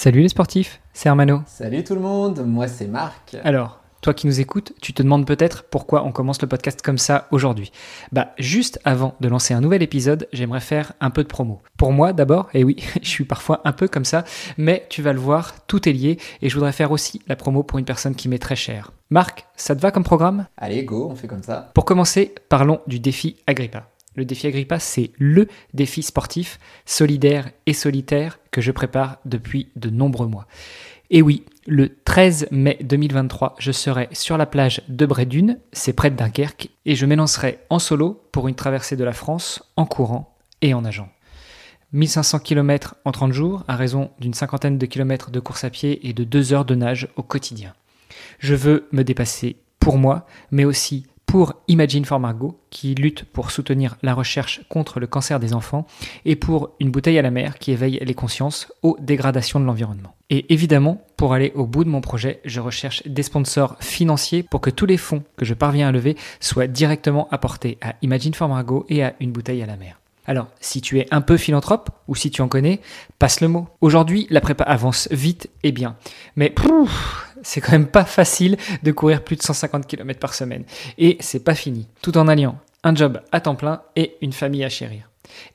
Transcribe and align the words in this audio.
Salut 0.00 0.20
les 0.20 0.28
sportifs, 0.28 0.80
c'est 0.92 1.08
Armano. 1.08 1.42
Salut 1.46 1.82
tout 1.82 1.96
le 1.96 2.00
monde, 2.00 2.46
moi 2.46 2.68
c'est 2.68 2.86
Marc. 2.86 3.36
Alors, 3.42 3.80
toi 4.00 4.14
qui 4.14 4.28
nous 4.28 4.38
écoutes, 4.38 4.72
tu 4.80 4.92
te 4.92 5.02
demandes 5.02 5.26
peut-être 5.26 5.64
pourquoi 5.64 6.04
on 6.04 6.12
commence 6.12 6.40
le 6.40 6.46
podcast 6.46 6.82
comme 6.82 6.98
ça 6.98 7.26
aujourd'hui. 7.32 7.72
Bah, 8.12 8.28
juste 8.38 8.78
avant 8.84 9.16
de 9.18 9.26
lancer 9.26 9.54
un 9.54 9.60
nouvel 9.60 9.82
épisode, 9.82 10.28
j'aimerais 10.32 10.60
faire 10.60 10.92
un 11.00 11.10
peu 11.10 11.24
de 11.24 11.28
promo. 11.28 11.62
Pour 11.76 11.90
moi 11.90 12.12
d'abord, 12.12 12.48
et 12.54 12.62
oui, 12.62 12.76
je 13.02 13.08
suis 13.08 13.24
parfois 13.24 13.60
un 13.64 13.72
peu 13.72 13.88
comme 13.88 14.04
ça, 14.04 14.22
mais 14.56 14.86
tu 14.88 15.02
vas 15.02 15.12
le 15.12 15.18
voir, 15.18 15.66
tout 15.66 15.88
est 15.88 15.92
lié, 15.92 16.18
et 16.42 16.48
je 16.48 16.54
voudrais 16.54 16.70
faire 16.70 16.92
aussi 16.92 17.20
la 17.26 17.34
promo 17.34 17.64
pour 17.64 17.80
une 17.80 17.84
personne 17.84 18.14
qui 18.14 18.28
m'est 18.28 18.38
très 18.38 18.54
chère. 18.54 18.92
Marc, 19.10 19.46
ça 19.56 19.74
te 19.74 19.80
va 19.80 19.90
comme 19.90 20.04
programme? 20.04 20.46
Allez, 20.58 20.84
go, 20.84 21.08
on 21.10 21.16
fait 21.16 21.26
comme 21.26 21.42
ça. 21.42 21.72
Pour 21.74 21.84
commencer, 21.84 22.36
parlons 22.48 22.78
du 22.86 23.00
défi 23.00 23.34
Agrippa. 23.48 23.88
Le 24.18 24.24
défi 24.24 24.48
Agrippa, 24.48 24.80
c'est 24.80 25.12
le 25.16 25.46
défi 25.74 26.02
sportif, 26.02 26.58
solidaire 26.84 27.52
et 27.66 27.72
solitaire 27.72 28.40
que 28.50 28.60
je 28.60 28.72
prépare 28.72 29.18
depuis 29.24 29.68
de 29.76 29.90
nombreux 29.90 30.26
mois. 30.26 30.48
Et 31.10 31.22
oui, 31.22 31.44
le 31.68 31.94
13 32.02 32.48
mai 32.50 32.78
2023, 32.80 33.54
je 33.60 33.70
serai 33.70 34.08
sur 34.10 34.36
la 34.36 34.44
plage 34.44 34.82
de 34.88 35.06
Brédune, 35.06 35.60
c'est 35.72 35.92
près 35.92 36.10
de 36.10 36.16
Dunkerque, 36.16 36.68
et 36.84 36.96
je 36.96 37.06
m'élancerai 37.06 37.60
en 37.70 37.78
solo 37.78 38.20
pour 38.32 38.48
une 38.48 38.56
traversée 38.56 38.96
de 38.96 39.04
la 39.04 39.12
France 39.12 39.62
en 39.76 39.86
courant 39.86 40.36
et 40.62 40.74
en 40.74 40.82
nageant. 40.82 41.10
1500 41.92 42.40
km 42.40 42.96
en 43.04 43.12
30 43.12 43.32
jours, 43.32 43.62
à 43.68 43.76
raison 43.76 44.10
d'une 44.18 44.34
cinquantaine 44.34 44.78
de 44.78 44.86
kilomètres 44.86 45.30
de 45.30 45.38
course 45.38 45.62
à 45.62 45.70
pied 45.70 46.08
et 46.08 46.12
de 46.12 46.24
deux 46.24 46.52
heures 46.52 46.64
de 46.64 46.74
nage 46.74 47.06
au 47.14 47.22
quotidien. 47.22 47.72
Je 48.40 48.56
veux 48.56 48.88
me 48.90 49.04
dépasser 49.04 49.58
pour 49.78 49.96
moi, 49.96 50.26
mais 50.50 50.64
aussi 50.64 51.06
pour 51.28 51.52
Imagine 51.68 52.06
for 52.06 52.18
Margot, 52.18 52.58
qui 52.70 52.94
lutte 52.94 53.24
pour 53.24 53.50
soutenir 53.50 53.96
la 54.02 54.14
recherche 54.14 54.62
contre 54.70 54.98
le 54.98 55.06
cancer 55.06 55.38
des 55.38 55.52
enfants, 55.52 55.86
et 56.24 56.36
pour 56.36 56.70
Une 56.80 56.90
bouteille 56.90 57.18
à 57.18 57.22
la 57.22 57.30
mer, 57.30 57.58
qui 57.58 57.70
éveille 57.70 58.00
les 58.02 58.14
consciences 58.14 58.72
aux 58.82 58.96
dégradations 58.98 59.60
de 59.60 59.66
l'environnement. 59.66 60.14
Et 60.30 60.52
évidemment, 60.52 61.02
pour 61.18 61.34
aller 61.34 61.52
au 61.54 61.66
bout 61.66 61.84
de 61.84 61.90
mon 61.90 62.00
projet, 62.00 62.40
je 62.46 62.60
recherche 62.60 63.06
des 63.06 63.22
sponsors 63.22 63.76
financiers 63.78 64.42
pour 64.42 64.62
que 64.62 64.70
tous 64.70 64.86
les 64.86 64.96
fonds 64.96 65.22
que 65.36 65.44
je 65.44 65.52
parviens 65.52 65.88
à 65.88 65.92
lever 65.92 66.16
soient 66.40 66.66
directement 66.66 67.28
apportés 67.30 67.76
à 67.82 67.94
Imagine 68.00 68.32
for 68.32 68.48
Margot 68.48 68.86
et 68.88 69.04
à 69.04 69.14
Une 69.20 69.32
bouteille 69.32 69.62
à 69.62 69.66
la 69.66 69.76
mer. 69.76 70.00
Alors, 70.28 70.48
si 70.60 70.82
tu 70.82 70.98
es 70.98 71.06
un 71.10 71.22
peu 71.22 71.38
philanthrope 71.38 71.88
ou 72.06 72.14
si 72.14 72.30
tu 72.30 72.42
en 72.42 72.48
connais, 72.48 72.82
passe 73.18 73.40
le 73.40 73.48
mot. 73.48 73.66
Aujourd'hui, 73.80 74.26
la 74.28 74.42
prépa 74.42 74.62
avance 74.62 75.08
vite 75.10 75.48
et 75.62 75.72
bien. 75.72 75.96
Mais 76.36 76.50
c'est 77.42 77.60
quand 77.60 77.72
même 77.72 77.86
pas 77.86 78.04
facile 78.04 78.56
de 78.82 78.92
courir 78.92 79.22
plus 79.22 79.36
de 79.36 79.42
150 79.42 79.86
km 79.86 80.18
par 80.20 80.34
semaine. 80.34 80.64
Et 80.98 81.16
c'est 81.20 81.44
pas 81.44 81.54
fini, 81.54 81.86
tout 82.02 82.16
en 82.18 82.28
alliant 82.28 82.58
un 82.84 82.94
job 82.94 83.20
à 83.32 83.40
temps 83.40 83.56
plein 83.56 83.82
et 83.96 84.16
une 84.20 84.32
famille 84.32 84.64
à 84.64 84.68
chérir. 84.68 85.08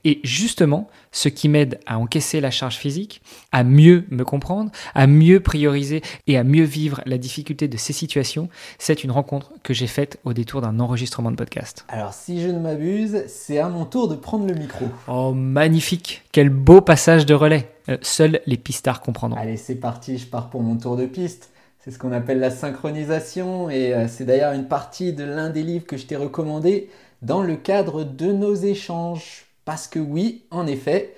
Et 0.05 0.19
justement, 0.23 0.87
ce 1.11 1.29
qui 1.29 1.49
m'aide 1.49 1.79
à 1.85 1.97
encaisser 1.97 2.41
la 2.41 2.51
charge 2.51 2.75
physique, 2.75 3.21
à 3.51 3.63
mieux 3.63 4.05
me 4.09 4.23
comprendre, 4.23 4.71
à 4.93 5.07
mieux 5.07 5.39
prioriser 5.39 6.01
et 6.27 6.37
à 6.37 6.43
mieux 6.43 6.63
vivre 6.63 7.01
la 7.05 7.17
difficulté 7.17 7.67
de 7.67 7.77
ces 7.77 7.93
situations, 7.93 8.49
c'est 8.77 9.03
une 9.03 9.11
rencontre 9.11 9.51
que 9.63 9.73
j'ai 9.73 9.87
faite 9.87 10.19
au 10.25 10.33
détour 10.33 10.61
d'un 10.61 10.79
enregistrement 10.79 11.31
de 11.31 11.35
podcast. 11.35 11.85
Alors 11.87 12.13
si 12.13 12.41
je 12.41 12.49
ne 12.49 12.59
m'abuse, 12.59 13.23
c'est 13.27 13.57
à 13.57 13.69
mon 13.69 13.85
tour 13.85 14.07
de 14.07 14.15
prendre 14.15 14.45
le 14.45 14.53
micro. 14.53 14.85
Oh 15.07 15.33
magnifique, 15.33 16.23
quel 16.31 16.49
beau 16.49 16.81
passage 16.81 17.25
de 17.25 17.33
relais. 17.33 17.69
Euh, 17.89 17.97
seuls 18.01 18.41
les 18.45 18.57
pistards 18.57 19.01
comprendront. 19.01 19.39
Allez, 19.39 19.57
c'est 19.57 19.75
parti, 19.75 20.17
je 20.17 20.25
pars 20.25 20.49
pour 20.49 20.61
mon 20.61 20.77
tour 20.77 20.95
de 20.95 21.05
piste. 21.05 21.49
C'est 21.83 21.91
ce 21.91 21.99
qu'on 21.99 22.13
appelle 22.13 22.39
la 22.39 22.49
synchronisation 22.49 23.69
et 23.69 23.93
euh, 23.93 24.07
c'est 24.07 24.23
d'ailleurs 24.23 24.53
une 24.53 24.69
partie 24.69 25.11
de 25.11 25.25
l'un 25.25 25.49
des 25.49 25.63
livres 25.63 25.85
que 25.85 25.97
je 25.97 26.05
t'ai 26.05 26.15
recommandé 26.15 26.89
dans 27.21 27.41
le 27.41 27.57
cadre 27.57 28.05
de 28.05 28.31
nos 28.31 28.55
échanges. 28.55 29.47
Parce 29.65 29.89
que 29.89 29.99
oui, 29.99 30.45
en 30.49 30.65
effet, 30.65 31.13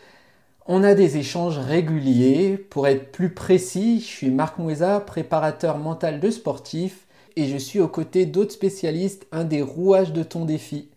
on 0.66 0.84
a 0.84 0.96
des 0.96 1.18
échanges 1.18 1.60
réguliers. 1.60 2.58
Pour 2.58 2.88
être 2.88 3.12
plus 3.12 3.30
précis, 3.30 4.00
je 4.00 4.06
suis 4.06 4.32
Marc 4.32 4.58
Moueza, 4.58 5.02
préparateur 5.02 5.78
mental 5.78 6.20
de 6.20 6.32
sportifs, 6.32 7.06
et 7.36 7.46
je 7.46 7.58
suis 7.58 7.80
aux 7.80 7.88
côtés 7.88 8.26
d'autres 8.26 8.54
spécialistes, 8.54 9.28
un 9.32 9.44
des 9.44 9.62
rouages 9.62 10.14
de 10.14 10.24
ton 10.24 10.46
défi. 10.46 10.88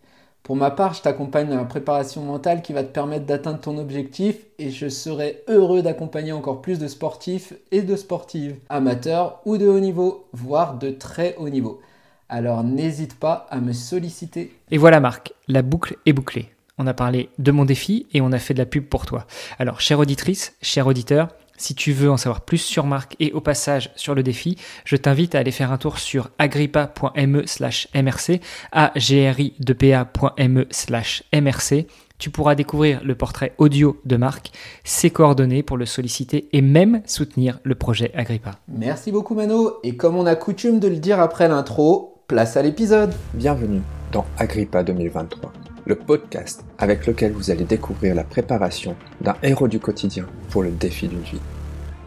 Pour 0.49 0.55
ma 0.55 0.71
part, 0.71 0.95
je 0.95 1.03
t'accompagne 1.03 1.47
dans 1.47 1.57
la 1.57 1.63
préparation 1.63 2.23
mentale 2.23 2.63
qui 2.63 2.73
va 2.73 2.81
te 2.81 2.91
permettre 2.91 3.27
d'atteindre 3.27 3.59
ton 3.59 3.77
objectif 3.77 4.35
et 4.57 4.71
je 4.71 4.89
serai 4.89 5.43
heureux 5.47 5.83
d'accompagner 5.83 6.31
encore 6.31 6.63
plus 6.63 6.79
de 6.79 6.87
sportifs 6.87 7.53
et 7.69 7.83
de 7.83 7.95
sportives, 7.95 8.55
amateurs 8.67 9.41
ou 9.45 9.59
de 9.59 9.67
haut 9.67 9.79
niveau, 9.79 10.25
voire 10.33 10.79
de 10.79 10.89
très 10.89 11.35
haut 11.37 11.49
niveau. 11.49 11.81
Alors 12.29 12.63
n'hésite 12.63 13.13
pas 13.13 13.45
à 13.51 13.59
me 13.59 13.73
solliciter. 13.73 14.51
Et 14.71 14.79
voilà 14.79 14.99
Marc, 14.99 15.35
la 15.47 15.61
boucle 15.61 15.97
est 16.07 16.13
bouclée 16.13 16.49
on 16.79 16.87
a 16.87 16.93
parlé 16.93 17.29
de 17.37 17.51
mon 17.51 17.65
défi 17.65 18.07
et 18.13 18.21
on 18.21 18.31
a 18.31 18.39
fait 18.39 18.53
de 18.53 18.59
la 18.59 18.65
pub 18.65 18.85
pour 18.85 19.05
toi. 19.05 19.27
Alors, 19.59 19.81
chère 19.81 19.99
auditrice, 19.99 20.55
cher 20.61 20.87
auditeur, 20.87 21.27
si 21.59 21.75
tu 21.75 21.91
veux 21.91 22.09
en 22.09 22.17
savoir 22.17 22.41
plus 22.41 22.57
sur 22.57 22.85
Marc 22.85 23.15
et 23.19 23.31
au 23.33 23.41
passage 23.41 23.91
sur 23.95 24.15
le 24.15 24.23
défi, 24.23 24.57
je 24.85 24.95
t'invite 24.95 25.35
à 25.35 25.39
aller 25.39 25.51
faire 25.51 25.71
un 25.71 25.77
tour 25.77 25.99
sur 25.99 26.31
agrippa.me 26.39 27.45
slash 27.45 27.87
mrc, 27.93 28.41
agri2pa.me 28.73 30.65
slash 30.71 31.23
mrc. 31.33 31.85
Tu 32.17 32.29
pourras 32.31 32.55
découvrir 32.55 33.01
le 33.03 33.15
portrait 33.15 33.53
audio 33.57 34.01
de 34.05 34.17
Marc, 34.17 34.51
ses 34.83 35.09
coordonnées 35.09 35.63
pour 35.63 35.77
le 35.77 35.85
solliciter 35.85 36.49
et 36.51 36.61
même 36.61 37.01
soutenir 37.05 37.59
le 37.63 37.75
projet 37.75 38.11
Agrippa. 38.13 38.55
Merci 38.67 39.11
beaucoup 39.11 39.35
Mano, 39.35 39.77
et 39.83 39.95
comme 39.95 40.17
on 40.17 40.25
a 40.25 40.35
coutume 40.35 40.79
de 40.79 40.89
le 40.89 40.97
dire 40.97 41.19
après 41.21 41.47
l'intro, 41.47 42.21
place 42.27 42.57
à 42.57 42.61
l'épisode. 42.61 43.13
Bienvenue 43.33 43.81
dans 44.11 44.25
Agrippa 44.37 44.83
2023 44.83 45.68
le 45.89 45.95
podcast 45.95 46.63
avec 46.77 47.07
lequel 47.07 47.31
vous 47.31 47.49
allez 47.49 47.65
découvrir 47.65 48.13
la 48.13 48.23
préparation 48.23 48.95
d'un 49.21 49.35
héros 49.41 49.67
du 49.67 49.79
quotidien 49.79 50.27
pour 50.51 50.61
le 50.61 50.69
défi 50.69 51.07
d'une 51.07 51.23
vie. 51.23 51.41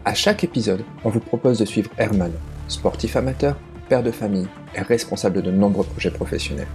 À 0.05 0.13
chaque 0.13 0.45
épisode, 0.45 0.85
on 1.03 1.09
vous 1.09 1.19
propose 1.19 1.59
de 1.59 1.65
suivre 1.65 1.91
Herman, 1.97 2.31
sportif 2.69 3.17
amateur, 3.17 3.57
père 3.89 4.01
de 4.01 4.11
famille 4.11 4.47
et 4.73 4.81
responsable 4.81 5.41
de 5.41 5.51
nombreux 5.51 5.83
projets 5.83 6.11
professionnels, 6.11 6.69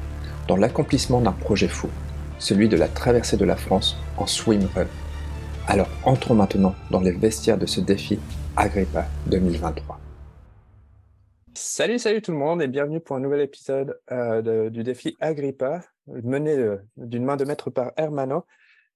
dans 0.48 0.56
l'accomplissement 0.56 1.22
d'un 1.22 1.32
projet 1.32 1.68
fou, 1.68 1.88
celui 2.38 2.68
de 2.68 2.76
la 2.76 2.88
traversée 2.88 3.38
de 3.38 3.46
la 3.46 3.56
France 3.56 3.96
en 4.18 4.26
swimrun. 4.26 4.86
Alors 5.66 5.88
entrons 6.04 6.34
maintenant 6.34 6.74
dans 6.90 7.00
les 7.00 7.12
vestiaires 7.12 7.58
de 7.58 7.66
ce 7.66 7.80
défi 7.80 8.18
Agrippa 8.54 9.06
2023. 9.28 9.98
Salut, 11.54 11.98
salut 11.98 12.20
tout 12.20 12.32
le 12.32 12.38
monde 12.38 12.60
et 12.60 12.68
bienvenue 12.68 13.00
pour 13.00 13.16
un 13.16 13.20
nouvel 13.20 13.40
épisode 13.40 13.98
euh, 14.12 14.68
du 14.68 14.82
défi 14.82 15.16
Agrippa 15.20 15.80
mené 16.22 16.56
euh, 16.56 16.76
d'une 16.96 17.24
main 17.24 17.36
de 17.36 17.44
maître 17.44 17.70
par 17.70 17.92
Hermano. 17.96 18.44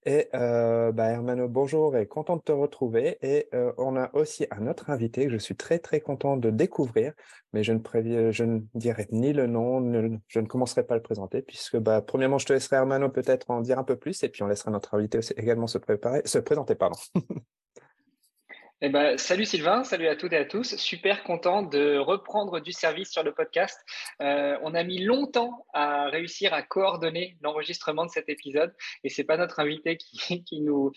Et 0.05 0.29
euh, 0.35 0.91
bah, 0.91 1.11
Hermano, 1.11 1.49
bonjour 1.49 1.97
et 1.97 2.07
content 2.07 2.37
de 2.37 2.43
te 2.43 2.51
retrouver. 2.51 3.19
Et 3.23 3.49
euh, 3.55 3.73
on 3.79 3.97
a 3.97 4.11
aussi 4.15 4.47
un 4.51 4.67
autre 4.67 4.91
invité 4.91 5.27
que 5.27 5.33
je 5.33 5.37
suis 5.37 5.55
très 5.55 5.79
très 5.79 6.01
content 6.01 6.37
de 6.37 6.51
découvrir, 6.51 7.13
mais 7.53 7.63
je 7.63 7.73
ne, 7.73 8.33
je 8.33 8.45
ne 8.45 8.61
dirai 8.75 9.07
ni 9.13 9.33
le 9.33 9.47
nom, 9.47 9.81
je 10.27 10.41
ne 10.41 10.47
commencerai 10.47 10.85
pas 10.85 10.95
à 10.95 10.97
le 10.97 11.03
présenter, 11.03 11.43
puisque 11.43 11.77
bah, 11.77 12.03
premièrement, 12.03 12.39
je 12.39 12.47
te 12.47 12.53
laisserai 12.53 12.77
Hermano 12.77 13.11
peut-être 13.11 13.51
en 13.51 13.61
dire 13.61 13.79
un 13.79 13.85
peu 13.85 13.97
plus, 13.97 14.25
et 14.25 14.29
puis 14.29 14.43
on 14.43 14.49
laissera 14.49 14.73
notre 14.73 14.95
invité 14.95 15.21
également 15.37 15.69
se, 15.69 15.79
préparer, 15.79 16.23
se 16.25 16.39
présenter. 16.39 16.75
Pardon. 16.75 16.99
Eh 18.85 18.89
ben, 18.89 19.17
salut 19.17 19.45
Sylvain, 19.45 19.85
salut 19.85 20.09
à 20.09 20.17
toutes 20.17 20.33
et 20.33 20.37
à 20.37 20.45
tous. 20.45 20.75
Super 20.75 21.23
content 21.23 21.63
de 21.63 21.99
reprendre 21.99 22.59
du 22.59 22.73
service 22.73 23.13
sur 23.13 23.23
le 23.23 23.33
podcast. 23.33 23.79
Euh, 24.21 24.59
on 24.63 24.75
a 24.75 24.83
mis 24.83 24.99
longtemps 24.99 25.65
à 25.73 26.09
réussir 26.09 26.53
à 26.53 26.63
coordonner 26.63 27.37
l'enregistrement 27.43 28.05
de 28.05 28.11
cet 28.11 28.29
épisode 28.29 28.75
et 29.05 29.09
c'est 29.09 29.23
pas 29.23 29.37
notre 29.37 29.61
invité 29.61 29.97
qui, 29.97 30.43
nous, 30.61 30.91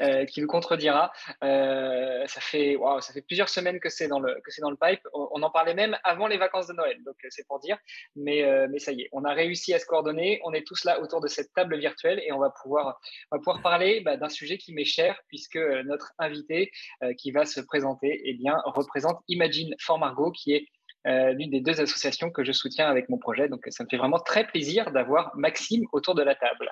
euh, 0.00 0.24
qui 0.24 0.40
nous 0.40 0.46
contredira. 0.46 1.12
Euh, 1.44 2.26
ça, 2.26 2.40
fait, 2.40 2.74
wow, 2.74 3.02
ça 3.02 3.12
fait 3.12 3.20
plusieurs 3.20 3.50
semaines 3.50 3.80
que 3.80 3.90
c'est 3.90 4.08
dans, 4.08 4.18
le, 4.18 4.34
dans 4.62 4.70
le 4.70 4.78
pipe. 4.80 5.06
On, 5.12 5.42
en 5.42 5.50
parlait 5.50 5.74
même 5.74 5.94
avant 6.04 6.28
les 6.28 6.38
vacances 6.38 6.68
de 6.68 6.72
Noël, 6.72 7.04
donc 7.04 7.16
c'est 7.28 7.46
pour 7.46 7.60
dire. 7.60 7.76
Mais, 8.14 8.46
mais 8.70 8.78
ça 8.78 8.92
y 8.92 9.02
est, 9.02 9.08
on 9.12 9.24
a 9.24 9.34
réussi 9.34 9.74
à 9.74 9.78
se 9.78 9.84
coordonner. 9.84 10.40
On 10.42 10.54
est 10.54 10.66
tous 10.66 10.84
là 10.84 11.02
autour 11.02 11.20
de 11.20 11.28
cette 11.28 11.52
table 11.52 11.78
virtuelle 11.78 12.18
et 12.24 12.32
on 12.32 12.38
va 12.38 12.48
pouvoir, 12.62 12.98
on 13.30 13.36
va 13.36 13.40
pouvoir 13.40 13.60
parler 13.60 14.00
bah, 14.00 14.16
d'un 14.16 14.30
sujet 14.30 14.56
qui 14.56 14.72
m'est 14.72 14.86
cher 14.86 15.20
puisque 15.28 15.58
notre 15.58 16.14
invité 16.18 16.72
qui 17.18 17.25
qui 17.26 17.32
va 17.32 17.44
se 17.44 17.58
présenter 17.58 18.22
eh 18.24 18.34
bien, 18.34 18.54
représente 18.66 19.18
Imagine 19.26 19.74
for 19.80 19.98
Margot, 19.98 20.30
qui 20.30 20.52
est 20.52 20.68
euh, 21.08 21.32
l'une 21.32 21.50
des 21.50 21.60
deux 21.60 21.80
associations 21.80 22.30
que 22.30 22.44
je 22.44 22.52
soutiens 22.52 22.86
avec 22.86 23.08
mon 23.08 23.18
projet. 23.18 23.48
Donc, 23.48 23.66
ça 23.70 23.82
me 23.82 23.88
fait 23.88 23.96
vraiment 23.96 24.20
très 24.20 24.46
plaisir 24.46 24.92
d'avoir 24.92 25.36
Maxime 25.36 25.86
autour 25.90 26.14
de 26.14 26.22
la 26.22 26.36
table. 26.36 26.70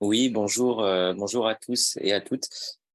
Oui, 0.00 0.30
bonjour, 0.30 0.82
euh, 0.82 1.12
bonjour 1.12 1.46
à 1.46 1.54
tous 1.54 1.98
et 2.00 2.14
à 2.14 2.22
toutes. 2.22 2.48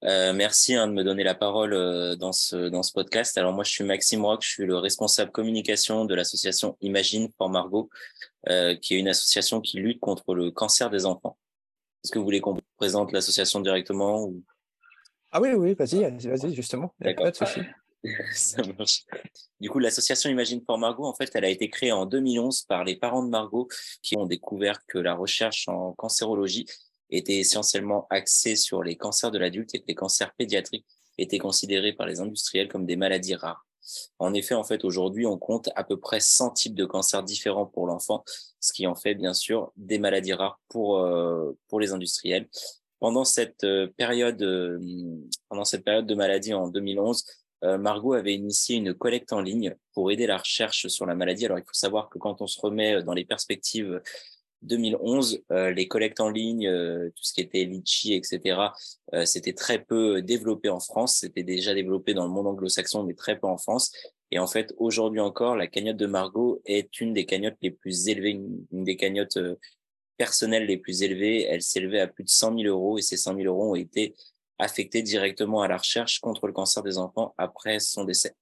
Euh, 0.05 0.33
merci 0.33 0.73
hein, 0.73 0.87
de 0.87 0.93
me 0.93 1.03
donner 1.03 1.23
la 1.23 1.35
parole 1.35 2.17
dans, 2.17 2.31
ce, 2.31 2.69
dans 2.69 2.81
ce 2.81 2.93
podcast. 2.93 3.37
Alors 3.37 3.53
moi, 3.53 3.63
je 3.63 3.69
suis 3.69 3.83
Maxime 3.83 4.25
Rock, 4.25 4.41
je 4.43 4.49
suis 4.49 4.65
le 4.65 4.77
responsable 4.77 5.29
communication 5.29 6.05
de 6.05 6.15
l'association 6.15 6.77
Imagine 6.81 7.29
for 7.37 7.47
Margot, 7.47 7.91
qui 8.81 8.95
est 8.95 8.99
une 8.99 9.09
association 9.09 9.61
qui 9.61 9.77
lutte 9.77 9.99
contre 9.99 10.33
le 10.33 10.49
cancer 10.49 10.89
des 10.89 11.05
enfants. 11.05 11.37
Est-ce 12.03 12.11
que 12.11 12.17
vous 12.17 12.25
voulez 12.25 12.41
qu'on 12.41 12.57
présente 12.77 13.11
l'association 13.11 13.59
directement 13.59 14.23
ou... 14.23 14.43
Ah 15.37 15.39
oui, 15.39 15.53
oui, 15.53 15.75
vas-y, 15.75 16.01
vas-y, 16.27 16.55
justement. 16.55 16.95
D'accord. 16.99 17.27
Ça 18.33 18.63
marche. 18.75 19.05
Du 19.59 19.69
coup, 19.69 19.77
l'association 19.77 20.31
Imagine 20.31 20.65
pour 20.65 20.79
Margot, 20.79 21.05
en 21.05 21.13
fait, 21.13 21.29
elle 21.35 21.45
a 21.45 21.49
été 21.49 21.69
créée 21.69 21.91
en 21.91 22.07
2011 22.07 22.63
par 22.63 22.83
les 22.83 22.95
parents 22.95 23.21
de 23.21 23.29
Margot 23.29 23.67
qui 24.01 24.17
ont 24.17 24.25
découvert 24.25 24.83
que 24.87 24.97
la 24.97 25.13
recherche 25.13 25.67
en 25.67 25.93
cancérologie 25.93 26.65
était 27.11 27.37
essentiellement 27.37 28.07
axée 28.09 28.55
sur 28.55 28.81
les 28.81 28.95
cancers 28.95 29.29
de 29.29 29.37
l'adulte 29.37 29.75
et 29.75 29.83
les 29.87 29.93
cancers 29.93 30.33
pédiatriques 30.33 30.87
étaient 31.19 31.37
considérées 31.37 31.93
par 31.93 32.07
les 32.07 32.19
industriels 32.19 32.67
comme 32.67 32.87
des 32.87 32.95
maladies 32.95 33.35
rares. 33.35 33.67
En 34.17 34.33
effet, 34.33 34.55
en 34.55 34.63
fait, 34.63 34.83
aujourd'hui, 34.85 35.27
on 35.27 35.37
compte 35.37 35.69
à 35.75 35.83
peu 35.83 35.99
près 35.99 36.19
100 36.19 36.49
types 36.49 36.75
de 36.75 36.85
cancers 36.85 37.21
différents 37.21 37.67
pour 37.67 37.85
l'enfant, 37.85 38.23
ce 38.59 38.73
qui 38.73 38.87
en 38.87 38.95
fait 38.95 39.13
bien 39.13 39.35
sûr 39.35 39.71
des 39.75 39.99
maladies 39.99 40.33
rares 40.33 40.59
pour 40.67 40.97
euh, 40.97 41.55
pour 41.67 41.79
les 41.79 41.91
industriels. 41.91 42.49
Pendant 42.99 43.23
cette 43.23 43.63
euh, 43.63 43.87
période, 43.97 44.41
euh, 44.41 44.79
pendant 45.49 45.65
cette 45.65 45.83
période 45.83 46.07
de 46.07 46.15
maladie 46.15 46.53
en 46.53 46.67
2011, 46.67 47.23
Margot 47.63 48.13
avait 48.13 48.35
initié 48.35 48.75
une 48.75 48.93
collecte 48.93 49.33
en 49.33 49.41
ligne 49.41 49.75
pour 49.95 50.11
aider 50.11 50.27
la 50.27 50.37
recherche 50.37 50.85
sur 50.89 51.07
la 51.07 51.15
maladie. 51.15 51.45
Alors, 51.45 51.57
il 51.57 51.63
faut 51.63 51.73
savoir 51.73 52.07
que 52.07 52.19
quand 52.19 52.39
on 52.39 52.45
se 52.45 52.61
remet 52.61 53.01
dans 53.01 53.15
les 53.15 53.25
perspectives 53.25 53.99
2011, 54.63 55.43
euh, 55.51 55.71
les 55.71 55.87
collectes 55.87 56.19
en 56.19 56.29
ligne, 56.29 56.67
euh, 56.67 57.09
tout 57.09 57.23
ce 57.23 57.33
qui 57.33 57.41
était 57.41 57.63
litchi, 57.63 58.13
etc., 58.13 58.59
euh, 59.13 59.25
c'était 59.25 59.53
très 59.53 59.83
peu 59.83 60.21
développé 60.21 60.69
en 60.69 60.79
France. 60.79 61.17
C'était 61.19 61.43
déjà 61.43 61.73
développé 61.73 62.13
dans 62.13 62.25
le 62.25 62.31
monde 62.31 62.47
anglo-saxon, 62.47 63.03
mais 63.03 63.13
très 63.13 63.39
peu 63.39 63.47
en 63.47 63.57
France. 63.57 63.91
Et 64.31 64.39
en 64.39 64.47
fait, 64.47 64.73
aujourd'hui 64.77 65.19
encore, 65.19 65.55
la 65.55 65.67
cagnotte 65.67 65.97
de 65.97 66.07
Margot 66.07 66.61
est 66.65 66.99
une 66.99 67.13
des 67.13 67.25
cagnottes 67.25 67.57
les 67.61 67.71
plus 67.71 68.09
élevées, 68.09 68.31
une, 68.31 68.83
des 68.83 68.97
cagnottes 68.97 69.39
personnelles 70.17 70.65
les 70.65 70.77
plus 70.77 71.03
élevées. 71.03 71.43
Elle 71.43 71.61
s'élevait 71.61 71.99
à 71.99 72.07
plus 72.07 72.23
de 72.23 72.29
100 72.29 72.57
000 72.57 72.67
euros 72.67 72.97
et 72.97 73.01
ces 73.01 73.17
100 73.17 73.35
000 73.35 73.47
euros 73.47 73.71
ont 73.71 73.75
été 73.75 74.15
affectés 74.59 75.01
directement 75.01 75.61
à 75.61 75.67
la 75.67 75.77
recherche 75.77 76.19
contre 76.19 76.47
le 76.47 76.53
cancer 76.53 76.83
des 76.83 76.97
enfants 76.97 77.33
après 77.37 77.79
son 77.79 78.03
décès. 78.03 78.35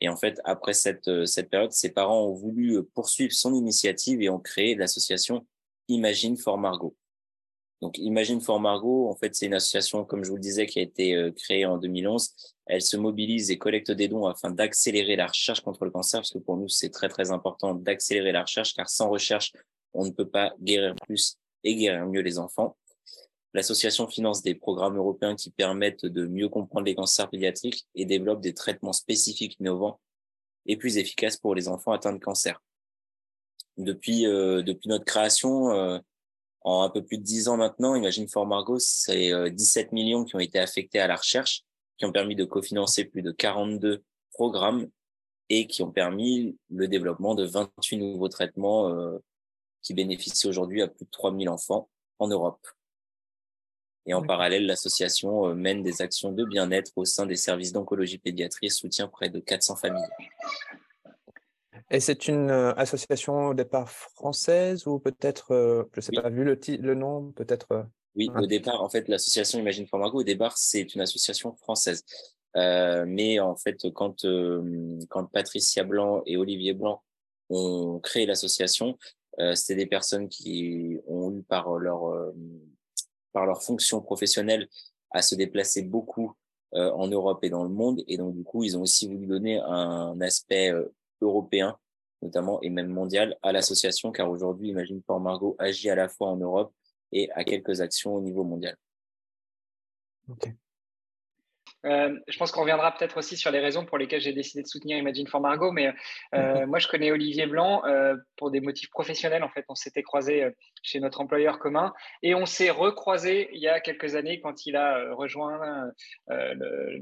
Et 0.00 0.08
en 0.08 0.16
fait, 0.16 0.40
après 0.44 0.72
cette, 0.72 1.08
euh, 1.08 1.26
cette 1.26 1.50
période, 1.50 1.72
ses 1.72 1.90
parents 1.90 2.24
ont 2.26 2.34
voulu 2.34 2.76
euh, 2.76 2.88
poursuivre 2.94 3.32
son 3.32 3.54
initiative 3.54 4.22
et 4.22 4.30
ont 4.30 4.40
créé 4.40 4.74
l'association 4.74 5.46
Imagine 5.88 6.36
for 6.36 6.56
Margot. 6.56 6.96
Donc 7.82 7.98
Imagine 7.98 8.40
for 8.40 8.60
Margot, 8.60 9.08
en 9.08 9.16
fait, 9.16 9.34
c'est 9.34 9.46
une 9.46 9.54
association, 9.54 10.04
comme 10.04 10.24
je 10.24 10.30
vous 10.30 10.36
le 10.36 10.42
disais, 10.42 10.66
qui 10.66 10.78
a 10.78 10.82
été 10.82 11.14
euh, 11.14 11.30
créée 11.32 11.66
en 11.66 11.78
2011. 11.78 12.30
Elle 12.66 12.82
se 12.82 12.96
mobilise 12.96 13.50
et 13.50 13.58
collecte 13.58 13.90
des 13.90 14.08
dons 14.08 14.26
afin 14.26 14.50
d'accélérer 14.50 15.16
la 15.16 15.26
recherche 15.26 15.60
contre 15.60 15.84
le 15.84 15.90
cancer, 15.90 16.20
parce 16.20 16.30
que 16.30 16.38
pour 16.38 16.56
nous, 16.56 16.68
c'est 16.68 16.90
très, 16.90 17.08
très 17.08 17.30
important 17.30 17.74
d'accélérer 17.74 18.32
la 18.32 18.42
recherche, 18.42 18.74
car 18.74 18.88
sans 18.88 19.08
recherche, 19.08 19.52
on 19.94 20.04
ne 20.04 20.10
peut 20.10 20.28
pas 20.28 20.54
guérir 20.60 20.94
plus 21.06 21.36
et 21.64 21.74
guérir 21.74 22.06
mieux 22.06 22.20
les 22.20 22.38
enfants. 22.38 22.76
L'association 23.52 24.06
finance 24.06 24.42
des 24.42 24.54
programmes 24.54 24.96
européens 24.96 25.34
qui 25.34 25.50
permettent 25.50 26.06
de 26.06 26.26
mieux 26.26 26.48
comprendre 26.48 26.86
les 26.86 26.94
cancers 26.94 27.28
pédiatriques 27.28 27.86
et 27.94 28.04
développe 28.04 28.40
des 28.40 28.54
traitements 28.54 28.92
spécifiques 28.92 29.56
innovants 29.58 30.00
et 30.66 30.76
plus 30.76 30.98
efficaces 30.98 31.36
pour 31.36 31.54
les 31.54 31.66
enfants 31.68 31.92
atteints 31.92 32.12
de 32.12 32.18
cancer. 32.18 32.62
Depuis, 33.76 34.26
euh, 34.26 34.62
depuis 34.62 34.88
notre 34.88 35.04
création, 35.04 35.72
euh, 35.72 35.98
en 36.62 36.82
un 36.82 36.90
peu 36.90 37.02
plus 37.02 37.18
de 37.18 37.24
10 37.24 37.48
ans 37.48 37.56
maintenant, 37.56 37.94
Imagine 37.94 38.28
for 38.28 38.46
Margot, 38.46 38.78
c'est 38.78 39.50
17 39.50 39.86
euh, 39.86 39.90
millions 39.92 40.24
qui 40.24 40.36
ont 40.36 40.40
été 40.40 40.58
affectés 40.58 41.00
à 41.00 41.06
la 41.06 41.16
recherche, 41.16 41.64
qui 41.98 42.04
ont 42.04 42.12
permis 42.12 42.36
de 42.36 42.44
cofinancer 42.44 43.04
plus 43.04 43.22
de 43.22 43.32
42 43.32 44.04
programmes 44.32 44.88
et 45.48 45.66
qui 45.66 45.82
ont 45.82 45.90
permis 45.90 46.56
le 46.68 46.86
développement 46.86 47.34
de 47.34 47.44
28 47.44 47.96
nouveaux 47.96 48.28
traitements 48.28 48.88
qui 49.82 49.94
bénéficient 49.94 50.48
aujourd'hui 50.48 50.82
à 50.82 50.88
plus 50.88 51.04
de 51.04 51.10
3000 51.10 51.48
enfants 51.48 51.88
en 52.18 52.28
Europe. 52.28 52.66
Et 54.06 54.14
en 54.14 54.22
parallèle, 54.22 54.66
l'association 54.66 55.48
euh, 55.48 55.54
mène 55.54 55.82
des 55.82 56.02
actions 56.02 56.32
de 56.32 56.44
bien-être 56.44 56.92
au 56.96 57.04
sein 57.04 57.26
des 57.26 57.36
services 57.36 57.72
d'oncologie 57.72 58.18
pédiatrie 58.18 58.66
et 58.66 58.70
soutient 58.70 59.08
près 59.08 59.28
de 59.28 59.40
400 59.40 59.76
familles. 59.76 60.08
Et 61.90 62.00
c'est 62.00 62.28
une 62.28 62.50
euh, 62.50 62.72
association 62.74 63.48
au 63.48 63.54
départ 63.54 63.90
française 63.90 64.86
ou 64.86 64.98
peut-être, 64.98 65.52
euh, 65.52 65.84
je 65.92 65.98
ne 65.98 66.02
sais 66.02 66.12
pas, 66.12 66.30
vu 66.30 66.44
le, 66.44 66.58
le 66.78 66.94
nom, 66.94 67.32
peut-être. 67.32 67.86
Oui, 68.16 68.28
au 68.34 68.46
départ, 68.46 68.82
en 68.82 68.88
fait, 68.88 69.06
l'association 69.08 69.58
Imagine 69.58 69.86
for 69.86 69.98
Margot, 69.98 70.20
au 70.20 70.24
départ, 70.24 70.56
c'est 70.56 70.94
une 70.94 71.00
association 71.00 71.54
française. 71.54 72.04
mais 72.54 73.38
en 73.38 73.54
fait, 73.54 73.86
quand, 73.94 74.26
quand 75.08 75.26
Patricia 75.26 75.84
Blanc 75.84 76.22
et 76.26 76.36
Olivier 76.36 76.74
Blanc 76.74 77.02
ont 77.50 78.00
créé 78.00 78.26
l'association, 78.26 78.98
c'était 79.54 79.76
des 79.76 79.86
personnes 79.86 80.28
qui 80.28 80.98
ont 81.06 81.32
eu 81.32 81.42
par 81.42 81.76
leur 81.76 82.32
par 83.32 83.46
leur 83.46 83.62
fonction 83.62 84.00
professionnelle 84.00 84.68
à 85.10 85.22
se 85.22 85.34
déplacer 85.34 85.82
beaucoup 85.82 86.34
euh, 86.74 86.90
en 86.92 87.08
Europe 87.08 87.42
et 87.42 87.50
dans 87.50 87.64
le 87.64 87.70
monde. 87.70 88.02
Et 88.06 88.16
donc, 88.16 88.34
du 88.34 88.44
coup, 88.44 88.62
ils 88.62 88.76
ont 88.78 88.82
aussi 88.82 89.08
voulu 89.08 89.26
donner 89.26 89.58
un 89.58 90.20
aspect 90.20 90.72
euh, 90.72 90.92
européen, 91.20 91.76
notamment, 92.22 92.60
et 92.62 92.70
même 92.70 92.88
mondial 92.88 93.36
à 93.42 93.52
l'association, 93.52 94.12
car 94.12 94.30
aujourd'hui, 94.30 94.68
Imagine 94.68 95.02
Port 95.02 95.20
Margot 95.20 95.56
agit 95.58 95.90
à 95.90 95.96
la 95.96 96.08
fois 96.08 96.28
en 96.28 96.36
Europe 96.36 96.72
et 97.12 97.30
à 97.32 97.44
quelques 97.44 97.80
actions 97.80 98.14
au 98.14 98.20
niveau 98.20 98.44
mondial. 98.44 98.76
Euh, 101.86 102.18
je 102.28 102.38
pense 102.38 102.52
qu'on 102.52 102.60
reviendra 102.60 102.92
peut-être 102.92 103.16
aussi 103.16 103.36
sur 103.36 103.50
les 103.50 103.58
raisons 103.58 103.86
pour 103.86 103.98
lesquelles 103.98 104.20
j'ai 104.20 104.32
décidé 104.32 104.62
de 104.62 104.68
soutenir 104.68 104.98
Imagine 104.98 105.26
for 105.26 105.40
Margot, 105.40 105.72
mais 105.72 105.92
euh, 106.34 106.60
mhm. 106.60 106.66
moi 106.66 106.78
je 106.78 106.88
connais 106.88 107.10
Olivier 107.10 107.46
Blanc 107.46 107.82
euh, 107.86 108.16
pour 108.36 108.50
des 108.50 108.60
motifs 108.60 108.90
professionnels. 108.90 109.42
En 109.42 109.48
fait, 109.48 109.64
on 109.68 109.74
s'était 109.74 110.02
croisé 110.02 110.46
chez 110.82 111.00
notre 111.00 111.20
employeur 111.20 111.58
commun 111.58 111.92
et 112.22 112.34
on 112.34 112.46
s'est 112.46 112.70
recroisé 112.70 113.48
il 113.52 113.60
y 113.60 113.68
a 113.68 113.80
quelques 113.80 114.14
années 114.14 114.40
quand 114.40 114.66
il 114.66 114.76
a 114.76 115.14
rejoint 115.14 115.90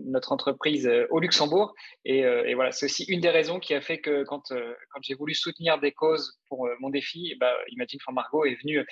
notre 0.04 0.32
entreprise 0.32 0.90
au 1.10 1.18
Luxembourg. 1.18 1.74
Et, 2.04 2.20
et 2.20 2.54
voilà, 2.54 2.72
c'est 2.72 2.86
aussi 2.86 3.04
une 3.04 3.20
des 3.20 3.30
raisons 3.30 3.58
qui 3.58 3.74
a 3.74 3.80
fait 3.80 3.98
que 3.98 4.24
quand, 4.24 4.48
quand 4.48 5.00
j'ai 5.02 5.14
voulu 5.14 5.34
soutenir 5.34 5.78
des 5.78 5.92
causes 5.92 6.38
pour 6.48 6.68
mon 6.80 6.90
défi, 6.90 7.34
bah, 7.40 7.52
Imagine 7.68 8.00
for 8.00 8.14
Margot 8.14 8.44
est 8.44 8.56
venu, 8.62 8.84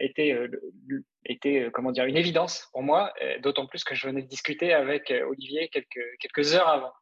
était 0.00 0.36
était 1.24 1.64
euh, 1.64 1.70
comment 1.70 1.92
dire 1.92 2.04
une 2.04 2.16
évidence 2.16 2.68
pour 2.72 2.82
moi, 2.82 3.12
euh, 3.22 3.38
d'autant 3.40 3.66
plus 3.66 3.84
que 3.84 3.94
je 3.94 4.06
venais 4.06 4.22
de 4.22 4.26
discuter 4.28 4.72
avec 4.72 5.10
euh, 5.10 5.26
Olivier 5.28 5.68
quelques, 5.68 6.00
quelques 6.18 6.54
heures 6.54 6.68
avant. 6.68 6.92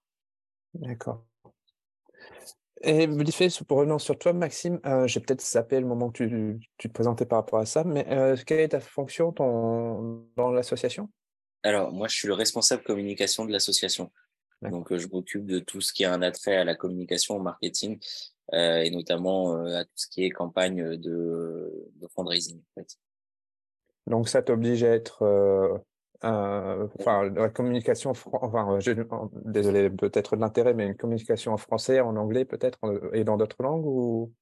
D'accord. 0.75 1.25
Et 2.83 3.09
vite 3.09 3.35
fait, 3.35 3.49
pour 3.65 3.79
revenir 3.79 4.01
sur 4.01 4.17
toi, 4.17 4.33
Maxime, 4.33 4.81
j'ai 5.07 5.19
peut-être 5.19 5.43
zappé 5.43 5.81
le 5.81 5.87
moment 5.87 6.11
que 6.13 6.23
tu, 6.23 6.61
tu, 6.77 6.89
te 6.89 6.95
présentais 6.95 7.27
par 7.27 7.41
rapport 7.41 7.59
à 7.59 7.67
ça, 7.67 7.83
mais 7.83 8.05
quelle 8.47 8.61
est 8.61 8.69
ta 8.69 8.79
fonction 8.79 9.33
dans 9.33 10.53
l'association? 10.53 11.11
Alors, 11.65 11.91
moi, 11.91 12.07
je 12.07 12.15
suis 12.15 12.29
le 12.29 12.35
responsable 12.35 12.85
communication 12.85 13.45
de 13.47 13.51
l'association. 13.51 14.13
Donc, 14.63 14.97
je 14.97 15.09
m'occupe 15.09 15.45
de 15.45 15.59
tout 15.59 15.81
ce 15.81 15.93
qui 15.93 16.05
a 16.05 16.13
un 16.13 16.23
attrait 16.23 16.57
à 16.57 16.63
la 16.63 16.77
communication, 16.77 17.35
au 17.35 17.43
marketing, 17.43 17.99
et 18.53 18.91
notamment 18.93 19.61
à 19.75 19.85
tout 19.85 19.97
ce 19.97 20.07
qui 20.07 20.25
est 20.25 20.31
campagne 20.31 20.97
de, 20.99 21.91
de 21.97 22.07
fundraising. 22.15 22.61
En 22.61 22.81
fait. 22.81 22.97
Donc 24.09 24.29
ça 24.29 24.43
t'oblige 24.43 24.83
à 24.85 24.89
être, 24.89 25.23
euh, 25.23 26.89
enfin 26.99 27.29
la 27.31 27.49
communication, 27.49 28.13
enfin 28.33 28.79
désolé 29.45 29.91
peut-être 29.91 30.35
de 30.35 30.41
l'intérêt, 30.41 30.75
mais 30.75 30.87
une 30.87 30.97
communication 30.97 31.53
en 31.53 31.59
français, 31.59 32.01
en 32.01 32.17
anglais 32.17 32.45
peut-être 32.45 32.79
et 33.13 33.25
dans 33.25 33.37
d'autres 33.37 33.63
langues 33.63 33.87
ou? 33.87 34.33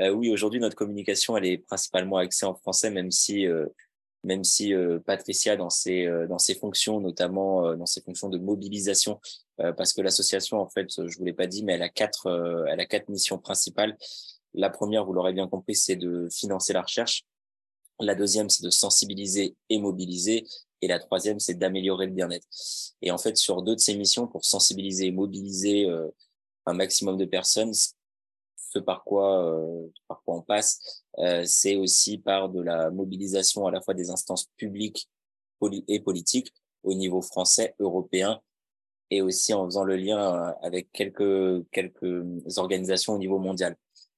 Euh, 0.00 0.10
Oui, 0.10 0.30
aujourd'hui 0.30 0.60
notre 0.60 0.76
communication 0.76 1.36
elle 1.36 1.46
est 1.46 1.58
principalement 1.58 2.16
axée 2.18 2.44
en 2.44 2.54
français, 2.54 2.90
même 2.90 3.10
si 3.10 3.46
euh, 3.46 4.98
Patricia 5.06 5.56
dans 5.56 5.70
ses 5.70 6.54
fonctions, 6.60 7.00
notamment 7.00 7.76
dans 7.76 7.86
ses 7.86 8.02
fonctions 8.02 8.28
de 8.28 8.38
mobilisation, 8.38 9.20
parce 9.56 9.92
que 9.92 10.02
l'association 10.02 10.58
en 10.60 10.68
fait, 10.68 10.88
je 10.90 11.18
vous 11.18 11.24
l'ai 11.24 11.32
pas 11.32 11.46
dit, 11.46 11.64
mais 11.64 11.74
elle 11.74 11.82
a 11.82 11.88
elle 11.88 12.80
a 12.80 12.86
quatre 12.86 13.08
missions 13.08 13.38
principales. 13.38 13.96
La 14.54 14.70
première, 14.70 15.04
vous 15.04 15.12
l'aurez 15.12 15.32
bien 15.32 15.46
compris, 15.46 15.76
c'est 15.76 15.96
de 15.96 16.28
financer 16.30 16.72
la 16.72 16.82
recherche. 16.82 17.24
La 18.00 18.14
deuxième, 18.14 18.48
c'est 18.48 18.62
de 18.62 18.70
sensibiliser 18.70 19.56
et 19.68 19.78
mobiliser. 19.78 20.46
Et 20.80 20.88
la 20.88 20.98
troisième, 20.98 21.40
c'est 21.40 21.54
d'améliorer 21.54 22.06
le 22.06 22.12
bien-être. 22.12 22.46
Et 23.02 23.10
en 23.10 23.18
fait, 23.18 23.36
sur 23.36 23.62
deux 23.62 23.74
de 23.74 23.80
ces 23.80 23.96
missions, 23.96 24.26
pour 24.26 24.44
sensibiliser 24.44 25.06
et 25.06 25.12
mobiliser 25.12 25.86
euh, 25.86 26.08
un 26.66 26.74
maximum 26.74 27.16
de 27.16 27.24
personnes, 27.24 27.72
ce 27.74 28.78
par 28.78 29.02
quoi, 29.02 29.44
euh, 29.44 29.88
par 30.06 30.22
quoi 30.24 30.36
on 30.36 30.42
passe, 30.42 31.02
euh, 31.18 31.42
c'est 31.46 31.76
aussi 31.76 32.18
par 32.18 32.48
de 32.48 32.60
la 32.60 32.90
mobilisation 32.90 33.66
à 33.66 33.70
la 33.70 33.80
fois 33.80 33.94
des 33.94 34.10
instances 34.10 34.48
publiques 34.56 35.08
et 35.88 36.00
politiques 36.00 36.52
au 36.84 36.94
niveau 36.94 37.20
français, 37.20 37.74
européen, 37.80 38.40
et 39.10 39.22
aussi 39.22 39.54
en 39.54 39.64
faisant 39.64 39.84
le 39.84 39.96
lien 39.96 40.54
avec 40.62 40.92
quelques 40.92 41.68
quelques 41.70 42.24
organisations 42.58 43.14
au 43.14 43.18
niveau 43.18 43.38
mondial. 43.38 43.76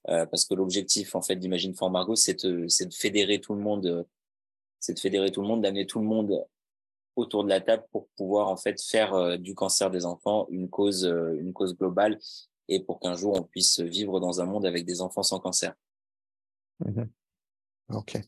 Euh, 0.09 0.25
parce 0.27 0.47
que 0.47 0.55
l'objectif 0.55 1.15
en 1.15 1.23
fait 1.23 1.37
d'Imagine 1.37 1.75
for 1.75 1.91
Margot, 1.91 2.17
c'est 2.17 2.45
de, 2.45 2.67
de 2.67 2.95
fédérer 2.95 3.41
tout 3.41 3.55
le 3.55 3.61
monde, 3.61 4.07
c'est 4.79 4.95
de 4.95 4.99
fédérer 4.99 5.31
tout 5.31 5.43
le 5.43 5.49
monde, 5.49 5.63
d'amener 5.63 5.87
tout 5.87 5.99
le 5.99 6.07
monde 6.07 6.45
autour 7.17 7.45
de 7.45 7.49
la 7.49 7.61
table 7.61 7.85
pour 7.93 8.09
pouvoir 8.17 8.49
en 8.49 8.57
fait 8.57 8.81
faire 8.83 9.15
euh, 9.15 9.37
du 9.37 9.55
cancer 9.55 9.91
des 9.91 10.07
enfants 10.07 10.47
une 10.51 10.69
cause, 10.69 11.05
euh, 11.05 11.37
une 11.39 11.53
cause 11.53 11.77
globale 11.77 12.19
et 12.69 12.81
pour 12.81 13.01
qu'un 13.01 13.15
jour 13.15 13.39
on 13.39 13.43
puisse 13.43 13.81
vivre 13.81 14.21
dans 14.21 14.41
un 14.41 14.47
monde 14.47 14.65
avec 14.65 14.85
des 14.85 15.01
enfants 15.03 15.23
sans 15.23 15.39
cancer. 15.39 15.75
Mmh 16.81 17.03
ok. 17.93 18.21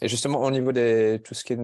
Et 0.00 0.08
justement 0.08 0.42
au 0.42 0.50
niveau 0.50 0.72
des 0.72 1.20
tout 1.22 1.34
ce 1.34 1.44
qui 1.44 1.52
est 1.52 1.58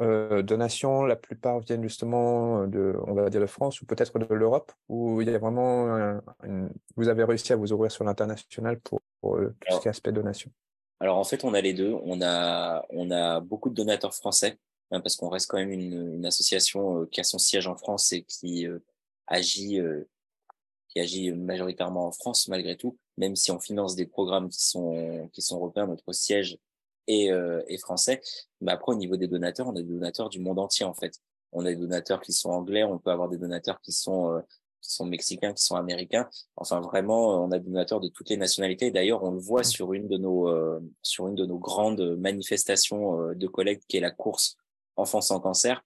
euh, 0.00 0.42
donations, 0.42 1.04
la 1.04 1.14
plupart 1.14 1.60
viennent 1.60 1.82
justement 1.82 2.66
de, 2.66 2.96
on 3.06 3.14
va 3.14 3.30
dire 3.30 3.40
de 3.40 3.46
France 3.46 3.80
ou 3.80 3.86
peut-être 3.86 4.18
de 4.18 4.34
l'Europe, 4.34 4.72
où 4.88 5.20
il 5.20 5.30
y 5.30 5.34
a 5.34 5.38
vraiment, 5.38 6.20
vous 6.96 7.08
avez 7.08 7.22
réussi 7.24 7.52
à 7.52 7.56
vous 7.56 7.72
ouvrir 7.72 7.92
sur 7.92 8.04
l'international 8.04 8.80
pour, 8.80 9.00
euh, 9.24 9.54
tout 9.60 9.76
ce 9.76 9.80
qui 9.80 9.88
est 9.88 9.90
aspect 9.90 10.12
donation? 10.12 10.50
Alors 10.98 11.18
en 11.18 11.24
fait, 11.24 11.44
on 11.44 11.54
a 11.54 11.60
les 11.60 11.74
deux. 11.74 11.94
On 12.02 12.22
a, 12.22 12.84
on 12.90 13.10
a 13.10 13.40
beaucoup 13.40 13.68
de 13.68 13.74
donateurs 13.74 14.14
français 14.14 14.58
hein, 14.90 15.00
parce 15.00 15.16
qu'on 15.16 15.28
reste 15.28 15.48
quand 15.48 15.58
même 15.58 15.72
une, 15.72 16.14
une, 16.14 16.26
association 16.26 17.06
qui 17.06 17.20
a 17.20 17.24
son 17.24 17.38
siège 17.38 17.68
en 17.68 17.76
France 17.76 18.12
et 18.12 18.22
qui 18.22 18.66
agit, 19.28 19.80
qui 20.88 21.00
agit 21.00 21.32
majoritairement 21.32 22.06
en 22.06 22.12
France 22.12 22.48
malgré 22.48 22.76
tout, 22.76 22.96
même 23.16 23.36
si 23.36 23.52
on 23.52 23.60
finance 23.60 23.94
des 23.94 24.06
programmes 24.06 24.48
qui 24.48 24.64
sont, 24.64 25.28
qui 25.32 25.42
sont 25.42 25.56
européens, 25.56 25.86
notre 25.86 26.12
siège 26.12 26.58
est, 27.06 27.30
est 27.68 27.78
français. 27.78 28.20
Mais 28.60 28.72
après, 28.72 28.92
au 28.92 28.96
niveau 28.96 29.16
des 29.16 29.28
donateurs, 29.28 29.68
on 29.68 29.76
a 29.76 29.82
des 29.82 29.82
donateurs 29.82 30.28
du 30.28 30.40
monde 30.40 30.58
entier 30.58 30.86
en 30.86 30.94
fait. 30.94 31.20
On 31.52 31.64
a 31.64 31.70
des 31.70 31.76
donateurs 31.76 32.20
qui 32.20 32.32
sont 32.32 32.50
anglais, 32.50 32.82
on 32.84 32.98
peut 32.98 33.10
avoir 33.10 33.28
des 33.28 33.38
donateurs 33.38 33.80
qui 33.80 33.92
sont 33.92 34.42
qui 34.84 34.92
sont 34.92 35.06
mexicains, 35.06 35.52
qui 35.54 35.64
sont 35.64 35.76
américains. 35.76 36.28
Enfin, 36.56 36.80
vraiment, 36.80 37.42
on 37.42 37.50
a 37.50 37.58
des 37.58 37.64
donateurs 37.64 38.00
de 38.00 38.08
toutes 38.08 38.28
les 38.28 38.36
nationalités. 38.36 38.90
D'ailleurs, 38.90 39.24
on 39.24 39.30
le 39.30 39.38
voit 39.38 39.64
sur 39.64 39.94
une 39.94 40.06
de 40.08 40.18
nos 40.18 40.48
euh, 40.48 40.78
sur 41.02 41.26
une 41.26 41.34
de 41.34 41.46
nos 41.46 41.58
grandes 41.58 42.16
manifestations 42.18 43.20
euh, 43.20 43.34
de 43.34 43.46
collecte, 43.46 43.84
qui 43.88 43.96
est 43.96 44.00
la 44.00 44.10
course 44.10 44.56
Enfants 44.96 45.22
sans 45.22 45.40
cancer, 45.40 45.82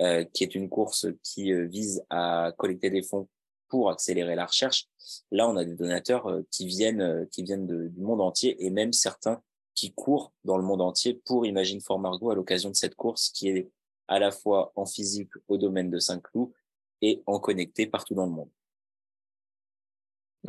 euh, 0.00 0.24
qui 0.34 0.44
est 0.44 0.54
une 0.54 0.68
course 0.68 1.06
qui 1.22 1.52
vise 1.66 2.04
à 2.10 2.52
collecter 2.58 2.90
des 2.90 3.02
fonds 3.02 3.26
pour 3.68 3.88
accélérer 3.88 4.34
la 4.34 4.44
recherche. 4.46 4.86
Là, 5.30 5.48
on 5.48 5.56
a 5.56 5.64
des 5.64 5.76
donateurs 5.76 6.42
qui 6.50 6.66
viennent 6.66 7.26
qui 7.30 7.42
viennent 7.42 7.66
du 7.66 8.00
monde 8.00 8.20
entier 8.20 8.62
et 8.64 8.70
même 8.70 8.92
certains 8.92 9.40
qui 9.80 9.94
courent 9.94 10.30
dans 10.44 10.58
le 10.58 10.62
monde 10.62 10.82
entier 10.82 11.14
pour 11.24 11.46
Imagine 11.46 11.80
for 11.80 11.98
Margot 11.98 12.30
à 12.30 12.34
l'occasion 12.34 12.68
de 12.68 12.74
cette 12.74 12.94
course 12.96 13.30
qui 13.30 13.48
est 13.48 13.70
à 14.08 14.18
la 14.18 14.30
fois 14.30 14.72
en 14.76 14.84
physique 14.84 15.30
au 15.48 15.56
domaine 15.56 15.88
de 15.88 15.98
Saint-Cloud 15.98 16.50
et 17.00 17.22
en 17.24 17.40
connecté 17.40 17.86
partout 17.86 18.14
dans 18.14 18.26
le 18.26 18.32
monde. 18.32 18.50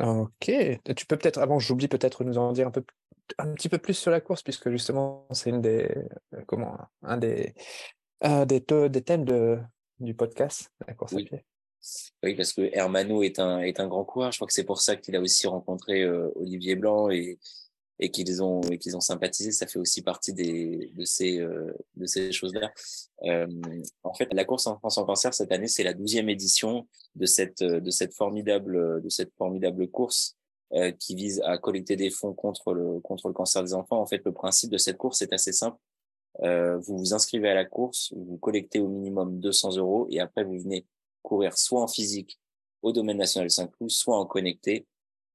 Ok, 0.00 0.52
tu 0.96 1.06
peux 1.06 1.16
peut-être, 1.16 1.38
avant 1.38 1.58
j'oublie 1.58 1.88
peut-être 1.88 2.24
nous 2.24 2.36
en 2.36 2.52
dire 2.52 2.66
un, 2.66 2.70
peu, 2.70 2.84
un 3.38 3.54
petit 3.54 3.70
peu 3.70 3.78
plus 3.78 3.94
sur 3.94 4.10
la 4.10 4.20
course, 4.20 4.42
puisque 4.42 4.70
justement 4.70 5.26
c'est 5.30 5.48
une 5.48 5.62
des, 5.62 5.88
euh, 6.34 6.42
comment, 6.46 6.76
un 7.00 7.16
des, 7.16 7.54
des, 8.20 8.60
des, 8.60 9.02
thèmes 9.02 9.24
de, 9.24 9.58
du 9.98 10.14
podcast, 10.14 10.70
la 10.86 10.92
course 10.92 11.12
oui. 11.14 11.22
à 11.22 11.26
pied. 11.26 11.44
Oui, 12.22 12.34
parce 12.34 12.52
que 12.52 12.68
Hermano 12.74 13.22
est 13.22 13.38
un, 13.38 13.60
est 13.60 13.80
un 13.80 13.88
grand 13.88 14.04
coureur. 14.04 14.30
Je 14.30 14.38
crois 14.38 14.46
que 14.46 14.52
c'est 14.52 14.64
pour 14.64 14.80
ça 14.80 14.96
qu'il 14.96 15.16
a 15.16 15.20
aussi 15.20 15.46
rencontré 15.46 16.02
euh, 16.02 16.30
Olivier 16.36 16.76
Blanc 16.76 17.08
et, 17.10 17.38
et 18.02 18.10
qu'ils 18.10 18.42
ont 18.42 18.62
et 18.62 18.78
qu'ils 18.78 18.96
ont 18.96 19.00
sympathisé, 19.00 19.52
ça 19.52 19.66
fait 19.66 19.78
aussi 19.78 20.02
partie 20.02 20.32
des 20.32 20.90
de 20.94 21.04
ces 21.04 21.38
euh, 21.38 21.72
de 21.94 22.06
ces 22.06 22.32
choses-là. 22.32 22.72
Euh, 23.24 23.46
en 24.02 24.12
fait, 24.12 24.28
la 24.32 24.44
course 24.44 24.66
en 24.66 24.76
France 24.78 24.98
en 24.98 25.04
cancer 25.04 25.32
cette 25.32 25.52
année, 25.52 25.68
c'est 25.68 25.84
la 25.84 25.94
douzième 25.94 26.28
édition 26.28 26.88
de 27.14 27.26
cette 27.26 27.62
de 27.62 27.90
cette 27.90 28.14
formidable 28.14 29.00
de 29.00 29.08
cette 29.08 29.32
formidable 29.38 29.88
course 29.88 30.36
euh, 30.74 30.90
qui 30.90 31.14
vise 31.14 31.40
à 31.44 31.58
collecter 31.58 31.94
des 31.96 32.10
fonds 32.10 32.34
contre 32.34 32.74
le 32.74 32.98
contre 33.00 33.28
le 33.28 33.34
cancer 33.34 33.62
des 33.62 33.72
enfants. 33.72 34.00
En 34.00 34.06
fait, 34.06 34.22
le 34.24 34.32
principe 34.32 34.70
de 34.70 34.78
cette 34.78 34.96
course 34.96 35.22
est 35.22 35.32
assez 35.32 35.52
simple. 35.52 35.78
Euh, 36.40 36.78
vous 36.78 36.98
vous 36.98 37.14
inscrivez 37.14 37.50
à 37.50 37.54
la 37.54 37.66
course, 37.66 38.12
vous 38.16 38.38
collectez 38.38 38.80
au 38.80 38.88
minimum 38.88 39.38
200 39.38 39.76
euros 39.76 40.08
et 40.10 40.18
après 40.18 40.44
vous 40.44 40.58
venez 40.58 40.86
courir 41.22 41.56
soit 41.56 41.82
en 41.82 41.88
physique 41.88 42.40
au 42.80 42.90
domaine 42.90 43.18
national 43.18 43.50
Saint-Cloud, 43.50 43.90
soit 43.90 44.18
en 44.18 44.26
connecté 44.26 44.86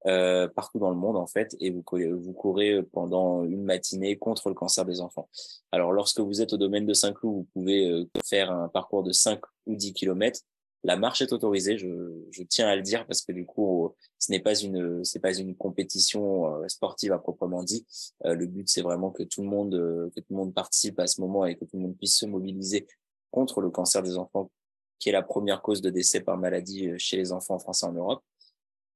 euh, 0.07 0.47
partout 0.47 0.79
dans 0.79 0.89
le 0.89 0.95
monde 0.95 1.17
en 1.17 1.27
fait 1.27 1.57
et 1.59 1.69
vous, 1.69 1.83
vous 1.91 2.33
courez 2.33 2.81
pendant 2.93 3.43
une 3.43 3.63
matinée 3.63 4.17
contre 4.17 4.47
le 4.47 4.55
cancer 4.55 4.85
des 4.85 5.01
enfants. 5.01 5.27
Alors 5.73 5.91
lorsque 5.91 6.21
vous 6.21 6.41
êtes 6.41 6.53
au 6.53 6.57
domaine 6.57 6.85
de 6.85 6.93
Saint-Cloud, 6.93 7.35
vous 7.35 7.47
pouvez 7.53 7.89
euh, 7.89 8.09
faire 8.23 8.51
un 8.51 8.69
parcours 8.69 9.03
de 9.03 9.11
5 9.11 9.41
ou 9.65 9.75
10 9.75 9.93
kilomètres. 9.93 10.39
La 10.85 10.95
marche 10.95 11.21
est 11.21 11.33
autorisée, 11.33 11.77
je, 11.77 12.13
je, 12.31 12.43
tiens 12.43 12.67
à 12.67 12.75
le 12.77 12.83
dire 12.83 13.05
parce 13.05 13.21
que 13.21 13.33
du 13.33 13.45
coup, 13.45 13.93
ce 14.17 14.31
n'est 14.31 14.39
pas 14.39 14.57
une, 14.57 15.03
c'est 15.03 15.19
pas 15.19 15.35
une 15.37 15.55
compétition 15.55 16.55
euh, 16.55 16.67
sportive 16.69 17.11
à 17.11 17.17
proprement 17.17 17.63
dit. 17.63 17.85
le 18.23 18.45
but, 18.45 18.69
c'est 18.69 18.83
vraiment 18.83 19.11
que 19.11 19.23
tout 19.23 19.41
le 19.41 19.49
monde, 19.49 19.71
que 20.15 20.19
tout 20.21 20.27
le 20.29 20.37
monde 20.37 20.53
participe 20.53 20.99
à 20.99 21.07
ce 21.07 21.19
moment 21.19 21.45
et 21.45 21.55
que 21.57 21.65
tout 21.65 21.75
le 21.75 21.81
monde 21.81 21.97
puisse 21.97 22.15
se 22.15 22.25
mobiliser 22.25 22.87
contre 23.31 23.59
le 23.59 23.71
cancer 23.71 24.03
des 24.03 24.17
enfants, 24.17 24.51
qui 24.99 25.09
est 25.09 25.13
la 25.13 25.23
première 25.23 25.61
cause 25.61 25.81
de 25.81 25.89
décès 25.89 26.21
par 26.21 26.37
maladie 26.37 26.91
chez 26.97 27.17
les 27.17 27.33
enfants 27.33 27.59
français 27.59 27.87
en 27.87 27.93
Europe. 27.93 28.23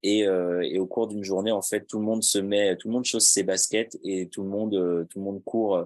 Et, 0.04 0.26
euh, 0.26 0.62
et 0.62 0.80
au 0.80 0.88
cours 0.88 1.08
d'une 1.08 1.24
journée, 1.24 1.52
en 1.52 1.62
fait, 1.62 1.86
tout 1.86 2.00
le 2.00 2.06
monde 2.06 2.24
se 2.24 2.40
met, 2.40 2.76
tout 2.78 2.88
le 2.88 2.94
monde 2.94 3.06
chausse 3.06 3.28
ses 3.28 3.44
baskets 3.44 4.00
et 4.04 4.28
tout 4.30 4.44
le 4.44 4.50
monde, 4.50 4.74
euh, 4.74 5.06
tout 5.06 5.20
le 5.20 5.26
monde 5.26 5.44
court, 5.44 5.86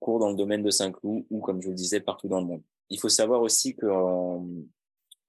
court 0.00 0.18
dans 0.18 0.30
le 0.30 0.36
domaine 0.36 0.62
de 0.62 0.70
Saint-Cloud 0.70 1.24
ou, 1.30 1.40
comme 1.40 1.62
je 1.62 1.68
le 1.68 1.74
disais, 1.74 2.00
partout 2.00 2.28
dans 2.28 2.40
le 2.40 2.46
monde. 2.46 2.62
Il 2.90 2.98
faut 2.98 3.08
savoir 3.08 3.40
aussi 3.42 3.76
qu'en 3.76 4.44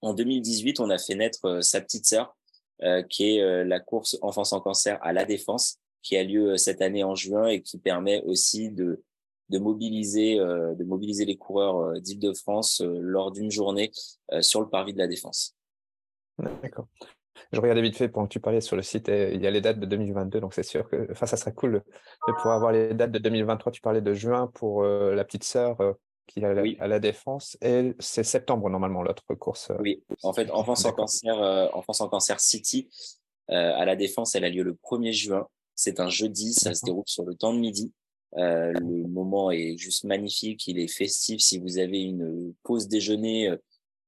en 0.01 0.13
2018, 0.13 0.79
on 0.79 0.89
a 0.89 0.97
fait 0.97 1.15
naître 1.15 1.45
euh, 1.45 1.61
sa 1.61 1.81
petite 1.81 2.05
sœur, 2.05 2.35
euh, 2.81 3.03
qui 3.03 3.37
est 3.37 3.63
la 3.63 3.79
course 3.79 4.17
Enfants 4.21 4.43
sans 4.43 4.59
cancer 4.59 4.97
à 5.01 5.13
la 5.13 5.23
Défense, 5.25 5.77
qui 6.01 6.17
a 6.17 6.23
lieu 6.23 6.57
cette 6.57 6.81
année 6.81 7.03
en 7.03 7.15
juin 7.15 7.47
et 7.47 7.61
qui 7.61 7.77
permet 7.77 8.21
aussi 8.23 8.71
de, 8.71 9.03
de 9.49 9.59
mobiliser, 9.59 10.37
de 10.37 10.83
mobiliser 10.83 11.23
les 11.23 11.37
coureurs 11.37 12.01
d'Île-de-France 12.01 12.81
lors 12.81 13.31
d'une 13.31 13.51
journée 13.51 13.91
sur 14.41 14.59
le 14.59 14.67
parvis 14.67 14.91
de 14.91 14.97
la 14.97 15.07
Défense. 15.07 15.55
D'accord. 16.61 16.87
Je 17.51 17.59
regardais 17.59 17.81
vite 17.81 17.97
fait 17.97 18.09
pendant 18.09 18.27
que 18.27 18.33
tu 18.33 18.39
parlais 18.39 18.61
sur 18.61 18.75
le 18.75 18.81
site, 18.81 19.07
il 19.09 19.41
y 19.41 19.47
a 19.47 19.51
les 19.51 19.61
dates 19.61 19.79
de 19.79 19.85
2022, 19.85 20.39
donc 20.39 20.53
c'est 20.53 20.63
sûr 20.63 20.89
que 20.89 21.07
enfin, 21.11 21.25
ça 21.25 21.37
serait 21.37 21.53
cool 21.53 21.83
de 22.27 22.33
pouvoir 22.33 22.55
avoir 22.55 22.71
les 22.71 22.93
dates 22.93 23.11
de 23.11 23.19
2023. 23.19 23.71
Tu 23.71 23.81
parlais 23.81 24.01
de 24.01 24.13
juin 24.13 24.49
pour 24.53 24.83
euh, 24.83 25.13
la 25.13 25.23
petite 25.23 25.43
sœur 25.43 25.79
euh, 25.81 25.93
qui 26.27 26.39
est 26.39 26.45
à, 26.79 26.87
la, 26.87 26.99
Défense, 26.99 27.57
et 27.61 27.93
c'est 27.99 28.23
septembre 28.23 28.69
normalement 28.69 29.03
l'autre 29.03 29.35
course. 29.35 29.71
Euh, 29.71 29.77
oui, 29.79 30.03
en 30.23 30.31
fait, 30.31 30.49
Enfance 30.51 30.85
en 30.85 30.93
Cancer, 30.93 31.35
Enfance 31.75 32.01
en 32.01 32.07
Cancer 32.07 32.39
City 32.39 32.89
à 33.49 33.83
la 33.83 33.95
Défense, 33.95 34.35
elle 34.35 34.45
a 34.45 34.49
lieu 34.49 34.63
le 34.63 34.73
1er 34.73 35.11
juin. 35.11 35.47
C'est 35.75 35.99
un 35.99 36.09
jeudi, 36.09 36.53
ça 36.53 36.73
se 36.73 36.85
déroule 36.85 37.03
sur 37.07 37.25
le 37.25 37.35
temps 37.35 37.53
de 37.53 37.59
midi. 37.59 37.91
le 38.31 39.07
moment 39.07 39.51
est 39.51 39.75
juste 39.77 40.05
magnifique, 40.05 40.65
il 40.67 40.79
est 40.79 40.87
festif. 40.87 41.41
Si 41.41 41.59
vous 41.59 41.77
avez 41.77 42.01
une 42.01 42.53
pause 42.63 42.87
déjeuner 42.87 43.53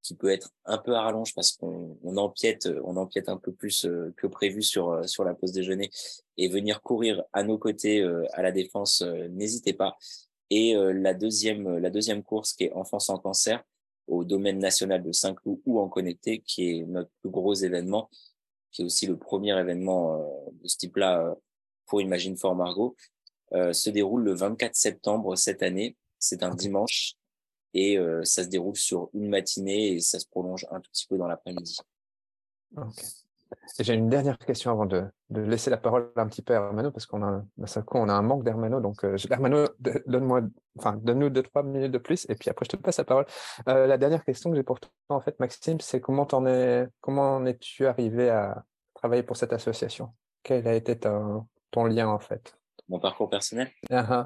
qui 0.06 0.14
peut 0.14 0.30
être 0.30 0.52
un 0.66 0.78
peu 0.78 0.94
à 0.94 1.02
rallonge 1.02 1.34
parce 1.34 1.54
qu'on 1.54 1.98
on 2.04 2.18
empiète, 2.18 2.70
on 2.84 2.96
empiète 2.96 3.28
un 3.28 3.38
peu 3.38 3.52
plus 3.52 3.86
euh, 3.86 4.14
que 4.18 4.28
prévu 4.28 4.62
sur 4.62 4.92
euh, 4.92 5.04
sur 5.08 5.24
la 5.24 5.34
pause 5.34 5.52
déjeuner 5.52 5.90
et 6.38 6.48
venir 6.48 6.84
courir 6.84 7.24
à 7.34 7.42
nos 7.42 7.58
côtés 7.58 8.02
euh, 8.02 8.24
à 8.34 8.44
la 8.44 8.52
défense, 8.52 9.02
n'hésitez 9.32 9.74
pas. 9.74 9.98
Et 10.52 10.76
la 10.76 11.16
deuxième 11.16 11.80
la 11.80 11.90
deuxième 11.90 12.22
course 12.22 12.54
qui 12.54 12.66
est 12.66 12.74
Enfance 12.74 13.10
en 13.10 13.18
cancer 13.18 13.64
au 14.06 14.24
domaine 14.24 14.60
national 14.60 15.02
de 15.02 15.12
Saint-Cloud 15.12 15.60
ou 15.66 15.80
en 15.80 15.90
connecté, 15.90 16.44
qui 16.46 16.70
est 16.70 16.86
notre 16.86 17.10
plus 17.22 17.32
gros 17.32 17.56
événement, 17.56 18.12
qui 18.72 18.84
est 18.84 18.86
aussi 18.86 19.08
le 19.08 19.18
premier 19.18 19.60
événement 19.60 20.20
de 20.52 20.68
ce 20.68 20.78
type-là 20.78 21.36
pour 21.88 22.00
Imagine 22.00 22.38
for 22.38 22.54
Margot, 22.54 22.96
se 23.52 23.90
déroule 23.90 24.24
le 24.24 24.36
24 24.36 24.76
septembre 24.76 25.36
cette 25.36 25.64
année. 25.64 25.98
C'est 26.20 26.44
un 26.44 26.54
dimanche 26.54 27.16
et 27.76 28.00
euh, 28.00 28.24
ça 28.24 28.44
se 28.44 28.48
déroule 28.48 28.78
sur 28.78 29.10
une 29.14 29.28
matinée 29.28 29.94
et 29.94 30.00
ça 30.00 30.18
se 30.18 30.26
prolonge 30.26 30.66
un 30.72 30.80
tout 30.80 30.90
petit 30.92 31.06
peu 31.08 31.18
dans 31.18 31.28
l'après-midi. 31.28 31.78
J'ai 33.80 33.94
une 33.94 34.10
dernière 34.10 34.38
question 34.38 34.72
avant 34.72 34.86
de, 34.86 35.04
de, 35.30 35.42
laisser 35.42 35.70
la 35.70 35.78
parole 35.78 36.12
un 36.16 36.28
petit 36.28 36.42
peu 36.42 36.54
à 36.54 36.58
Hermano 36.58 36.90
parce 36.92 37.06
qu'on 37.06 37.22
a, 37.22 37.44
on 37.92 38.10
a 38.10 38.14
un 38.14 38.22
manque 38.22 38.44
d'Hermano. 38.44 38.80
Donc, 38.80 39.04
euh, 39.04 39.18
Hermano, 39.30 39.68
donne-moi, 40.08 40.42
enfin, 40.78 40.94
donne-nous 41.02 41.30
deux, 41.30 41.44
trois 41.44 41.64
minutes 41.64 41.92
de 41.92 41.98
plus 41.98 42.26
et 42.30 42.36
puis 42.36 42.50
après, 42.50 42.66
je 42.66 42.76
te 42.76 42.82
passe 42.82 42.98
la 42.98 43.04
parole. 43.04 43.26
Euh, 43.68 43.88
la 43.88 43.98
dernière 43.98 44.24
question 44.24 44.50
que 44.50 44.56
j'ai 44.56 44.64
pour 44.64 44.80
toi, 44.80 44.90
en 45.10 45.20
fait, 45.20 45.40
Maxime, 45.40 45.80
c'est 45.82 46.00
comment 46.00 46.26
t'en 46.26 46.46
es, 46.46 46.88
comment 47.02 47.36
en 47.36 47.46
es-tu 47.46 47.86
arrivé 47.86 48.30
à 48.30 48.64
travailler 48.94 49.24
pour 49.24 49.36
cette 49.36 49.54
association? 49.54 50.14
Quel 50.44 50.66
a 50.68 50.74
été 50.74 50.98
ton, 50.98 51.46
ton 51.72 51.86
lien, 51.86 52.08
en 52.08 52.20
fait? 52.20 52.58
Mon 52.88 53.00
parcours 53.00 53.30
personnel? 53.30 53.70
Uh 53.92 54.26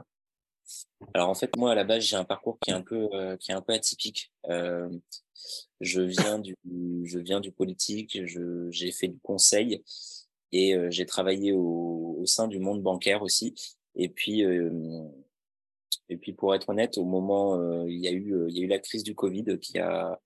alors 1.14 1.30
en 1.30 1.36
fait, 1.36 1.56
moi 1.58 1.72
à 1.72 1.76
la 1.76 1.84
base, 1.84 2.04
j'ai 2.04 2.16
un 2.16 2.26
parcours 2.26 2.60
qui 2.60 2.72
est 2.72 2.74
un 2.74 2.82
peu 2.82 3.10
euh, 3.14 3.38
qui 3.38 3.52
est 3.52 3.54
un 3.54 3.62
peu 3.62 3.74
atypique. 3.74 4.32
Euh, 4.50 4.90
je 5.82 6.02
viens 6.02 6.40
du 6.40 6.56
je 7.06 7.20
viens 7.20 7.40
du 7.40 7.52
politique, 7.52 8.20
j'ai 8.26 8.92
fait 8.92 9.08
du 9.08 9.20
conseil 9.20 9.84
et 10.52 10.76
euh, 10.76 10.90
j'ai 10.92 11.06
travaillé 11.06 11.54
au, 11.54 12.18
au, 12.20 12.26
sein 12.26 12.48
du 12.48 12.60
monde 12.60 12.82
bancaire 12.82 13.22
aussi. 13.22 13.56
Et 13.96 14.10
puis 14.10 14.42
et 16.10 16.18
puis 16.18 16.34
pour 16.34 16.56
être 16.56 16.70
honnête, 16.70 16.98
au 16.98 17.06
moment 17.06 17.86
il 17.86 18.00
y 18.00 18.08
a 18.08 18.12
eu 18.12 18.48
il 18.50 18.58
y 18.58 18.62
a 18.62 18.64
eu 18.66 18.68
la 18.68 18.80
crise 18.80 19.04
du 19.04 19.16
Covid 19.16 19.60
qui 19.60 19.80
a 19.80 20.20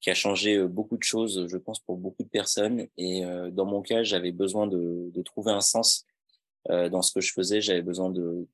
qui 0.00 0.10
a 0.10 0.14
changé 0.14 0.62
beaucoup 0.68 0.96
de 0.96 1.02
choses, 1.02 1.46
je 1.48 1.56
pense 1.56 1.80
pour 1.80 1.96
beaucoup 1.96 2.22
de 2.22 2.28
personnes. 2.28 2.86
Et 2.96 3.22
dans 3.52 3.66
mon 3.66 3.82
cas, 3.82 4.02
j'avais 4.02 4.32
besoin 4.32 4.66
de, 4.66 5.10
de 5.12 5.22
trouver 5.22 5.52
un 5.52 5.60
sens 5.60 6.04
dans 6.68 7.02
ce 7.02 7.12
que 7.12 7.20
je 7.20 7.32
faisais. 7.32 7.60
J'avais 7.60 7.82
besoin 7.82 8.10
de 8.10 8.46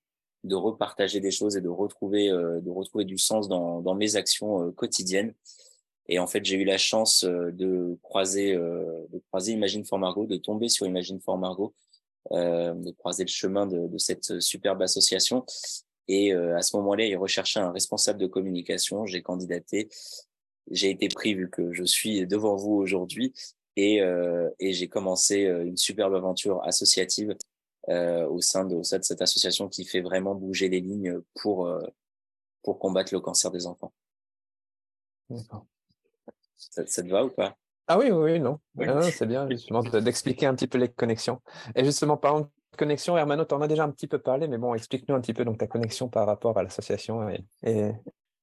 de 0.45 0.55
repartager 0.55 1.21
des 1.21 1.31
choses 1.31 1.57
et 1.57 1.61
de 1.61 1.69
retrouver 1.69 2.29
euh, 2.29 2.61
de 2.61 2.71
retrouver 2.71 3.05
du 3.05 3.19
sens 3.19 3.49
dans, 3.49 3.81
dans 3.81 3.95
mes 3.95 4.17
actions 4.17 4.63
euh, 4.63 4.71
quotidiennes. 4.71 5.35
Et 6.07 6.19
en 6.19 6.27
fait, 6.27 6.45
j'ai 6.45 6.57
eu 6.57 6.65
la 6.65 6.77
chance 6.77 7.25
euh, 7.25 7.51
de 7.51 7.99
croiser 8.03 8.55
de 8.55 9.19
croiser 9.31 9.53
Imagine 9.53 9.85
for 9.85 9.99
Margot, 9.99 10.27
de 10.27 10.37
tomber 10.37 10.69
sur 10.69 10.87
Imagine 10.87 11.21
for 11.21 11.39
Margot, 11.39 11.75
de 12.31 12.91
croiser 12.93 13.25
le 13.25 13.31
chemin 13.31 13.67
de, 13.67 13.87
de 13.87 13.99
cette 13.99 14.41
superbe 14.41 14.83
association. 14.83 15.45
Et 16.07 16.33
à 16.33 16.61
ce 16.61 16.77
moment-là, 16.77 17.07
il 17.07 17.17
recherchait 17.17 17.61
un 17.61 17.71
responsable 17.71 18.19
de 18.19 18.27
communication. 18.27 19.07
J'ai 19.07 19.23
candidaté. 19.23 19.89
J'ai 20.71 20.91
été 20.91 21.09
pris 21.09 21.35
vu 21.35 21.49
que 21.49 21.73
je 21.73 21.85
suis 21.85 22.27
devant 22.27 22.57
vous 22.57 22.75
aujourd'hui. 22.75 23.33
Et, 23.77 24.01
et 24.61 24.73
j'ai 24.73 24.89
commencé 24.89 25.43
une 25.43 25.77
superbe 25.77 26.15
aventure 26.15 26.63
associative 26.65 27.35
au 27.89 28.41
sein 28.41 28.65
de, 28.65 28.75
au 28.75 28.83
sein 28.83 28.99
de 28.99 29.05
cette 29.05 29.23
association 29.23 29.69
qui 29.69 29.85
fait 29.85 30.01
vraiment 30.01 30.35
bouger 30.35 30.69
les 30.69 30.81
lignes 30.81 31.21
pour 31.35 31.67
euh, 31.67 31.83
pour 32.63 32.79
combattre 32.79 33.13
le 33.13 33.21
cancer 33.21 33.51
des 33.51 33.67
enfants. 33.67 33.93
Ça, 36.57 36.87
ça 36.87 37.03
te 37.03 37.09
va 37.09 37.25
ou 37.25 37.31
pas? 37.31 37.57
Ah 37.87 37.99
oui, 37.99 38.11
oui, 38.11 38.41
non. 38.41 38.59
c'est 39.03 39.27
bien 39.27 39.49
justement 39.51 39.83
d'expliquer 39.83 40.47
un 40.47 40.55
petit 40.55 40.67
peu 40.67 40.79
les 40.79 40.89
connexions. 40.89 41.43
Et 41.75 41.85
justement, 41.85 42.17
par 42.17 42.33
exemple, 42.33 42.51
connexion, 42.79 43.19
Hermano, 43.19 43.45
tu 43.45 43.55
en 43.55 43.61
as 43.61 43.69
déjà 43.69 43.85
un 43.85 43.91
petit 43.91 44.07
peu 44.07 44.19
parlé, 44.19 44.49
mais 44.49 44.57
bon, 44.57 44.75
explique-nous 44.75 45.15
un 45.15 45.21
petit 45.21 45.35
peu 45.35 45.45
donc 45.45 45.59
ta 45.59 45.67
connexion 45.67 46.09
par 46.09 46.27
rapport 46.27 46.57
à 46.57 46.63
l'association 46.63 47.29
et, 47.63 47.93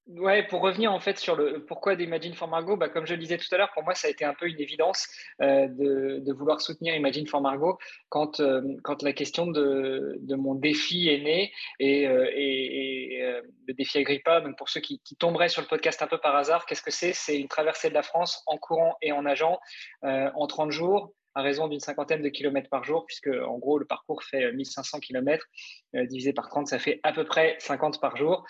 Ouais, 0.07 0.43
pour 0.47 0.61
revenir 0.61 0.91
en 0.91 0.99
fait 0.99 1.19
sur 1.19 1.35
le 1.35 1.63
pourquoi 1.63 1.95
d'Imagine 1.95 2.33
for 2.33 2.47
Margot, 2.47 2.75
bah, 2.75 2.89
comme 2.89 3.05
je 3.05 3.13
le 3.13 3.19
disais 3.19 3.37
tout 3.37 3.47
à 3.51 3.57
l'heure, 3.57 3.71
pour 3.71 3.83
moi 3.83 3.93
ça 3.93 4.07
a 4.07 4.11
été 4.11 4.25
un 4.25 4.33
peu 4.33 4.47
une 4.47 4.59
évidence 4.59 5.07
euh, 5.41 5.67
de, 5.69 6.33
vouloir 6.33 6.59
soutenir 6.59 6.95
Imagine 6.95 7.27
for 7.27 7.39
Margot 7.39 7.77
quand, 8.09 8.39
euh, 8.39 8.61
quand 8.83 9.03
la 9.03 9.13
question 9.13 9.45
de, 9.45 10.17
de, 10.19 10.35
mon 10.35 10.55
défi 10.55 11.07
est 11.07 11.19
née 11.19 11.53
et, 11.79 12.07
euh, 12.07 12.27
et, 12.33 13.13
et 13.13 13.41
le 13.67 13.73
défi 13.75 13.99
Agrippa. 13.99 14.41
Donc 14.41 14.57
pour 14.57 14.69
ceux 14.69 14.81
qui, 14.81 14.99
qui, 15.05 15.15
tomberaient 15.15 15.49
sur 15.49 15.61
le 15.61 15.67
podcast 15.67 16.01
un 16.01 16.07
peu 16.07 16.17
par 16.17 16.35
hasard, 16.35 16.65
qu'est-ce 16.65 16.81
que 16.81 16.91
c'est? 16.91 17.13
C'est 17.13 17.39
une 17.39 17.47
traversée 17.47 17.89
de 17.89 17.93
la 17.93 18.03
France 18.03 18.43
en 18.47 18.57
courant 18.57 18.95
et 19.03 19.11
en 19.11 19.21
nageant 19.21 19.59
en 20.01 20.47
30 20.47 20.71
jours 20.71 21.13
à 21.35 21.43
raison 21.43 21.67
d'une 21.67 21.79
cinquantaine 21.79 22.23
de 22.23 22.29
kilomètres 22.29 22.69
par 22.69 22.83
jour, 22.83 23.05
puisque 23.05 23.29
en 23.29 23.57
gros 23.59 23.77
le 23.77 23.85
parcours 23.85 24.23
fait 24.23 24.51
1500 24.51 24.99
kilomètres 24.99 25.45
divisé 25.93 26.33
par 26.33 26.49
30, 26.49 26.67
ça 26.67 26.79
fait 26.79 26.99
à 27.03 27.13
peu 27.13 27.23
près 27.23 27.55
50 27.59 28.01
par 28.01 28.17
jour. 28.17 28.45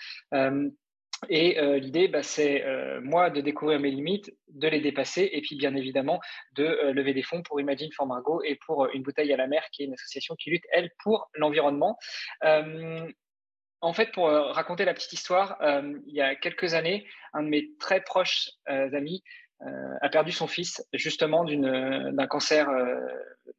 Et 1.28 1.58
euh, 1.60 1.78
l'idée, 1.78 2.08
bah, 2.08 2.22
c'est 2.22 2.64
euh, 2.64 3.00
moi 3.00 3.30
de 3.30 3.40
découvrir 3.40 3.78
mes 3.78 3.90
limites, 3.90 4.32
de 4.48 4.68
les 4.68 4.80
dépasser, 4.80 5.28
et 5.32 5.40
puis 5.40 5.56
bien 5.56 5.74
évidemment 5.74 6.20
de 6.54 6.64
euh, 6.64 6.92
lever 6.92 7.14
des 7.14 7.22
fonds 7.22 7.42
pour 7.42 7.60
Imagine 7.60 7.92
for 7.92 8.06
Margot 8.06 8.42
et 8.42 8.58
pour 8.66 8.88
Une 8.92 9.02
bouteille 9.02 9.32
à 9.32 9.36
la 9.36 9.46
mer, 9.46 9.64
qui 9.72 9.82
est 9.82 9.86
une 9.86 9.94
association 9.94 10.34
qui 10.34 10.50
lutte, 10.50 10.64
elle, 10.72 10.90
pour 11.02 11.30
l'environnement. 11.34 11.96
en 13.84 13.92
fait, 13.92 14.12
pour 14.12 14.28
raconter 14.28 14.84
la 14.84 14.94
petite 14.94 15.12
histoire, 15.12 15.58
il 16.06 16.14
y 16.14 16.20
a 16.20 16.36
quelques 16.36 16.74
années, 16.74 17.04
un 17.32 17.42
de 17.42 17.48
mes 17.48 17.70
très 17.78 18.00
proches 18.00 18.50
amis 18.66 19.24
a 20.00 20.08
perdu 20.08 20.32
son 20.32 20.46
fils 20.46 20.84
justement 20.92 21.44
d'un 21.44 22.26
cancer, 22.26 22.68
euh, 22.68 22.96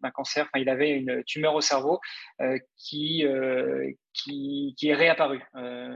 d'un 0.01 0.11
cancer. 0.11 0.45
Enfin, 0.45 0.61
il 0.61 0.69
avait 0.69 0.91
une 0.91 1.23
tumeur 1.23 1.55
au 1.55 1.61
cerveau 1.61 1.99
euh, 2.41 2.57
qui, 2.77 3.25
qui, 4.13 4.75
qui 4.77 4.89
est 4.89 4.95
réapparue. 4.95 5.43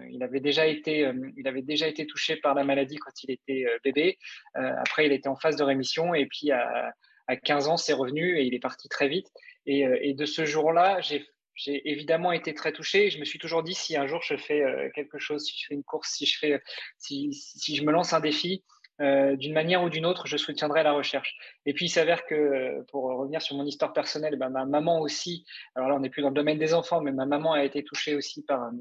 il 0.10 0.24
avait 0.24 0.40
déjà 0.40 0.66
été, 0.68 1.12
il 1.36 1.48
avait 1.48 1.62
déjà 1.62 1.88
été 1.88 2.06
touché 2.08 2.38
par 2.38 2.54
la 2.54 2.64
maladie 2.64 2.98
quand 2.98 3.24
il 3.24 3.32
était 3.32 3.66
bébé. 3.84 4.18
après, 4.54 5.06
il 5.06 5.12
était 5.12 5.30
en 5.30 5.36
phase 5.36 5.56
de 5.56 5.64
rémission 5.64 6.14
et 6.14 6.26
puis 6.26 6.52
à, 6.52 6.94
à 7.28 7.36
15 7.36 7.68
ans, 7.68 7.78
c'est 7.78 7.94
revenu 7.94 8.38
et 8.38 8.44
il 8.44 8.54
est 8.54 8.60
parti 8.60 8.88
très 8.88 9.08
vite. 9.08 9.28
Et, 9.66 9.82
et 10.02 10.14
de 10.14 10.26
ce 10.26 10.46
jour-là, 10.46 11.02
j'ai 11.02 11.26
j'ai 11.60 11.90
évidemment 11.90 12.32
été 12.32 12.54
très 12.54 12.72
touché. 12.72 13.10
Je 13.10 13.20
me 13.20 13.26
suis 13.26 13.40
toujours 13.40 13.64
dit 13.64 13.74
si 13.74 13.98
un 13.98 14.06
jour 14.06 14.22
je 14.22 14.38
fais 14.38 14.62
quelque 14.94 15.18
chose, 15.18 15.44
si 15.44 15.58
je 15.60 15.66
fais 15.66 15.74
une 15.74 15.84
course, 15.84 16.12
si 16.12 16.28
je 16.28 16.38
fais, 16.38 16.62
si, 17.00 17.34
si 17.34 17.76
je 17.76 17.84
me 17.84 17.92
lance 17.92 18.14
un 18.14 18.20
défi, 18.20 18.64
euh, 19.02 19.36
d'une 19.36 19.54
manière 19.54 19.84
ou 19.84 19.90
d'une 19.90 20.06
autre, 20.06 20.28
je 20.28 20.38
soutiendrai 20.38 20.84
la 20.84 20.94
recherche. 20.94 21.38
Et 21.66 21.74
puis, 21.74 21.86
il 21.86 21.90
s'avère 21.90 22.26
que, 22.26 22.84
pour 22.92 23.04
revenir 23.04 23.42
sur 23.42 23.56
mon 23.56 23.66
histoire 23.66 23.94
personnelle, 23.94 24.38
ben, 24.38 24.50
ma 24.50 24.66
maman 24.66 25.00
aussi, 25.02 25.46
alors 25.76 25.90
là, 25.90 25.96
on 25.96 26.00
n'est 26.00 26.10
plus 26.10 26.22
dans 26.22 26.30
le 26.30 26.36
domaine 26.36 26.58
des 26.58 26.74
enfants, 26.74 27.02
mais 27.02 27.12
ma 27.12 27.26
maman 27.26 27.54
a 27.54 27.64
été 27.64 27.84
touchée 27.84 28.16
aussi 28.16 28.44
par, 28.44 28.72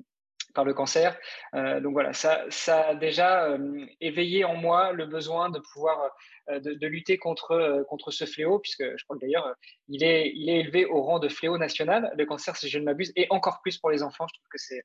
par 0.56 0.64
le 0.64 0.74
cancer. 0.74 1.16
Euh, 1.54 1.80
donc 1.80 1.92
voilà, 1.92 2.12
ça, 2.12 2.44
ça 2.48 2.88
a 2.88 2.94
déjà 2.96 3.44
euh, 3.44 3.86
éveillé 4.00 4.44
en 4.44 4.56
moi 4.56 4.92
le 4.92 5.06
besoin 5.06 5.50
de 5.50 5.60
pouvoir 5.60 6.10
euh, 6.48 6.58
de, 6.58 6.86
lutter 6.86 7.18
contre, 7.18 7.84
contre 7.88 8.10
ce 8.10 8.24
fléau, 8.24 8.58
puisque 8.58 8.82
je 8.82 9.04
crois 9.04 9.16
que 9.16 9.20
d'ailleurs, 9.20 9.54
il 9.88 10.02
est, 10.02 10.32
il 10.34 10.48
est 10.48 10.60
élevé 10.60 10.86
au 10.86 11.02
rang 11.02 11.18
de 11.18 11.28
fléau 11.28 11.58
national, 11.58 12.12
le 12.16 12.26
cancer, 12.26 12.56
si 12.56 12.68
je 12.68 12.78
ne 12.78 12.84
m'abuse, 12.84 13.12
et 13.14 13.26
encore 13.30 13.60
plus 13.60 13.78
pour 13.78 13.90
les 13.90 14.02
enfants. 14.02 14.26
Je 14.26 14.34
trouve 14.34 14.48
que 14.50 14.58
c'est 14.58 14.82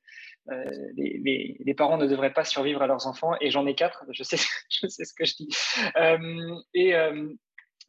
les, 0.94 1.56
les, 1.58 1.74
parents 1.74 1.96
ne 1.96 2.06
devraient 2.06 2.32
pas 2.32 2.44
survivre 2.44 2.82
à 2.82 2.86
leurs 2.86 3.06
enfants, 3.06 3.32
et 3.40 3.50
j'en 3.50 3.66
ai 3.66 3.74
quatre, 3.74 4.04
je 4.10 4.22
sais, 4.22 4.36
je 4.68 4.86
sais 4.86 5.04
ce 5.04 5.14
que 5.14 5.24
je 5.24 5.34
dis. 5.36 5.48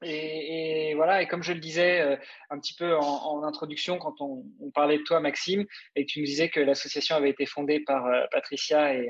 Et, 0.02 0.94
voilà, 0.96 1.22
et 1.22 1.28
comme 1.28 1.44
je 1.44 1.54
le 1.54 1.60
disais 1.60 2.02
euh, 2.02 2.16
un 2.50 2.60
petit 2.60 2.74
peu 2.74 2.96
en, 2.96 3.44
introduction, 3.44 3.98
quand 3.98 4.22
on, 4.22 4.44
parlait 4.74 4.98
de 4.98 5.04
toi, 5.04 5.20
Maxime, 5.20 5.66
et 5.96 6.06
que 6.06 6.12
tu 6.12 6.20
nous 6.20 6.26
disais 6.26 6.50
que 6.50 6.60
l'association 6.60 7.16
avait 7.16 7.30
été 7.30 7.46
fondée 7.46 7.80
par 7.80 8.06
euh, 8.06 8.26
Patricia 8.32 8.94
et, 8.96 9.10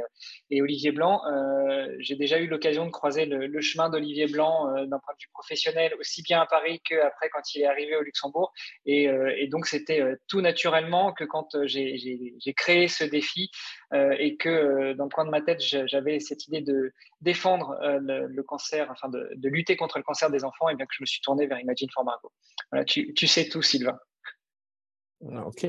et, 0.50 0.62
Olivier 0.62 0.92
Blanc, 0.92 1.22
euh, 1.26 1.88
j'ai 2.00 2.16
déjà 2.16 2.40
eu 2.40 2.48
l'occasion 2.48 2.86
de 2.86 2.92
croiser 2.92 3.26
le, 3.26 3.62
chemin 3.62 3.90
d'Olivier 3.90 4.28
Blanc 4.28 4.68
euh, 4.68 4.86
d'un 4.86 5.00
point 5.00 5.14
de 5.14 5.22
vue 5.22 5.30
professionnel, 5.34 5.94
aussi 6.00 6.22
bien 6.22 6.42
à 6.42 6.46
Paris 6.46 6.82
qu'après 6.84 7.30
quand 7.30 7.56
il 7.56 7.62
est 7.62 7.66
arrivé 7.66 7.96
au 7.96 8.02
Luxembourg. 8.02 8.52
Euh, 8.88 9.32
et 9.38 9.48
donc, 9.48 9.68
c'était 9.68 10.04
tout 10.28 10.42
naturellement 10.42 11.14
que 11.14 11.24
quand 11.24 11.56
j'ai 11.66 12.54
créé 12.56 12.88
ce 12.88 13.04
défi 13.04 13.50
et 13.94 14.38
que 14.38 14.94
dans 14.94 15.06
le 15.06 15.10
coin 15.10 15.26
de 15.26 15.30
ma 15.30 15.42
tête, 15.42 15.62
j'avais 15.62 16.20
cette 16.20 16.48
idée 16.48 16.62
de 16.62 16.92
défendre 17.24 17.78
le, 17.82 18.28
le, 18.28 18.44
cancer, 18.44 18.90
enfin 18.92 19.10
de, 19.10 19.30
de, 19.36 19.50
lutter 19.50 19.76
contre 19.76 19.98
le 19.98 20.04
cancer 20.04 20.30
des 20.30 20.44
enfants, 20.44 20.70
et 20.70 20.76
bien 20.76 20.86
que 20.86 20.94
je 20.96 21.02
me 21.02 21.06
suis 21.06 21.22
tourné 21.22 21.48
vers 21.48 21.60
Imagine 21.60 21.90
for 21.94 22.04
Margot. 22.04 22.32
Voilà, 22.72 22.86
tu, 22.86 23.14
tu 23.14 23.28
sais 23.28 23.48
tout, 23.50 23.62
Sylvain. 23.62 23.98
Ok. 25.46 25.66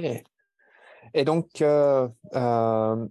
Et 1.13 1.25
donc, 1.25 1.61
euh, 1.61 2.09
euh, 2.35 3.07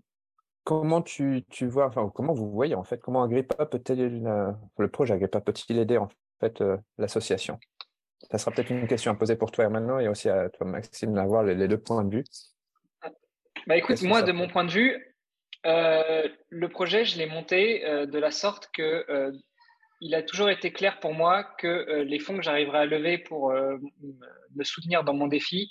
comment 0.64 1.02
tu, 1.02 1.44
tu, 1.50 1.68
vois, 1.68 1.88
enfin, 1.88 2.12
comment 2.14 2.34
vous 2.34 2.50
voyez 2.52 2.76
en 2.76 2.84
fait, 2.84 3.00
comment 3.00 3.24
Agrippa 3.24 3.66
peut-il, 3.66 4.26
euh, 4.26 4.52
le 4.78 4.88
projet 4.90 5.14
Agrippa 5.14 5.42
peut-il 5.42 5.78
aider 5.78 5.98
en 5.98 6.10
fait 6.40 6.62
euh, 6.62 6.78
l'association? 6.98 7.60
Ça 8.32 8.38
sera 8.38 8.52
peut-être 8.52 8.70
une 8.70 8.88
question 8.88 9.12
à 9.12 9.16
poser 9.16 9.36
pour 9.36 9.52
toi 9.52 9.68
maintenant 9.70 10.00
et 10.00 10.08
aussi 10.08 10.30
à 10.30 10.50
toi 10.50 10.66
Maxime 10.66 11.14
d'avoir 11.14 11.44
les, 11.44 11.56
les, 11.56 11.68
deux 11.68 11.78
points 11.78 12.04
de 12.04 12.18
vue. 12.18 12.24
Bah 13.68 13.78
écoute, 13.78 14.02
moi 14.02 14.22
de 14.22 14.32
mon 14.32 14.48
point 14.48 14.64
de 14.64 14.72
vue, 14.72 15.13
euh, 15.66 16.28
le 16.50 16.70
projet 16.70 17.06
je 17.06 17.18
l'ai 17.18 17.26
monté 17.26 17.84
de 18.08 18.20
la 18.20 18.32
sorte 18.32 18.70
que 18.74 19.06
il 20.04 20.16
a 20.16 20.22
toujours 20.22 20.50
été 20.50 20.72
clair 20.72 21.00
pour 21.00 21.14
moi 21.14 21.44
que 21.58 21.68
euh, 21.68 22.04
les 22.04 22.20
fonds 22.20 22.36
que 22.36 22.44
j'arriverai 22.44 22.80
à 22.80 22.86
lever 22.86 23.18
pour 23.18 23.52
euh, 23.52 23.78
me 24.54 24.64
soutenir 24.66 25.06
dans 25.06 25.14
mon 25.14 25.28
défi, 25.28 25.70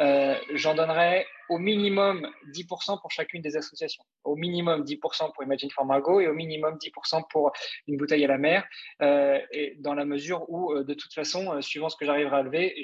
euh, 0.00 0.34
j'en 0.54 0.74
donnerai 0.74 1.26
au 1.50 1.58
minimum 1.58 2.26
10% 2.54 2.98
pour 3.02 3.10
chacune 3.10 3.42
des 3.42 3.58
associations. 3.58 4.02
Au 4.24 4.36
minimum 4.36 4.84
10% 4.84 5.34
pour 5.34 5.44
Imagine 5.44 5.70
for 5.70 5.84
Margot 5.84 6.18
et 6.18 6.28
au 6.28 6.32
minimum 6.32 6.78
10% 6.78 7.24
pour 7.28 7.52
une 7.86 7.98
bouteille 7.98 8.24
à 8.24 8.28
la 8.28 8.38
mer. 8.38 8.64
Dans 9.00 9.94
la 9.94 10.06
mesure 10.06 10.48
où, 10.48 10.82
de 10.82 10.94
toute 10.94 11.12
façon, 11.12 11.60
suivant 11.60 11.90
ce 11.90 11.96
que 11.96 12.06
j'arriverai 12.06 12.36
à 12.36 12.42
lever, 12.42 12.82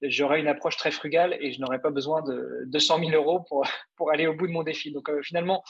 j'aurai 0.00 0.40
une 0.40 0.48
approche 0.48 0.78
très 0.78 0.90
frugale 0.90 1.36
et 1.40 1.52
je 1.52 1.60
n'aurai 1.60 1.78
pas 1.78 1.90
besoin 1.90 2.22
de 2.22 2.62
200 2.68 3.00
000 3.00 3.10
euros 3.10 3.40
pour, 3.40 3.66
pour 3.96 4.10
aller 4.10 4.26
au 4.26 4.32
bout 4.32 4.46
de 4.46 4.52
mon 4.52 4.62
défi. 4.62 4.90
Donc 4.90 5.10
finalement, 5.22 5.62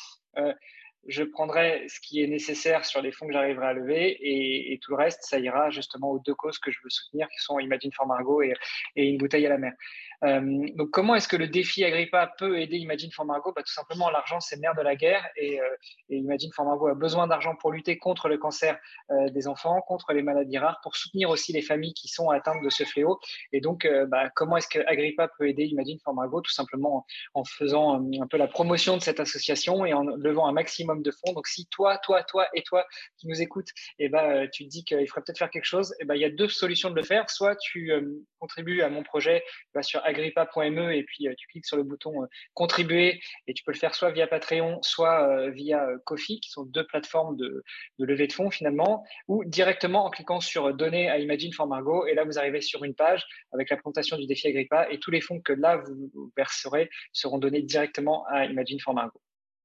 je 1.07 1.23
prendrai 1.23 1.87
ce 1.89 2.01
qui 2.01 2.23
est 2.23 2.27
nécessaire 2.27 2.85
sur 2.85 3.03
les 3.03 3.13
fonds 3.13 3.27
que 3.27 3.33
j'arriverai 3.33 3.67
à 3.67 3.73
lever 3.73 4.19
et, 4.21 4.79
tout 4.83 4.93
le 4.93 4.97
reste, 4.97 5.23
ça 5.23 5.39
ira 5.39 5.71
justement 5.71 6.11
aux 6.11 6.19
deux 6.19 6.35
causes 6.35 6.59
que 6.59 6.71
je 6.71 6.79
veux 6.83 6.91
soutenir, 6.91 7.29
qui 7.29 7.39
sont 7.39 7.59
Imagine 7.59 7.93
for 7.93 8.07
Margot 8.07 8.43
et 8.43 8.55
une 8.97 9.19
bouteille 9.19 9.47
à 9.47 9.51
la 9.51 9.59
mer. 9.59 9.73
Euh, 10.23 10.67
donc, 10.77 10.91
comment 10.91 11.15
est-ce 11.15 11.29
que 11.29 11.37
le 11.37 11.49
défi 11.49 11.85
Agrippa 11.85 12.33
peut 12.39 12.61
aider 12.61 12.77
Imagine 12.77 13.11
for 13.13 13.25
Margot 13.25 13.53
bah, 13.55 13.63
Tout 13.63 13.73
simplement, 13.73 14.11
l'argent, 14.11 14.41
c'est 14.41 14.57
le 14.57 14.63
nerf 14.63 14.75
de 14.75 14.83
la 14.83 14.97
guerre 14.97 15.27
et, 15.37 15.61
euh, 15.61 15.65
Imagine 16.09 16.51
for 16.55 16.65
Margot 16.65 16.89
a 16.89 16.95
besoin 16.95 17.27
d'argent 17.27 17.55
pour 17.57 17.73
lutter 17.73 17.99
contre 17.99 18.29
le 18.29 18.39
cancer 18.39 18.79
euh, 19.11 19.29
des 19.31 19.49
enfants, 19.49 19.81
contre 19.83 20.13
les 20.13 20.23
maladies 20.23 20.59
rares, 20.59 20.81
pour 20.83 20.97
soutenir 20.97 21.31
aussi 21.31 21.53
les 21.53 21.63
familles 21.63 21.95
qui 21.95 22.09
sont 22.09 22.31
atteintes 22.31 22.63
de 22.63 22.71
ce 22.71 22.85
fléau. 22.85 23.19
Et 23.53 23.61
donc, 23.61 23.89
bah, 24.09 24.31
comment 24.35 24.57
est-ce 24.57 24.69
que 24.69 24.79
Agrippa 24.87 25.29
peut 25.39 25.49
aider 25.49 25.65
Imagine 25.65 25.99
for 26.05 26.15
Margot 26.15 26.41
Tout 26.41 26.53
simplement 26.53 27.07
en, 27.35 27.45
faisant 27.45 27.95
un 27.95 28.27
peu 28.27 28.37
la 28.37 28.49
promotion 28.49 28.97
de 28.97 29.03
cette 29.03 29.21
association 29.21 29.85
et 29.85 29.93
en 29.93 30.03
levant 30.03 30.47
un 30.47 30.53
maximum 30.53 31.03
de 31.03 31.11
fonds. 31.11 31.33
Donc, 31.33 31.47
si 31.47 31.67
toi, 31.67 31.99
toi, 31.99 32.23
toi 32.23 32.47
et 32.55 32.63
toi 32.63 32.87
qui 33.19 33.29
nous 33.29 33.41
écoutes, 33.41 33.69
et 33.99 34.07
eh 34.07 34.09
ben, 34.09 34.49
tu 34.53 34.65
te 34.65 34.69
dis 34.69 34.85
qu'il 34.85 35.07
faudrait 35.09 35.23
peut-être 35.27 35.39
faire 35.39 35.51
quelque 35.51 35.65
chose, 35.65 35.95
eh 36.01 36.05
ben, 36.05 36.15
il 36.15 36.21
y 36.21 36.25
a 36.25 36.31
deux 36.31 36.49
solutions 36.49 36.91
de 36.91 36.97
le 36.97 37.03
faire. 37.03 37.29
Soit 37.31 37.57
tu 37.57 37.93
contribues 38.39 38.83
à 38.83 38.89
mon 38.89 39.03
projet 39.03 39.45
bah, 39.75 39.83
sur 39.83 40.04
agrippa.me 40.05 40.95
et 40.95 41.03
puis 41.03 41.29
euh, 41.29 41.35
tu 41.37 41.47
cliques 41.49 41.67
sur 41.67 41.77
le 41.77 41.83
bouton 41.83 42.23
euh, 42.23 42.27
contribuer 42.55 43.21
et 43.47 43.55
tu 43.55 43.65
peux 43.65 43.73
le 43.73 43.79
faire 43.79 43.95
soit 43.95 44.11
via 44.11 44.27
Patreon, 44.27 44.81
soit 44.83 45.29
euh, 45.29 45.51
via 45.51 45.87
Kofi, 46.05 46.41
qui 46.41 46.51
sont 46.51 46.65
deux 46.65 46.87
plateformes 46.87 47.37
de, 47.37 47.63
levée 47.99 48.27
de 48.27 48.33
fonds 48.33 48.51
finalement, 48.51 49.05
ou 49.29 49.45
directement 49.45 50.05
en 50.05 50.11
cliquant 50.11 50.41
sur 50.41 50.75
donner 50.75 51.09
à 51.09 51.19
Imagine 51.19 51.53
for 51.53 51.67
Margot. 51.67 52.07
Et 52.07 52.15
là, 52.15 52.25
vous 52.25 52.39
arrivez 52.39 52.61
sur 52.61 52.85
une 52.85 52.95
page 52.95 53.25
avec 53.53 53.71
la 53.71 53.77
présentation 53.77 54.17
du 54.17 54.27
défi 54.27 54.49
Agrippa 54.49 54.89
et 54.91 54.99
tous 54.99 55.11
les 55.11 55.21
fonds 55.21 55.41
que 55.41 55.53
là 55.53 55.77
vous 55.77 56.33
verserez 56.37 56.91
seront 57.13 57.39
donnés 57.39 57.63
directement 57.63 58.25
à 58.27 58.45
Imagine 58.47 58.81
for 58.81 58.95
Margot. 58.95 59.21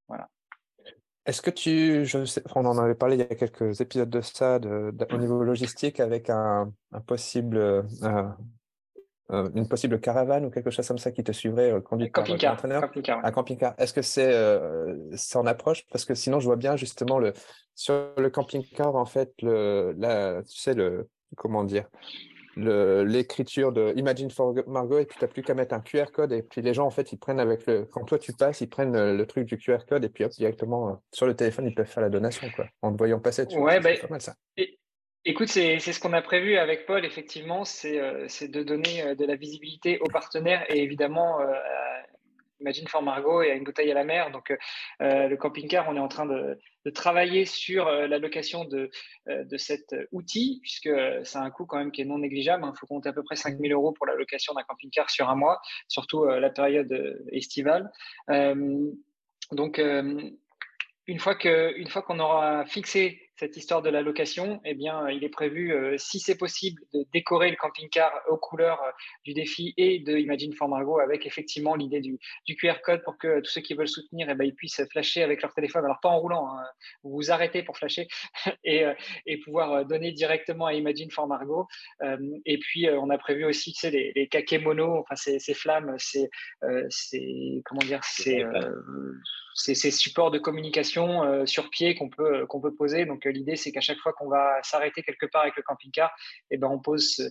Voilà. 0.08 0.28
Est-ce 1.25 1.43
que 1.43 1.52
tu, 1.52 2.06
je 2.06 2.25
sais, 2.25 2.41
on 2.56 2.65
en 2.65 2.78
avait 2.80 2.95
parlé 2.95 3.15
il 3.15 3.19
y 3.19 3.21
a 3.21 3.36
quelques 3.36 3.82
épisodes 3.82 4.10
de 4.10 4.21
ça, 4.21 4.60
au 5.12 5.17
niveau 5.17 5.43
logistique, 5.43 5.99
avec 5.99 6.30
un, 6.32 6.73
possible 7.06 7.86
euh, 9.32 9.50
une 9.54 9.68
possible 9.68 10.00
caravane 10.00 10.46
ou 10.46 10.50
quelque 10.50 10.72
chose 10.72 10.88
comme 10.88 10.98
ça 10.98 11.12
qui 11.12 11.24
te 11.24 11.32
suivrait 11.32 11.72
euh, 11.72 11.82
conduite 11.82 12.13
par 12.13 12.30
un 12.30 12.34
entraîneur? 12.34 12.82
camping-car. 12.82 13.24
Un 13.24 13.32
camping-car. 13.32 13.76
Est-ce 13.78 13.94
que 13.94 14.02
c'est 14.02 14.34
euh, 14.34 14.96
en 15.36 15.46
approche? 15.46 15.86
Parce 15.92 16.04
que 16.04 16.15
sinon, 16.15 16.39
je 16.39 16.46
vois 16.46 16.56
bien 16.56 16.76
justement 16.76 17.20
le 17.20 17.34
sur 17.76 18.12
le 18.18 18.30
camping-car 18.30 18.96
en 18.96 19.06
fait 19.06 19.32
le 19.42 19.94
la 19.98 20.42
tu 20.44 20.58
sais 20.58 20.74
le 20.74 21.08
comment 21.36 21.63
dire? 21.63 21.86
L'écriture 22.56 23.72
de 23.72 23.94
Imagine 23.96 24.32
for 24.32 24.54
Margot 24.68 25.00
et 25.00 25.06
puis 25.06 25.18
tu 25.18 25.24
n'as 25.24 25.32
plus 25.32 25.44
qu'à 25.44 25.54
mettre 25.54 25.74
un 25.76 25.80
QR 25.80 26.06
code 26.12 26.34
et 26.34 26.42
puis 26.42 26.62
les 26.62 26.74
gens 26.74 26.86
en 26.86 26.89
fait 26.89 27.13
ils 27.13 27.18
prennent 27.18 27.39
avec 27.39 27.65
le 27.68 27.86
quand 27.86 28.04
toi 28.04 28.20
tu 28.20 28.34
passes 28.34 28.60
ils 28.60 28.68
prennent 28.68 29.15
le, 29.15 29.26
truc 29.26 29.48
du 29.48 29.58
QR 29.58 29.86
code 29.88 30.04
et 30.04 30.10
puis 30.10 30.26
hop 30.26 30.32
directement 30.32 30.89
euh, 30.89 30.94
sur 31.13 31.26
le 31.26 31.36
téléphone 31.36 31.68
ils 31.68 31.76
peuvent 31.76 31.86
faire 31.86 32.04
la 32.04 32.10
donation 32.10 32.48
quoi 32.56 32.65
en 32.82 32.92
te 32.92 32.98
voyant 32.98 33.20
passer. 33.20 33.48
Tu 33.48 33.58
ouais, 33.58 33.80
bah, 33.80 33.92
pas 34.02 34.08
mal 34.10 34.22
ça 34.22 34.34
écoute 35.25 35.49
c'est 35.49 35.79
ce 35.79 35.99
qu'on 35.99 36.13
a 36.13 36.21
prévu 36.21 36.58
avec 36.58 36.86
Paul 36.86 37.05
effectivement 37.05 37.65
c'est 37.65 37.99
euh, 37.99 38.27
de 38.41 38.63
donner 38.63 39.03
euh, 39.03 39.15
de 39.15 39.25
la 39.25 39.36
visibilité 39.36 39.99
aux 39.99 40.10
partenaires 40.10 40.65
et 40.69 40.82
évidemment 40.82 41.39
Imagine 42.62 42.88
for 42.88 43.01
Margot 43.01 43.41
et 43.41 43.51
à 43.51 43.55
une 43.55 43.63
bouteille 43.63 43.91
à 43.91 43.93
la 43.93 44.03
mer. 44.03 44.32
Donc, 44.32 44.51
euh, 45.01 45.27
le 45.27 45.38
camping-car, 45.38 45.88
on 45.88 45.95
est 45.95 45.99
en 45.99 46.08
train 46.08 46.25
de, 46.25 46.60
travailler 46.93 47.45
sur 47.45 47.88
euh, 47.88 48.08
la 48.08 48.17
location 48.17 48.65
de, 48.65 48.89
euh, 49.27 49.43
de 49.43 49.58
cet 49.58 49.95
outil, 50.12 50.60
puisque 50.63 50.89
c'est 51.23 51.38
un 51.38 51.51
coût 51.51 51.67
quand 51.67 51.77
même 51.77 51.91
qui 51.91 52.01
est 52.01 52.05
non 52.05 52.17
négligeable. 52.17 52.65
Il 52.65 52.77
faut 52.77 52.88
compter 52.88 53.10
à 53.10 53.13
peu 53.13 53.23
près 53.23 53.36
5 53.36 53.60
000 53.60 53.71
euros 53.73 53.91
pour 53.91 54.08
la 54.08 54.15
location 54.15 54.53
d'un 54.53 54.63
camping-car 54.63 55.10
sur 55.10 55.29
un 55.29 55.36
mois, 55.36 55.62
surtout 55.88 56.25
la 56.25 56.49
période 56.49 56.91
estivale. 57.32 57.91
donc, 59.51 59.77
une 59.77 61.19
fois 61.19 61.36
qu'on 61.36 62.19
aura 62.19 62.65
fixé 62.65 63.29
cette 63.39 63.56
histoire 63.56 63.82
de 63.82 63.89
la 63.89 64.02
location, 64.02 64.60
eh 64.65 64.73
bien, 64.73 65.10
il 65.10 65.23
est 65.23 65.30
prévu, 65.30 65.73
euh, 65.73 65.95
si 65.97 66.19
c'est 66.19 66.38
possible, 66.38 66.82
de 66.93 67.06
décorer 67.13 67.49
le 67.49 67.56
camping-car 67.56 68.12
aux 68.28 68.36
couleurs 68.36 68.84
euh, 68.84 68.91
du 69.23 69.34
défi 69.34 69.73
et 69.78 69.99
de 69.99 70.17
Imagine 70.17 70.54
for 70.54 70.67
Margot 70.67 70.99
avec 70.99 71.25
effectivement 71.25 71.75
l'idée 71.75 72.02
du, 72.02 72.19
QR 72.58 72.82
code 72.84 73.02
pour 73.04 73.17
que 73.17 73.39
tous 73.39 73.49
ceux 73.49 73.62
qui 73.62 73.75
veulent 73.75 73.88
soutenir, 73.88 74.28
eh 74.30 74.36
ben, 74.36 74.43
ils 74.43 74.54
puissent 74.54 74.82
flasher 74.91 75.23
avec 75.23 75.41
leur 75.41 75.54
téléphone. 75.54 75.86
Alors, 75.86 76.02
pas 76.02 76.10
en 76.10 76.19
roulant, 76.19 76.49
hein, 76.54 76.65
vous 77.04 77.12
vous 77.12 77.32
arrêtez 77.32 77.63
pour 77.63 77.78
flasher 77.78 78.10
et, 78.65 78.84
euh, 78.84 78.93
et, 79.25 79.38
pouvoir 79.38 79.86
donner 79.86 80.12
directement 80.12 80.65
à 80.65 80.73
Imagine 80.73 81.10
for 81.10 81.25
Margot. 81.25 81.65
et 82.45 82.58
puis, 82.58 82.89
on 82.89 83.10
a 83.10 83.17
prévu 83.17 83.45
aussi, 83.45 83.71
tu 83.71 83.80
sais, 83.80 83.89
les, 83.89 84.12
les 84.15 84.28
kakémonos, 84.28 84.99
enfin, 84.99 85.15
ces, 85.15 85.39
ces 85.39 85.54
flammes, 85.54 85.95
c'est, 85.97 86.30
comment 87.63 87.86
dire, 87.86 88.02
c'est 88.04 88.43
ces 89.60 89.91
supports 89.91 90.32
de 90.32 90.39
communication 90.39 91.45
sur 91.45 91.69
pied 91.69 91.95
qu'on 91.95 92.10
peut, 92.10 92.45
qu'on 92.48 92.62
peut 92.62 92.74
poser. 92.74 93.06
Donc, 93.06 93.26
l'idée, 93.26 93.56
c'est 93.56 93.72
qu'à 93.72 93.82
chaque 93.82 94.00
fois 94.00 94.13
qu'on 94.13 94.30
va 94.30 94.60
s'arrêter 94.63 95.04
quelque 95.04 95.26
part 95.26 95.41
avec 95.41 95.56
le 95.56 95.63
camping-car, 95.63 96.12
eh 96.52 96.58
ben, 96.58 96.67
on 96.67 96.80
pose 96.80 97.30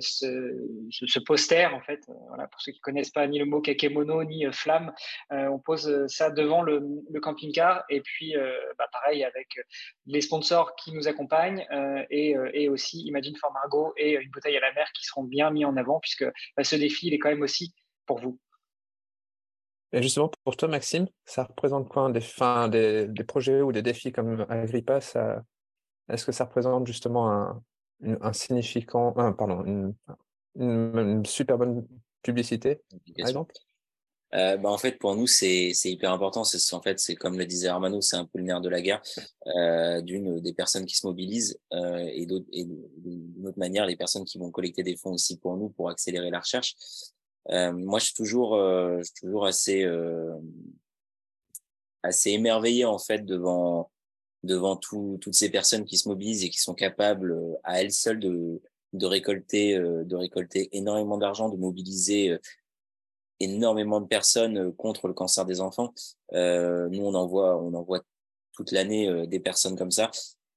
ce, 0.00 0.26
euh, 0.26 1.20
poster, 1.24 1.66
en 1.66 1.80
fait. 1.80 2.00
Euh, 2.08 2.12
voilà, 2.28 2.46
pour 2.48 2.60
ceux 2.60 2.72
qui 2.72 2.78
ne 2.78 2.82
connaissent 2.82 3.10
pas 3.10 3.26
ni 3.26 3.38
le 3.38 3.44
mot 3.44 3.60
kakemono 3.60 4.24
ni 4.24 4.46
euh, 4.46 4.52
flamme, 4.52 4.92
on 5.30 5.58
pose 5.58 6.06
ça 6.08 6.30
devant 6.30 6.62
le, 6.62 6.82
camping-car. 7.20 7.84
Et 7.88 8.00
puis, 8.00 8.34
bah, 8.78 8.88
pareil, 8.92 9.24
avec 9.24 9.48
les 10.06 10.20
sponsors 10.20 10.74
qui 10.76 10.92
nous 10.92 11.08
accompagnent 11.08 11.66
et, 12.10 12.34
et, 12.52 12.68
aussi 12.68 13.02
Imagine 13.06 13.36
for 13.36 13.52
Margot 13.52 13.92
et 13.96 14.14
une 14.14 14.30
bouteille 14.30 14.56
à 14.56 14.60
la 14.60 14.72
mer 14.72 14.86
qui 14.92 15.04
seront 15.04 15.24
bien 15.24 15.50
mis 15.50 15.64
en 15.64 15.76
avant, 15.76 16.00
puisque 16.00 16.24
bah, 16.56 16.64
ce 16.64 16.76
défi, 16.76 17.08
il 17.08 17.14
est 17.14 17.18
quand 17.18 17.30
même 17.30 17.42
aussi 17.42 17.74
pour 18.06 18.20
vous. 18.20 18.38
Et 19.92 20.02
justement, 20.02 20.30
pour 20.44 20.56
toi, 20.56 20.68
Maxime, 20.68 21.06
ça 21.24 21.44
représente 21.44 21.88
quoi 21.88 22.10
des, 22.10 22.20
des, 22.70 23.06
des, 23.08 23.24
projets 23.24 23.62
ou 23.62 23.72
des 23.72 23.82
défis 23.82 24.12
comme 24.12 24.44
Agrippa 24.48 24.98
Est-ce 26.08 26.26
que 26.26 26.32
ça 26.32 26.44
représente 26.44 26.86
justement 26.86 27.30
un, 27.30 27.62
un 28.02 28.32
significant, 28.32 29.12
pardon, 29.12 29.64
une, 29.64 29.94
une, 30.56 31.24
super 31.24 31.58
bonne 31.58 31.86
publicité, 32.22 32.80
par 33.18 33.28
exemple? 33.28 33.54
Euh, 34.34 34.56
bah 34.56 34.70
en 34.70 34.76
fait, 34.76 34.98
pour 34.98 35.14
nous, 35.14 35.26
c'est 35.26 35.72
hyper 35.84 36.12
important. 36.12 36.42
C'est 36.44 36.74
en 36.74 36.82
fait, 36.82 36.98
c'est 36.98 37.14
comme 37.14 37.38
le 37.38 37.46
disait 37.46 37.68
Armano, 37.68 38.00
c'est 38.00 38.16
un 38.16 38.24
peu 38.24 38.38
le 38.38 38.44
nerf 38.44 38.60
de 38.60 38.68
la 38.68 38.82
guerre. 38.82 39.00
Euh, 39.46 40.00
d'une 40.02 40.40
des 40.40 40.52
personnes 40.52 40.84
qui 40.84 40.96
se 40.96 41.06
mobilisent 41.06 41.58
euh, 41.72 42.10
et 42.12 42.26
d'une 42.26 43.46
autre 43.46 43.58
manière, 43.58 43.86
les 43.86 43.96
personnes 43.96 44.24
qui 44.24 44.38
vont 44.38 44.50
collecter 44.50 44.82
des 44.82 44.96
fonds 44.96 45.12
aussi 45.12 45.38
pour 45.38 45.56
nous 45.56 45.70
pour 45.70 45.90
accélérer 45.90 46.30
la 46.30 46.40
recherche. 46.40 46.74
Euh, 47.50 47.72
moi, 47.72 47.98
je 47.98 48.06
suis 48.06 48.14
toujours, 48.14 48.54
euh, 48.54 49.00
je 49.02 49.12
toujours 49.20 49.46
assez, 49.46 49.84
euh, 49.84 50.34
assez 52.02 52.30
émerveillé 52.30 52.84
en 52.84 52.98
fait 52.98 53.24
devant, 53.24 53.90
devant 54.42 54.76
tout, 54.76 55.18
toutes 55.20 55.34
ces 55.34 55.50
personnes 55.50 55.84
qui 55.84 55.98
se 55.98 56.08
mobilisent 56.08 56.44
et 56.44 56.50
qui 56.50 56.60
sont 56.60 56.74
capables 56.74 57.36
à 57.64 57.80
elles 57.80 57.92
seules 57.92 58.20
de, 58.20 58.60
de 58.92 59.06
récolter, 59.06 59.78
de 59.78 60.16
récolter 60.16 60.68
énormément 60.76 61.18
d'argent, 61.18 61.48
de 61.48 61.56
mobiliser 61.56 62.38
énormément 63.40 64.00
de 64.00 64.06
personnes 64.06 64.72
contre 64.74 65.08
le 65.08 65.14
cancer 65.14 65.44
des 65.44 65.60
enfants. 65.60 65.92
Euh, 66.32 66.88
nous, 66.90 67.04
on 67.04 67.14
en 67.14 67.26
voit, 67.26 67.60
on 67.60 67.74
en 67.74 67.82
voit 67.82 68.02
toute 68.52 68.72
l'année 68.72 69.26
des 69.26 69.40
personnes 69.40 69.76
comme 69.76 69.90
ça. 69.90 70.10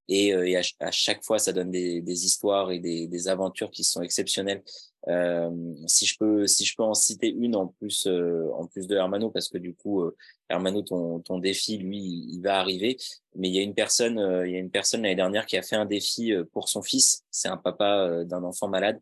Et, 0.10 0.30
et 0.30 0.58
à, 0.58 0.92
chaque 0.92 1.24
fois, 1.24 1.38
ça 1.38 1.54
donne 1.54 1.70
des, 1.70 2.02
des 2.02 2.26
histoires 2.26 2.72
et 2.72 2.80
des, 2.80 3.08
des 3.08 3.28
aventures 3.28 3.70
qui 3.70 3.84
sont 3.84 4.02
exceptionnelles. 4.02 4.64
Euh, 5.08 5.50
si 5.88 6.06
je 6.06 6.18
peux, 6.18 6.46
si 6.46 6.66
je 6.66 6.76
peux 6.76 6.84
en 6.84 6.94
citer 6.94 7.30
une 7.30 7.56
en 7.56 7.68
plus, 7.68 8.06
euh, 8.06 8.50
en 8.54 8.68
plus 8.68 8.86
de 8.88 8.96
Hermano, 8.96 9.30
parce 9.30 9.48
que 9.48 9.58
du 9.58 9.74
coup, 9.74 10.02
euh, 10.02 10.16
Hermano, 10.50 10.82
ton, 10.82 11.20
ton 11.22 11.40
défi, 11.40 11.78
lui, 11.78 12.00
il 12.00 12.42
va 12.42 12.60
arriver. 12.60 12.98
Mais 13.36 13.48
il 13.48 13.56
y 13.56 13.60
a 13.60 13.62
une 13.62 13.74
personne, 13.74 14.18
il 14.46 14.52
y 14.52 14.56
a 14.56 14.60
une 14.60 14.72
personne 14.72 15.04
l'année 15.04 15.16
dernière 15.16 15.46
qui 15.46 15.58
a 15.58 15.62
fait 15.62 15.76
un 15.76 15.86
défi 15.86 16.34
pour 16.52 16.70
son 16.70 16.82
fils. 16.82 17.24
C'est 17.32 17.48
un 17.48 17.58
papa 17.58 18.24
d'un 18.26 18.44
enfant 18.44 18.68
malade, 18.68 19.00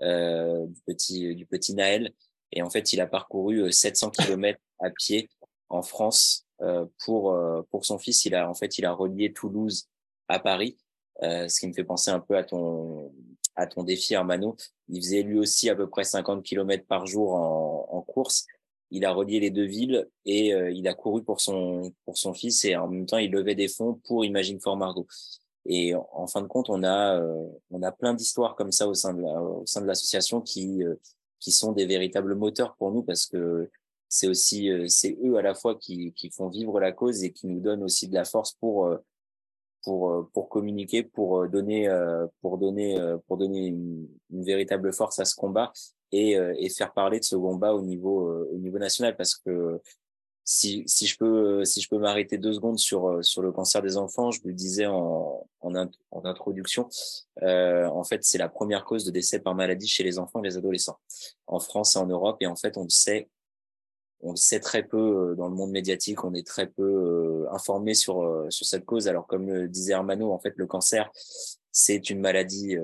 du 0.00 0.80
petit, 0.86 1.34
du 1.34 1.46
petit 1.46 1.74
Naël. 1.74 2.10
Et 2.52 2.62
en 2.62 2.70
fait, 2.70 2.92
il 2.92 3.00
a 3.00 3.06
parcouru 3.06 3.70
700 3.70 4.10
km 4.10 4.58
à 4.80 4.90
pied 4.90 5.28
en 5.68 5.82
France 5.82 6.46
pour 7.04 7.38
pour 7.70 7.84
son 7.84 7.98
fils. 7.98 8.24
Il 8.24 8.34
a 8.34 8.48
en 8.48 8.54
fait, 8.54 8.78
il 8.78 8.86
a 8.86 8.92
relié 8.92 9.32
Toulouse 9.32 9.88
à 10.28 10.38
Paris. 10.38 10.76
ce 11.22 11.60
qui 11.60 11.66
me 11.68 11.72
fait 11.72 11.84
penser 11.84 12.10
un 12.10 12.20
peu 12.20 12.36
à 12.36 12.44
ton 12.44 13.12
à 13.56 13.66
ton 13.66 13.82
défi 13.82 14.14
Armano. 14.14 14.56
Il 14.88 15.02
faisait 15.02 15.22
lui 15.22 15.38
aussi 15.38 15.68
à 15.68 15.74
peu 15.74 15.88
près 15.88 16.04
50 16.04 16.44
km 16.44 16.86
par 16.86 17.06
jour 17.06 17.34
en, 17.34 17.88
en 17.90 18.02
course. 18.02 18.46
Il 18.90 19.04
a 19.04 19.12
relié 19.12 19.40
les 19.40 19.50
deux 19.50 19.64
villes 19.64 20.08
et 20.24 20.54
euh, 20.54 20.70
il 20.70 20.86
a 20.86 20.94
couru 20.94 21.24
pour 21.24 21.40
son 21.40 21.92
pour 22.04 22.18
son 22.18 22.32
fils 22.32 22.64
et 22.64 22.76
en 22.76 22.86
même 22.86 23.06
temps 23.06 23.18
il 23.18 23.32
levait 23.32 23.56
des 23.56 23.66
fonds 23.66 23.94
pour 24.04 24.24
Imagine 24.24 24.60
for 24.60 24.76
Margot. 24.76 25.08
Et 25.68 25.94
en, 25.96 26.28
fin 26.28 26.42
de 26.42 26.46
compte, 26.46 26.70
on 26.70 26.84
a 26.84 27.20
euh, 27.20 27.44
on 27.70 27.82
a 27.82 27.90
plein 27.90 28.14
d'histoires 28.14 28.54
comme 28.54 28.70
ça 28.70 28.86
au 28.86 28.94
sein 28.94 29.14
de 29.14 29.22
au 29.22 29.66
sein 29.66 29.80
de 29.80 29.86
l'association 29.86 30.40
qui 30.40 30.84
euh, 30.84 30.94
qui 31.40 31.50
sont 31.50 31.72
des 31.72 31.86
véritables 31.86 32.36
moteurs 32.36 32.76
pour 32.76 32.92
nous 32.92 33.02
parce 33.02 33.26
que 33.26 33.68
c'est 34.08 34.28
aussi 34.28 34.70
c'est 34.86 35.18
eux 35.24 35.36
à 35.36 35.42
la 35.42 35.54
fois 35.54 35.74
qui 35.74 36.12
qui 36.12 36.30
font 36.30 36.48
vivre 36.48 36.78
la 36.78 36.92
cause 36.92 37.24
et 37.24 37.32
qui 37.32 37.48
nous 37.48 37.60
donnent 37.60 37.82
aussi 37.82 38.06
de 38.06 38.14
la 38.14 38.24
force 38.24 38.52
pour 38.52 38.88
pour 39.86 40.10
euh, 40.10 40.28
pour 40.34 40.48
communiquer, 40.48 41.04
pour 41.04 41.42
euh, 41.42 41.48
donner 41.48 41.88
euh, 41.88 42.26
pour 42.42 42.58
donner 42.58 42.98
pour 43.28 43.36
donner 43.38 43.68
une, 43.68 44.08
véritable 44.30 44.92
force 44.92 45.20
à 45.20 45.24
ce 45.24 45.36
combat 45.36 45.72
et 46.12 46.36
faire 46.70 46.92
parler 46.92 47.20
de 47.20 47.24
ce 47.24 47.36
combat 47.36 47.72
au 47.74 47.82
niveau 47.82 48.46
au 48.52 48.58
niveau 48.58 48.78
national. 48.78 49.16
Parce 49.16 49.34
que 49.34 49.80
si, 50.44 50.84
je 50.86 51.16
peux 51.16 51.64
si 51.64 51.80
je 51.80 51.88
peux 51.88 51.98
m'arrêter 51.98 52.38
deux 52.38 52.52
secondes 52.52 52.78
sur 52.78 53.10
le 53.42 53.52
cancer 53.52 53.82
des 53.82 53.96
enfants, 53.96 54.30
je 54.30 54.40
le 54.44 54.52
disais 54.52 54.86
en 54.86 55.46
introduction, 56.24 56.88
en 57.42 58.04
fait 58.04 58.24
c'est 58.24 58.38
la 58.38 58.48
première 58.48 58.84
cause 58.84 59.04
de 59.04 59.10
décès 59.10 59.38
par 59.40 59.54
maladie 59.54 59.88
chez 59.88 60.04
les 60.04 60.18
enfants 60.18 60.42
et 60.42 60.48
les 60.48 60.56
adolescents 60.56 60.98
en 61.46 61.60
France 61.60 61.96
et 61.96 61.98
en 61.98 62.06
Europe. 62.06 62.36
Et 62.40 62.46
en 62.46 62.56
fait 62.56 62.76
on 62.76 62.88
sait 62.88 63.28
on 64.20 64.34
sait 64.36 64.60
très 64.60 64.82
peu 64.82 65.32
euh, 65.32 65.34
dans 65.34 65.48
le 65.48 65.54
monde 65.54 65.70
médiatique, 65.70 66.24
on 66.24 66.34
est 66.34 66.46
très 66.46 66.66
peu 66.66 66.82
euh, 66.82 67.52
informé 67.52 67.94
sur 67.94 68.22
euh, 68.22 68.46
sur 68.50 68.66
cette 68.66 68.84
cause. 68.84 69.08
Alors 69.08 69.26
comme 69.26 69.48
le 69.48 69.68
disait 69.68 69.92
Armano, 69.92 70.32
en 70.32 70.38
fait 70.38 70.54
le 70.56 70.66
cancer 70.66 71.10
c'est 71.72 72.08
une 72.08 72.20
maladie 72.20 72.76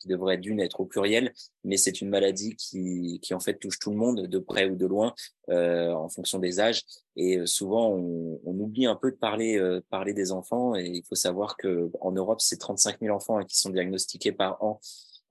qui 0.00 0.08
devrait 0.08 0.38
d'une 0.38 0.60
être 0.60 0.80
au 0.80 0.86
pluriel, 0.86 1.32
mais 1.62 1.76
c'est 1.76 2.00
une 2.00 2.08
maladie 2.08 2.56
qui, 2.56 3.20
qui 3.22 3.34
en 3.34 3.40
fait 3.40 3.54
touche 3.54 3.78
tout 3.78 3.90
le 3.90 3.96
monde, 3.96 4.26
de 4.26 4.38
près 4.38 4.68
ou 4.68 4.74
de 4.74 4.86
loin, 4.86 5.14
euh, 5.50 5.92
en 5.92 6.08
fonction 6.08 6.38
des 6.38 6.58
âges. 6.58 6.82
Et 7.16 7.46
souvent, 7.46 7.90
on, 7.90 8.40
oublie 8.44 8.86
un 8.86 8.96
peu 8.96 9.10
de 9.10 9.16
parler, 9.16 9.58
euh, 9.58 9.80
parler 9.90 10.14
des 10.14 10.32
enfants. 10.32 10.74
Et 10.74 10.86
il 10.86 11.04
faut 11.04 11.14
savoir 11.14 11.56
que 11.56 11.90
en 12.00 12.12
Europe, 12.12 12.40
c'est 12.40 12.56
35 12.56 13.00
000 13.00 13.14
enfants 13.14 13.38
hein, 13.38 13.44
qui 13.44 13.58
sont 13.58 13.70
diagnostiqués 13.70 14.32
par 14.32 14.62
an 14.62 14.80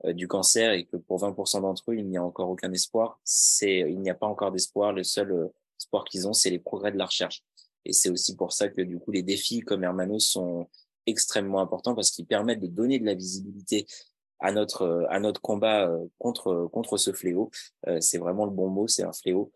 du 0.05 0.27
cancer 0.27 0.71
et 0.73 0.85
que 0.85 0.97
pour 0.97 1.19
20% 1.21 1.61
d'entre 1.61 1.91
eux, 1.91 1.97
il 1.97 2.07
n'y 2.07 2.17
a 2.17 2.23
encore 2.23 2.49
aucun 2.49 2.71
espoir. 2.71 3.19
C'est, 3.23 3.79
il 3.79 3.99
n'y 3.99 4.09
a 4.09 4.15
pas 4.15 4.27
encore 4.27 4.51
d'espoir. 4.51 4.93
Le 4.93 5.03
seul 5.03 5.31
euh, 5.31 5.47
espoir 5.77 6.05
qu'ils 6.05 6.27
ont, 6.27 6.33
c'est 6.33 6.49
les 6.49 6.59
progrès 6.59 6.91
de 6.91 6.97
la 6.97 7.05
recherche. 7.05 7.43
Et 7.85 7.93
c'est 7.93 8.09
aussi 8.09 8.35
pour 8.35 8.53
ça 8.53 8.69
que 8.69 8.81
du 8.81 8.97
coup, 8.99 9.11
les 9.11 9.23
défis 9.23 9.59
comme 9.59 9.83
Hermanos 9.83 10.29
sont 10.29 10.67
extrêmement 11.05 11.59
importants 11.59 11.95
parce 11.95 12.11
qu'ils 12.11 12.25
permettent 12.25 12.61
de 12.61 12.67
donner 12.67 12.99
de 12.99 13.05
la 13.05 13.13
visibilité 13.13 13.87
à 14.39 14.51
notre 14.53 14.83
euh, 14.83 15.05
à 15.09 15.19
notre 15.19 15.41
combat 15.41 15.91
contre 16.17 16.69
contre 16.71 16.97
ce 16.97 17.11
fléau. 17.11 17.51
c'est 17.99 18.19
vraiment 18.19 18.45
le 18.45 18.51
bon 18.51 18.69
mot, 18.69 18.87
c'est 18.87 19.03
un 19.03 19.13
fléau. 19.13 19.51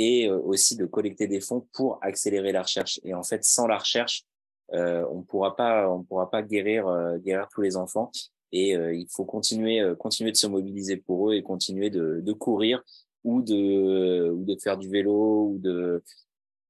Et 0.00 0.30
aussi 0.30 0.76
de 0.76 0.86
collecter 0.86 1.26
des 1.26 1.40
fonds 1.40 1.66
pour 1.72 1.98
accélérer 2.02 2.52
la 2.52 2.62
recherche. 2.62 3.00
Et 3.02 3.14
en 3.14 3.24
fait, 3.24 3.42
sans 3.42 3.66
la 3.66 3.78
recherche, 3.78 4.24
euh, 4.72 5.04
on 5.10 5.22
pourra 5.22 5.56
pas 5.56 5.90
on 5.90 6.04
pourra 6.04 6.30
pas 6.30 6.42
guérir 6.42 6.86
guérir 7.18 7.48
tous 7.48 7.62
les 7.62 7.76
enfants 7.76 8.12
et 8.52 8.76
euh, 8.76 8.94
il 8.94 9.06
faut 9.10 9.24
continuer, 9.24 9.80
euh, 9.80 9.94
continuer 9.94 10.32
de 10.32 10.36
se 10.36 10.46
mobiliser 10.46 10.96
pour 10.96 11.30
eux 11.30 11.34
et 11.34 11.42
continuer 11.42 11.90
de, 11.90 12.32
courir 12.32 12.82
ou 13.24 13.42
de, 13.42 14.56
faire 14.62 14.78
du 14.78 14.88
vélo 14.88 15.50
ou 15.50 15.58
de, 15.58 16.02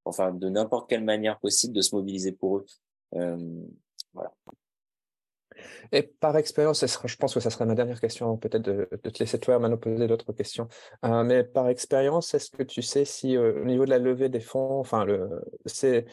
enfin, 0.05 0.33
de 0.33 0.49
n'importe 0.49 0.89
quelle 0.89 1.05
manière 1.05 1.39
possible 1.39 1.75
de 1.75 1.81
se 1.81 1.95
mobiliser 1.95 2.33
pour 2.33 2.59
eux. 2.59 2.67
Euh, 3.15 3.63
voilà. 4.13 4.33
Et 5.91 6.03
par 6.03 6.37
expérience, 6.37 6.85
je 6.87 7.17
pense 7.17 7.35
que 7.35 7.41
ça 7.41 7.51
serait 7.51 7.67
ma 7.67 7.75
dernière 7.75 8.01
question, 8.01 8.37
peut-être 8.37 8.63
de, 8.63 8.85
te 8.85 9.19
laisser 9.19 9.41
toi, 9.41 9.59
Mano, 9.59 9.77
poser 9.77 10.07
d'autres 10.07 10.33
questions. 10.33 10.69
Mais 11.03 11.43
par 11.43 11.69
expérience, 11.69 12.33
est-ce 12.33 12.51
que 12.51 12.63
tu 12.63 12.81
sais 12.81 13.05
si 13.05 13.37
au 13.37 13.65
niveau 13.65 13.85
de 13.85 13.91
la 13.91 13.99
levée 13.99 14.29
des 14.29 14.41
fonds, 14.41 14.79
enfin, 14.79 15.05
le, 15.05 15.29
c'est 15.67 16.07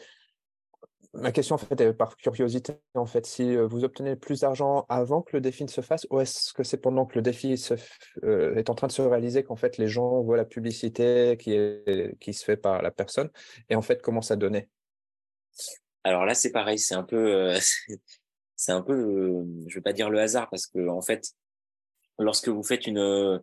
ma 1.16 1.32
question 1.32 1.54
en 1.56 1.58
fait 1.58 1.80
est 1.80 1.92
par 1.92 2.16
curiosité 2.16 2.74
en 2.94 3.06
fait, 3.06 3.26
si 3.26 3.56
euh, 3.56 3.66
vous 3.66 3.84
obtenez 3.84 4.16
plus 4.16 4.40
d'argent 4.40 4.86
avant 4.88 5.22
que 5.22 5.36
le 5.36 5.40
défi 5.40 5.64
ne 5.64 5.68
se 5.68 5.80
fasse, 5.80 6.06
ou 6.10 6.20
est-ce 6.20 6.52
que 6.52 6.62
c'est 6.62 6.78
pendant 6.78 7.06
que 7.06 7.16
le 7.16 7.22
défi 7.22 7.56
se, 7.58 7.74
est 8.24 8.70
en 8.70 8.74
train 8.74 8.86
de 8.86 8.92
se 8.92 9.02
réaliser 9.02 9.42
qu'en 9.42 9.56
fait 9.56 9.78
les 9.78 9.88
gens 9.88 10.20
voient 10.22 10.36
la 10.36 10.44
publicité 10.44 11.36
qui 11.38 11.56
qui 12.20 12.34
se 12.34 12.44
fait 12.44 12.56
par 12.56 12.82
la 12.82 12.90
personne? 12.90 13.30
Et 13.68 13.76
en 13.76 13.82
fait 13.82 14.02
commence 14.02 14.30
à 14.30 14.36
donner 14.36 14.68
alors 16.06 16.24
là, 16.24 16.36
c'est 16.36 16.52
pareil, 16.52 16.78
c'est 16.78 16.94
un 16.94 17.02
peu, 17.02 17.52
c'est 18.56 18.70
un 18.70 18.80
peu, 18.80 18.92
euh, 18.92 19.44
je 19.66 19.74
vais 19.74 19.80
pas 19.80 19.92
dire 19.92 20.08
le 20.08 20.20
hasard 20.20 20.48
parce 20.48 20.68
que 20.68 20.88
en 20.88 21.02
fait, 21.02 21.32
lorsque 22.16 22.48
vous 22.48 22.62
faites 22.62 22.86
une, 22.86 23.42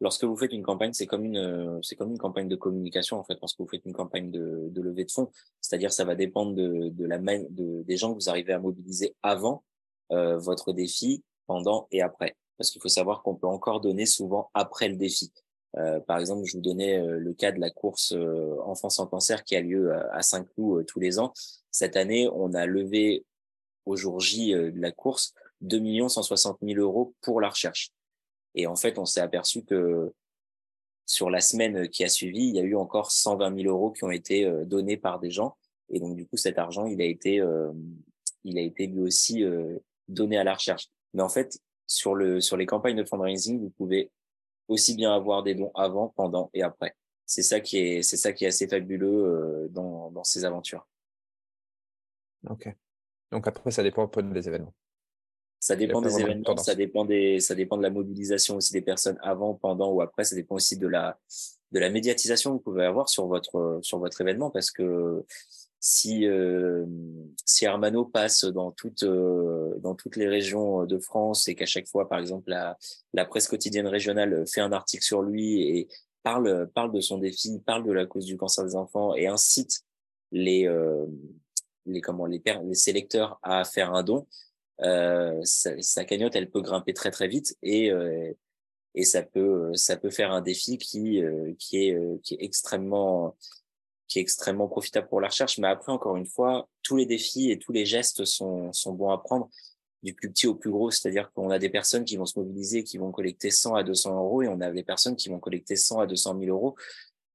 lorsque 0.00 0.24
vous 0.24 0.36
faites 0.36 0.52
une 0.52 0.62
campagne, 0.62 0.92
c'est 0.92 1.06
comme 1.06 1.24
une, 1.24 1.80
c'est 1.82 1.96
comme 1.96 2.10
une 2.10 2.18
campagne 2.18 2.48
de 2.48 2.56
communication 2.56 3.18
en 3.18 3.24
fait, 3.24 3.36
parce 3.36 3.54
que 3.54 3.62
vous 3.62 3.68
faites 3.68 3.84
une 3.84 3.92
campagne 3.92 4.30
de, 4.30 4.80
levée 4.80 5.04
de 5.04 5.10
fonds, 5.10 5.30
c'est-à-dire 5.60 5.92
ça 5.92 6.04
va 6.04 6.14
dépendre 6.14 6.54
de, 6.54 7.04
la 7.04 7.18
main, 7.18 7.42
de, 7.50 7.82
des 7.82 7.96
gens 7.96 8.10
que 8.10 8.14
vous 8.14 8.28
arrivez 8.28 8.52
à 8.52 8.58
mobiliser 8.58 9.14
avant 9.22 9.64
euh, 10.12 10.36
votre 10.38 10.72
défi, 10.72 11.22
pendant 11.46 11.88
et 11.90 12.02
après, 12.02 12.36
parce 12.56 12.70
qu'il 12.70 12.80
faut 12.80 12.88
savoir 12.88 13.22
qu'on 13.22 13.34
peut 13.34 13.46
encore 13.46 13.80
donner 13.80 14.06
souvent 14.06 14.50
après 14.54 14.88
le 14.88 14.96
défi. 14.96 15.32
Euh, 15.76 16.00
par 16.00 16.18
exemple, 16.18 16.44
je 16.46 16.56
vous 16.56 16.62
donnais 16.62 16.98
euh, 16.98 17.18
le 17.18 17.32
cas 17.32 17.52
de 17.52 17.60
la 17.60 17.70
course 17.70 18.12
euh, 18.12 18.56
Enfants 18.64 18.90
sans 18.90 19.06
cancer 19.06 19.44
qui 19.44 19.54
a 19.54 19.60
lieu 19.60 19.92
à 20.12 20.22
Saint-Cloud 20.22 20.84
tous 20.86 20.98
les 20.98 21.18
ans. 21.18 21.32
Cette 21.70 21.96
année, 21.96 22.28
on 22.32 22.54
a 22.54 22.66
levé 22.66 23.24
au 23.86 23.96
jour 23.96 24.20
J 24.20 24.54
euh, 24.54 24.70
de 24.70 24.80
la 24.80 24.92
course 24.92 25.34
2 25.62 26.08
160 26.08 26.58
000 26.62 26.80
euros 26.80 27.14
pour 27.20 27.40
la 27.40 27.48
recherche. 27.48 27.90
Et 28.54 28.66
en 28.66 28.76
fait, 28.76 28.98
on 28.98 29.04
s'est 29.04 29.20
aperçu 29.20 29.64
que 29.64 30.12
sur 31.06 31.30
la 31.30 31.40
semaine 31.40 31.88
qui 31.88 32.04
a 32.04 32.08
suivi, 32.08 32.48
il 32.48 32.56
y 32.56 32.60
a 32.60 32.62
eu 32.62 32.76
encore 32.76 33.10
120 33.10 33.56
000 33.62 33.68
euros 33.68 33.90
qui 33.90 34.04
ont 34.04 34.10
été 34.10 34.44
euh, 34.44 34.64
donnés 34.64 34.96
par 34.96 35.18
des 35.20 35.30
gens. 35.30 35.56
Et 35.88 35.98
donc, 35.98 36.16
du 36.16 36.26
coup, 36.26 36.36
cet 36.36 36.58
argent, 36.58 36.86
il 36.86 37.00
a 37.00 37.04
été, 37.04 37.40
euh, 37.40 37.72
il 38.44 38.58
a 38.58 38.60
été 38.60 38.86
lui 38.86 39.00
aussi 39.00 39.44
donné 40.06 40.38
à 40.38 40.44
la 40.44 40.54
recherche. 40.54 40.88
Mais 41.14 41.22
en 41.22 41.28
fait, 41.28 41.58
sur, 41.88 42.14
le, 42.14 42.40
sur 42.40 42.56
les 42.56 42.66
campagnes 42.66 42.96
de 42.96 43.04
fundraising, 43.04 43.60
vous 43.60 43.70
pouvez 43.70 44.10
aussi 44.68 44.94
bien 44.94 45.12
avoir 45.12 45.42
des 45.42 45.56
dons 45.56 45.72
avant, 45.74 46.10
pendant 46.10 46.48
et 46.54 46.62
après. 46.62 46.94
C'est 47.26 47.42
ça 47.42 47.58
qui 47.58 47.78
est, 47.78 48.02
c'est 48.02 48.16
ça 48.16 48.32
qui 48.32 48.44
est 48.44 48.48
assez 48.48 48.68
fabuleux 48.68 49.68
dans, 49.72 50.12
dans 50.12 50.22
ces 50.22 50.44
aventures. 50.44 50.86
Ok. 52.48 52.72
Donc 53.32 53.46
après, 53.46 53.70
ça 53.70 53.82
dépend 53.82 54.04
un 54.04 54.08
peu 54.08 54.22
des 54.22 54.48
événements. 54.48 54.74
Ça 55.60 55.76
dépend 55.76 56.00
des 56.00 56.18
événements, 56.18 56.56
ça 56.56 56.74
dépend 56.74 57.04
des, 57.04 57.38
ça 57.38 57.54
dépend 57.54 57.76
de 57.76 57.82
la 57.82 57.90
mobilisation 57.90 58.56
aussi 58.56 58.72
des 58.72 58.80
personnes 58.80 59.18
avant, 59.22 59.54
pendant 59.54 59.92
ou 59.92 60.00
après. 60.00 60.24
Ça 60.24 60.34
dépend 60.34 60.54
aussi 60.54 60.78
de 60.78 60.88
la, 60.88 61.18
de 61.72 61.78
la 61.78 61.90
médiatisation 61.90 62.50
que 62.50 62.54
vous 62.56 62.62
pouvez 62.62 62.86
avoir 62.86 63.10
sur 63.10 63.26
votre, 63.26 63.78
sur 63.82 63.98
votre 63.98 64.20
événement 64.22 64.50
parce 64.50 64.70
que 64.70 65.22
si, 65.78 66.26
euh, 66.26 66.86
si 67.44 67.66
Armano 67.66 68.06
passe 68.06 68.44
dans 68.44 68.70
toutes, 68.70 69.02
euh, 69.02 69.74
dans 69.80 69.94
toutes 69.94 70.16
les 70.16 70.28
régions 70.28 70.86
de 70.86 70.98
France 70.98 71.46
et 71.46 71.54
qu'à 71.54 71.66
chaque 71.66 71.88
fois, 71.88 72.08
par 72.08 72.20
exemple, 72.20 72.48
la, 72.50 72.78
la 73.12 73.26
presse 73.26 73.46
quotidienne 73.46 73.86
régionale 73.86 74.44
fait 74.46 74.62
un 74.62 74.72
article 74.72 75.04
sur 75.04 75.22
lui 75.22 75.60
et 75.62 75.88
parle, 76.22 76.70
parle 76.74 76.92
de 76.92 77.00
son 77.00 77.18
défi, 77.18 77.60
parle 77.64 77.84
de 77.84 77.92
la 77.92 78.06
cause 78.06 78.24
du 78.24 78.38
cancer 78.38 78.64
des 78.64 78.76
enfants 78.76 79.14
et 79.14 79.26
incite 79.26 79.82
les, 80.32 80.66
euh, 80.66 81.06
les 81.84 82.00
comment 82.00 82.26
les, 82.26 82.42
les 82.64 82.74
sélecteurs 82.74 83.38
à 83.42 83.64
faire 83.64 83.92
un 83.94 84.02
don, 84.02 84.26
euh, 84.82 85.40
sa, 85.44 86.04
cagnotte 86.04 86.36
elle 86.36 86.50
peut 86.50 86.62
grimper 86.62 86.94
très 86.94 87.10
très 87.10 87.28
vite 87.28 87.56
et 87.62 87.90
euh, 87.90 88.32
et 88.94 89.04
ça 89.04 89.22
peut 89.22 89.74
ça 89.74 89.96
peut 89.96 90.10
faire 90.10 90.32
un 90.32 90.40
défi 90.40 90.78
qui 90.78 91.22
euh, 91.22 91.52
qui 91.58 91.84
est 91.84 92.22
qui 92.22 92.34
est 92.34 92.42
extrêmement 92.42 93.36
qui 94.08 94.18
est 94.18 94.22
extrêmement 94.22 94.68
profitable 94.68 95.08
pour 95.08 95.20
la 95.20 95.28
recherche. 95.28 95.58
Mais 95.58 95.68
après 95.68 95.92
encore 95.92 96.16
une 96.16 96.26
fois, 96.26 96.68
tous 96.82 96.96
les 96.96 97.06
défis 97.06 97.50
et 97.50 97.58
tous 97.58 97.72
les 97.72 97.86
gestes 97.86 98.24
sont 98.24 98.72
sont 98.72 98.92
bons 98.92 99.10
à 99.10 99.18
prendre 99.18 99.48
du 100.02 100.14
plus 100.14 100.30
petit 100.30 100.46
au 100.46 100.54
plus 100.54 100.70
gros, 100.70 100.90
c'est-à-dire 100.90 101.30
qu'on 101.32 101.50
a 101.50 101.58
des 101.58 101.68
personnes 101.68 102.04
qui 102.04 102.16
vont 102.16 102.26
se 102.26 102.38
mobiliser, 102.38 102.84
qui 102.84 102.98
vont 102.98 103.12
collecter 103.12 103.50
100 103.50 103.74
à 103.74 103.82
200 103.82 104.16
euros, 104.16 104.42
et 104.42 104.48
on 104.48 104.60
a 104.60 104.70
des 104.70 104.82
personnes 104.82 105.16
qui 105.16 105.28
vont 105.28 105.38
collecter 105.38 105.76
100 105.76 106.00
à 106.00 106.06
200 106.06 106.38
000 106.40 106.50
euros. 106.50 106.74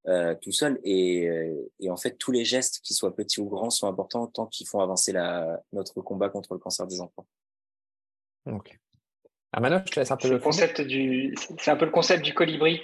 Euh, 0.07 0.35
tout 0.35 0.51
seul. 0.51 0.79
Et, 0.83 1.27
euh, 1.27 1.71
et, 1.79 1.89
en 1.89 1.97
fait, 1.97 2.17
tous 2.17 2.31
les 2.31 2.45
gestes, 2.45 2.79
qu'ils 2.81 2.95
soient 2.95 3.15
petits 3.15 3.41
ou 3.41 3.49
grands, 3.49 3.71
sont 3.71 3.87
importants 3.87 4.27
tant 4.27 4.45
qu'ils 4.45 4.67
font 4.67 4.79
avancer 4.79 5.11
la, 5.11 5.61
notre 5.73 6.01
combat 6.01 6.29
contre 6.29 6.53
le 6.53 6.59
cancer 6.59 6.85
des 6.85 7.01
enfants. 7.01 7.25
Ah, 9.57 9.83
je 9.85 9.91
te 9.91 9.99
laisse 10.01 10.11
un 10.11 10.17
peu 10.17 10.29
le 10.29 10.37
concept 10.37 10.81
du, 10.81 11.33
c'est 11.57 11.71
un 11.71 11.77
peu 11.77 11.85
le 11.85 11.91
concept 11.91 12.25
du 12.25 12.33
colibri 12.33 12.81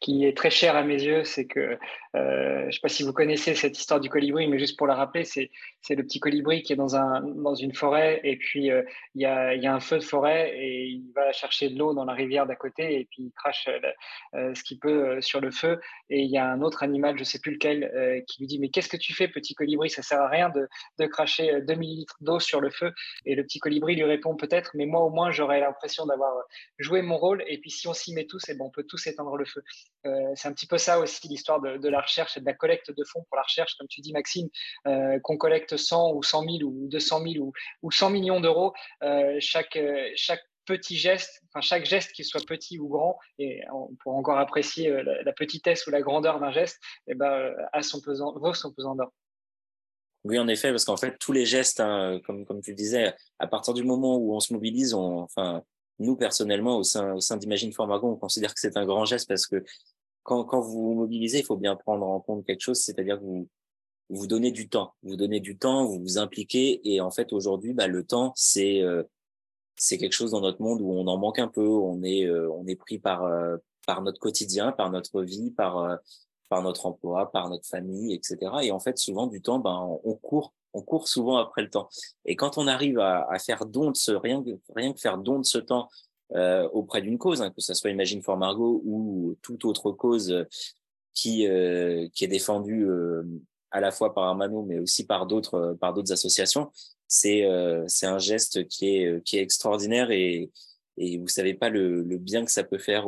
qui 0.00 0.24
est 0.24 0.36
très 0.36 0.50
cher 0.50 0.74
à 0.74 0.82
mes 0.82 1.00
yeux. 1.00 1.22
C'est 1.22 1.46
que, 1.46 1.78
euh, 2.16 2.62
je 2.62 2.66
ne 2.66 2.70
sais 2.72 2.80
pas 2.82 2.88
si 2.88 3.04
vous 3.04 3.12
connaissez 3.12 3.54
cette 3.54 3.78
histoire 3.78 4.00
du 4.00 4.08
colibri, 4.08 4.48
mais 4.48 4.58
juste 4.58 4.76
pour 4.76 4.88
la 4.88 4.96
rappeler, 4.96 5.22
c'est, 5.22 5.48
c'est 5.82 5.94
le 5.94 6.02
petit 6.02 6.18
colibri 6.18 6.62
qui 6.62 6.72
est 6.72 6.76
dans 6.76 6.96
un, 6.96 7.20
dans 7.20 7.54
une 7.54 7.72
forêt 7.72 8.20
et 8.24 8.36
puis 8.36 8.72
euh, 8.72 8.82
il 9.14 9.22
y, 9.22 9.26
a, 9.26 9.54
y 9.54 9.66
a 9.68 9.72
un 9.72 9.78
feu 9.78 9.98
de 9.98 10.02
forêt 10.02 10.52
et 10.56 10.86
il 10.86 11.12
va 11.14 11.30
chercher 11.30 11.68
de 11.68 11.78
l'eau 11.78 11.94
dans 11.94 12.04
la 12.04 12.14
rivière 12.14 12.46
d'à 12.46 12.56
côté 12.56 12.98
et 12.98 13.04
puis 13.04 13.24
il 13.24 13.32
crache 13.36 13.68
euh, 14.34 14.54
ce 14.54 14.64
qu'il 14.64 14.80
peut 14.80 15.20
sur 15.20 15.40
le 15.40 15.52
feu. 15.52 15.78
Et 16.10 16.22
il 16.22 16.30
y 16.30 16.38
a 16.38 16.50
un 16.50 16.62
autre 16.62 16.82
animal, 16.82 17.14
je 17.14 17.20
ne 17.20 17.26
sais 17.26 17.38
plus 17.38 17.52
lequel, 17.52 18.24
qui 18.26 18.40
lui 18.40 18.48
dit 18.48 18.58
mais 18.58 18.70
qu'est-ce 18.70 18.88
que 18.88 18.96
tu 18.96 19.14
fais, 19.14 19.28
petit 19.28 19.54
colibri? 19.54 19.88
Ça 19.88 20.02
sert 20.02 20.20
à 20.20 20.28
rien 20.28 20.48
de, 20.48 20.66
de 20.98 21.06
cracher 21.06 21.60
2 21.60 21.74
millilitres 21.74 22.16
d'eau 22.20 22.40
sur 22.40 22.60
le 22.60 22.70
feu. 22.70 22.92
Et 23.24 23.36
le 23.36 23.44
petit 23.44 23.60
colibri 23.60 23.94
lui 23.94 24.04
répond 24.04 24.34
peut-être, 24.34 24.72
mais 24.74 24.86
moi 24.86 25.02
au 25.02 25.10
moins 25.10 25.30
j'aurais 25.30 25.60
la 25.60 25.75
l'impression 25.76 26.06
d'avoir 26.06 26.36
euh, 26.36 26.42
joué 26.78 27.02
mon 27.02 27.18
rôle. 27.18 27.44
Et 27.46 27.58
puis, 27.58 27.70
si 27.70 27.86
on 27.86 27.94
s'y 27.94 28.14
met 28.14 28.26
tous, 28.26 28.48
et 28.48 28.52
eh 28.52 28.54
bon, 28.54 28.66
on 28.66 28.70
peut 28.70 28.84
tous 28.84 29.06
éteindre 29.06 29.36
le 29.36 29.44
feu. 29.44 29.62
Euh, 30.06 30.10
c'est 30.34 30.48
un 30.48 30.52
petit 30.52 30.66
peu 30.66 30.78
ça 30.78 30.98
aussi 30.98 31.28
l'histoire 31.28 31.60
de, 31.60 31.88
la 31.88 32.00
recherche 32.00 32.36
et 32.36 32.40
de 32.40 32.46
la 32.46 32.54
collecte 32.54 32.90
de 32.90 33.04
fonds 33.04 33.24
pour 33.28 33.36
la 33.36 33.42
recherche, 33.42 33.76
comme 33.76 33.88
tu 33.88 34.00
dis, 34.00 34.12
Maxime, 34.12 34.48
euh, 34.86 35.18
qu'on 35.20 35.36
collecte 35.36 35.76
100 35.76 36.14
ou 36.14 36.22
100 36.22 36.42
000 36.42 36.52
ou 36.64 36.88
200 36.88 37.22
000 37.22 37.44
ou, 37.44 37.52
ou 37.82 37.90
100 37.90 38.10
millions 38.10 38.40
d'euros, 38.40 38.72
chaque, 39.38 39.78
chaque 40.16 40.42
petit 40.64 40.96
geste, 40.96 41.42
enfin 41.48 41.60
chaque 41.60 41.84
geste 41.84 42.12
qu'il 42.12 42.24
soit 42.24 42.44
petit 42.44 42.78
ou 42.78 42.88
grand, 42.88 43.18
et 43.38 43.60
on 43.72 43.94
pourra 43.96 44.16
encore 44.16 44.38
apprécier 44.38 44.90
la, 44.90 45.32
petitesse 45.32 45.86
ou 45.86 45.90
la 45.90 46.00
grandeur 46.00 46.40
d'un 46.40 46.50
geste, 46.50 46.80
et 47.06 47.12
eh 47.12 47.14
ben, 47.14 47.54
a 47.72 47.82
son 47.82 48.00
pesant, 48.00 48.32
vaut 48.38 48.54
son 48.54 48.72
pesant 48.72 48.96
d'or. 48.96 49.12
Oui, 50.26 50.40
en 50.40 50.48
effet, 50.48 50.70
parce 50.70 50.84
qu'en 50.84 50.96
fait, 50.96 51.16
tous 51.20 51.30
les 51.30 51.46
gestes, 51.46 51.78
hein, 51.78 52.20
comme, 52.26 52.60
tu 52.60 52.74
disais, 52.74 53.14
à 53.38 53.46
partir 53.46 53.74
du 53.74 53.84
moment 53.84 54.16
où 54.16 54.34
on 54.34 54.40
se 54.40 54.52
mobilise, 54.52 54.92
enfin, 54.92 55.62
nous, 56.00 56.16
personnellement, 56.16 56.78
au 56.78 56.82
sein, 56.82 57.16
d'Imagine 57.36 57.72
for 57.72 57.86
Margot, 57.86 58.08
on 58.08 58.16
considère 58.16 58.52
que 58.52 58.58
c'est 58.58 58.76
un 58.76 58.84
grand 58.84 59.04
geste 59.04 59.28
parce 59.28 59.46
que 59.46 59.62
quand, 60.24 60.60
vous 60.60 60.82
vous 60.82 60.94
mobilisez, 60.94 61.38
il 61.38 61.44
faut 61.44 61.56
bien 61.56 61.76
prendre 61.76 62.04
en 62.04 62.18
compte 62.18 62.44
quelque 62.44 62.60
chose, 62.60 62.80
c'est-à-dire 62.80 63.20
que 63.20 63.24
vous, 63.24 63.48
vous 64.08 64.26
donnez 64.26 64.50
du 64.50 64.68
temps. 64.68 64.94
Vous 65.04 65.14
donnez 65.14 65.38
du 65.38 65.56
temps, 65.58 65.84
vous 65.84 66.00
vous 66.00 66.18
impliquez. 66.18 66.80
Et 66.92 67.00
en 67.00 67.12
fait, 67.12 67.32
aujourd'hui, 67.32 67.72
bah, 67.72 67.86
le 67.86 68.04
temps, 68.04 68.32
c'est 68.34 68.82
euh, 68.82 69.04
quelque 69.88 70.10
chose 70.10 70.32
dans 70.32 70.40
notre 70.40 70.60
monde 70.60 70.80
où 70.80 70.90
on 70.90 71.06
en 71.06 71.18
manque 71.18 71.38
un 71.38 71.46
peu. 71.46 71.68
On 71.68 72.02
est, 72.02 72.26
euh, 72.26 72.50
pris 72.80 73.00
euh, 73.06 73.58
par 73.86 74.02
notre 74.02 74.18
quotidien, 74.18 74.72
par 74.72 74.90
notre 74.90 75.22
vie, 75.22 75.52
par, 75.52 75.98
par 76.48 76.62
notre 76.62 76.86
emploi, 76.86 77.30
par 77.32 77.48
notre 77.48 77.66
famille, 77.66 78.14
etc. 78.14 78.38
Et 78.62 78.70
en 78.70 78.80
fait, 78.80 78.98
souvent 78.98 79.26
du 79.26 79.42
temps, 79.42 79.58
ben, 79.58 79.98
on 80.04 80.14
court, 80.14 80.52
on 80.72 80.82
court 80.82 81.08
souvent 81.08 81.38
après 81.38 81.62
le 81.62 81.70
temps. 81.70 81.88
Et 82.24 82.36
quand 82.36 82.58
on 82.58 82.66
arrive 82.66 82.98
à, 82.98 83.26
faire 83.38 83.66
don 83.66 83.90
de 83.90 83.96
ce 83.96 84.12
rien 84.12 84.42
que 84.42 84.50
rien 84.74 84.92
que 84.92 85.00
faire 85.00 85.18
don 85.18 85.38
de 85.38 85.44
ce 85.46 85.58
temps 85.58 85.88
euh, 86.34 86.68
auprès 86.72 87.02
d'une 87.02 87.18
cause, 87.18 87.42
hein, 87.42 87.50
que 87.50 87.60
ce 87.60 87.74
soit 87.74 87.90
Imagine 87.90 88.22
for 88.22 88.36
Margot 88.36 88.82
ou 88.84 89.36
toute 89.42 89.64
autre 89.64 89.92
cause 89.92 90.46
qui 91.16 91.48
euh, 91.48 92.08
qui 92.14 92.24
est 92.24 92.28
défendue 92.28 92.84
euh, 92.86 93.24
à 93.72 93.80
la 93.80 93.90
fois 93.90 94.14
par 94.14 94.24
Armano, 94.24 94.62
mais 94.62 94.78
aussi 94.78 95.04
par 95.04 95.26
d'autres 95.26 95.76
par 95.80 95.92
d'autres 95.92 96.12
associations, 96.12 96.70
c'est 97.08 97.44
euh, 97.44 97.84
c'est 97.88 98.06
un 98.06 98.18
geste 98.18 98.68
qui 98.68 98.96
est 98.96 99.24
qui 99.24 99.38
est 99.38 99.42
extraordinaire 99.42 100.12
et 100.12 100.50
et 100.96 101.18
vous 101.18 101.28
savez 101.28 101.54
pas 101.54 101.68
le, 101.68 102.02
le 102.02 102.18
bien 102.18 102.44
que 102.44 102.50
ça 102.50 102.64
peut 102.64 102.78
faire 102.78 103.06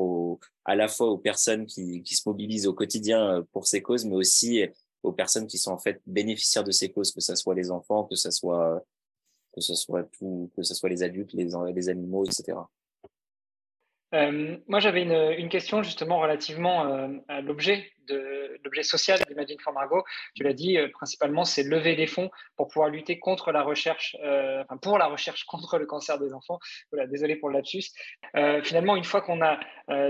à 0.65 0.77
la 0.77 0.89
fois 0.89 1.09
aux 1.09 1.19
personnes 1.19 1.67
qui, 1.67 2.03
se 2.05 2.29
mobilisent 2.29 2.67
au 2.67 2.75
quotidien 2.75 3.39
euh, 3.39 3.43
pour 3.53 3.67
ces 3.67 3.83
causes, 3.83 4.05
mais 4.05 4.17
aussi 4.17 4.63
aux 5.03 5.13
personnes 5.13 5.47
qui 5.47 5.59
sont 5.59 5.73
en 5.73 5.79
fait 5.79 6.01
bénéficiaires 6.07 6.65
de 6.65 6.73
ces 6.73 6.91
causes, 6.91 7.13
que 7.13 7.21
ce 7.21 7.35
soit 7.35 7.55
les 7.55 7.71
enfants, 7.71 8.05
que 8.05 8.17
ce 8.17 8.31
soit 8.31 8.85
que 9.55 9.61
soit 9.61 10.05
tout, 10.05 10.51
que 10.57 10.63
soit 10.63 10.89
les 10.89 11.03
adultes, 11.03 11.33
les 11.33 11.89
animaux, 11.89 12.25
etc. 12.25 12.59
Euh, 14.15 14.57
moi, 14.67 14.81
j'avais 14.81 15.03
une, 15.03 15.49
question 15.49 15.83
justement 15.83 16.19
relativement 16.19 16.87
euh, 16.87 17.09
à 17.29 17.41
l'objet 17.41 17.91
de 18.07 18.59
l'objet 18.65 18.83
social 18.83 19.19
d'Imagine 19.29 19.59
for 19.61 19.73
Margot. 19.73 20.03
Tu 20.35 20.43
l'as 20.43 20.55
dit, 20.55 20.79
euh, 20.79 20.89
principalement, 20.89 21.45
c'est 21.45 21.63
lever 21.63 21.95
des 21.95 22.07
fonds 22.07 22.31
pour 22.57 22.69
pouvoir 22.69 22.89
lutter 22.89 23.19
contre 23.19 23.53
la 23.53 23.63
recherche, 23.63 24.17
enfin 24.23 24.77
pour 24.79 24.99
la 24.99 25.07
recherche 25.07 25.45
contre 25.45 25.79
le 25.79 25.87
cancer 25.87 26.19
des 26.19 26.33
enfants. 26.33 26.59
Voilà, 26.91 27.07
désolé 27.07 27.37
pour 27.37 27.51
le 27.51 27.57
lapsus. 27.57 27.85
Finalement, 28.63 28.97
une 28.97 29.05
fois 29.05 29.21
qu'on 29.21 29.43
a 29.43 29.61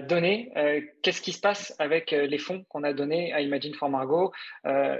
donné, 0.02 0.52
qu'est-ce 1.02 1.20
qui 1.20 1.32
se 1.32 1.40
passe 1.40 1.74
avec 1.78 2.10
les 2.12 2.38
fonds 2.38 2.64
qu'on 2.68 2.84
a 2.84 2.92
donnés 2.92 3.32
à 3.32 3.40
Imagine 3.40 3.74
for 3.74 3.88
Margot 3.90 4.32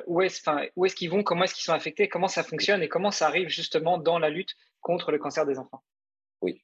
Où 0.07 0.23
est-ce, 0.23 0.43
est-ce 0.85 0.95
qu'ils 0.95 1.11
vont? 1.11 1.23
Comment 1.23 1.45
est-ce 1.45 1.55
qu'ils 1.55 1.65
sont 1.65 1.73
affectés? 1.73 2.09
Comment 2.09 2.29
ça 2.29 2.43
fonctionne? 2.43 2.83
Et 2.83 2.89
comment 2.89 3.11
ça 3.11 3.27
arrive 3.27 3.49
justement 3.49 3.99
dans 3.99 4.19
la 4.19 4.31
lutte 4.31 4.55
contre 4.81 5.13
le 5.13 5.19
cancer 5.19 5.47
des 5.47 5.59
enfants? 5.59 5.83
Oui. 6.41 6.63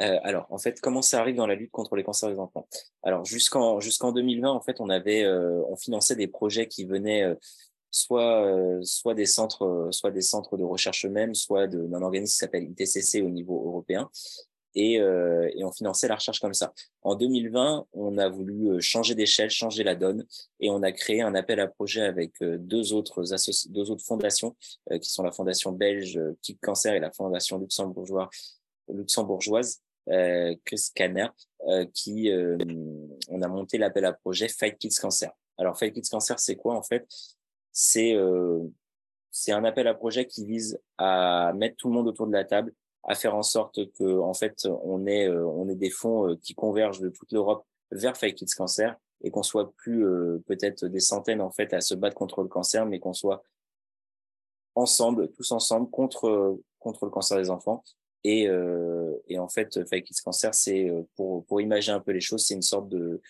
Euh, 0.00 0.18
alors, 0.22 0.46
en 0.50 0.58
fait, 0.58 0.80
comment 0.80 1.02
ça 1.02 1.20
arrive 1.20 1.36
dans 1.36 1.46
la 1.46 1.54
lutte 1.54 1.70
contre 1.70 1.96
les 1.96 2.02
cancers 2.02 2.30
des 2.30 2.38
enfants? 2.38 2.66
Alors, 3.02 3.24
jusqu'en 3.24 3.80
jusqu'en 3.80 4.12
2020, 4.12 4.50
en 4.50 4.60
fait, 4.60 4.80
on 4.80 4.90
avait, 4.90 5.24
euh, 5.24 5.62
on 5.68 5.76
finançait 5.76 6.16
des 6.16 6.26
projets 6.26 6.66
qui 6.66 6.84
venaient 6.84 7.22
euh, 7.22 7.34
soit 8.82 9.14
des 9.14 9.26
centres, 9.26 9.88
soit 9.92 10.10
des 10.10 10.22
centres 10.22 10.56
de 10.56 10.64
recherche 10.64 11.06
eux-mêmes, 11.06 11.34
soit 11.34 11.68
d'un 11.68 12.02
organisme 12.02 12.32
qui 12.32 12.38
s'appelle 12.38 12.64
ITCC 12.64 13.22
au 13.22 13.30
niveau 13.30 13.64
européen, 13.66 14.10
et, 14.74 15.00
on 15.00 15.70
finançait 15.70 16.08
la 16.08 16.16
recherche 16.16 16.40
comme 16.40 16.54
ça. 16.54 16.72
En 17.02 17.14
2020, 17.14 17.86
on 17.92 18.18
a 18.18 18.28
voulu 18.28 18.82
changer 18.82 19.14
d'échelle, 19.14 19.48
changer 19.50 19.84
la 19.84 19.94
donne, 19.94 20.26
et 20.58 20.70
on 20.70 20.82
a 20.82 20.90
créé 20.90 21.22
un 21.22 21.36
appel 21.36 21.60
à 21.60 21.68
projet 21.68 22.02
avec 22.02 22.32
deux 22.42 22.92
autres 22.92 23.24
fondations, 24.04 24.56
qui 25.00 25.08
sont 25.08 25.22
la 25.22 25.30
fondation 25.30 25.70
belge 25.70 26.20
Kick 26.42 26.58
Cancer 26.60 26.94
et 26.94 27.00
la 27.00 27.12
fondation 27.12 27.58
luxembourgeoise 27.58 28.28
luxembourgeoise 28.92 29.80
Chris 30.06 30.90
Canner, 30.94 31.28
euh, 31.66 31.86
qui 31.94 32.30
euh, 32.30 32.58
on 33.30 33.40
a 33.40 33.48
monté 33.48 33.78
l'appel 33.78 34.04
à 34.04 34.12
projet 34.12 34.48
Fight 34.48 34.76
Kids 34.76 34.96
Cancer. 35.00 35.32
Alors 35.56 35.78
Fight 35.78 35.94
Kids 35.94 36.10
Cancer, 36.10 36.38
c'est 36.38 36.56
quoi 36.56 36.74
en 36.74 36.82
fait? 36.82 37.06
C'est 37.72 38.14
c'est 39.30 39.50
un 39.50 39.64
appel 39.64 39.88
à 39.88 39.94
projet 39.94 40.26
qui 40.26 40.44
vise 40.44 40.78
à 40.98 41.52
mettre 41.56 41.76
tout 41.76 41.88
le 41.88 41.94
monde 41.94 42.06
autour 42.06 42.26
de 42.26 42.32
la 42.32 42.44
table, 42.44 42.72
à 43.02 43.14
faire 43.14 43.34
en 43.34 43.42
sorte 43.42 43.90
que 43.92 44.18
en 44.18 44.34
fait 44.34 44.66
on 44.66 45.06
ait 45.06 45.28
on 45.28 45.64
des 45.64 45.90
fonds 45.90 46.36
qui 46.36 46.54
convergent 46.54 47.00
de 47.00 47.08
toute 47.08 47.32
l'Europe 47.32 47.66
vers 47.90 48.16
Fight 48.16 48.36
Kids 48.36 48.54
Cancer 48.56 48.94
et 49.22 49.30
qu'on 49.30 49.42
soit 49.42 49.72
plus 49.74 50.04
peut-être 50.46 50.86
des 50.86 51.00
centaines 51.00 51.40
en 51.40 51.50
fait 51.50 51.72
à 51.72 51.80
se 51.80 51.94
battre 51.94 52.14
contre 52.14 52.42
le 52.42 52.48
cancer, 52.48 52.86
mais 52.86 53.00
qu'on 53.00 53.14
soit 53.14 53.42
ensemble, 54.76 55.32
tous 55.32 55.50
ensemble 55.50 55.90
contre 55.90 56.60
contre 56.78 57.06
le 57.06 57.10
cancer 57.10 57.38
des 57.38 57.50
enfants 57.50 57.82
et, 58.24 58.48
euh, 58.48 59.14
et 59.28 59.38
en 59.38 59.48
fait, 59.48 59.86
Fight 59.86 60.04
Kids 60.04 60.22
Cancer, 60.24 60.54
c'est 60.54 60.88
euh, 60.88 61.02
pour, 61.14 61.44
pour 61.44 61.60
imaginer 61.60 61.94
un 61.94 62.00
peu 62.00 62.12
les 62.12 62.20
choses, 62.20 62.44
c'est 62.44 62.54
une 62.54 62.62
sorte 62.62 62.88
de, 62.88 63.20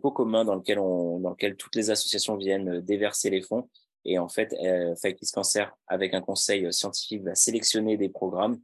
pot 0.00 0.10
commun 0.10 0.44
dans 0.44 0.54
lequel, 0.54 1.56
toutes 1.56 1.76
les 1.76 1.90
associations 1.90 2.36
viennent 2.36 2.80
déverser 2.80 3.28
les 3.28 3.42
fonds. 3.42 3.68
Et 4.04 4.18
en 4.18 4.28
fait, 4.28 4.52
euh, 4.54 4.96
Fight 4.96 5.18
Kids 5.18 5.30
Cancer, 5.32 5.76
avec 5.86 6.14
un 6.14 6.22
conseil 6.22 6.72
scientifique, 6.72 7.22
va 7.22 7.34
sélectionner 7.34 7.96
des 7.98 8.08
programmes 8.08 8.58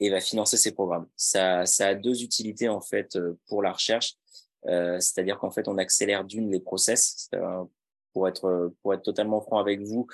et 0.00 0.10
va 0.10 0.20
financer 0.20 0.58
ces 0.58 0.72
programmes. 0.72 1.08
Ça, 1.16 1.62
a 1.62 1.94
deux 1.94 2.22
utilités 2.22 2.68
en 2.68 2.80
fait 2.80 3.16
euh, 3.16 3.38
pour 3.48 3.62
la 3.62 3.72
recherche. 3.72 4.16
Euh, 4.66 5.00
C'est-à-dire 5.00 5.38
qu'en 5.38 5.50
fait, 5.50 5.66
on 5.66 5.78
accélère 5.78 6.24
d'une 6.24 6.50
les 6.50 6.60
process. 6.60 7.30
Pour 8.12 8.28
être, 8.28 8.72
pour 8.80 8.94
être 8.94 9.02
totalement 9.02 9.40
franc 9.40 9.58
avec 9.58 9.80
vous, 9.80 10.06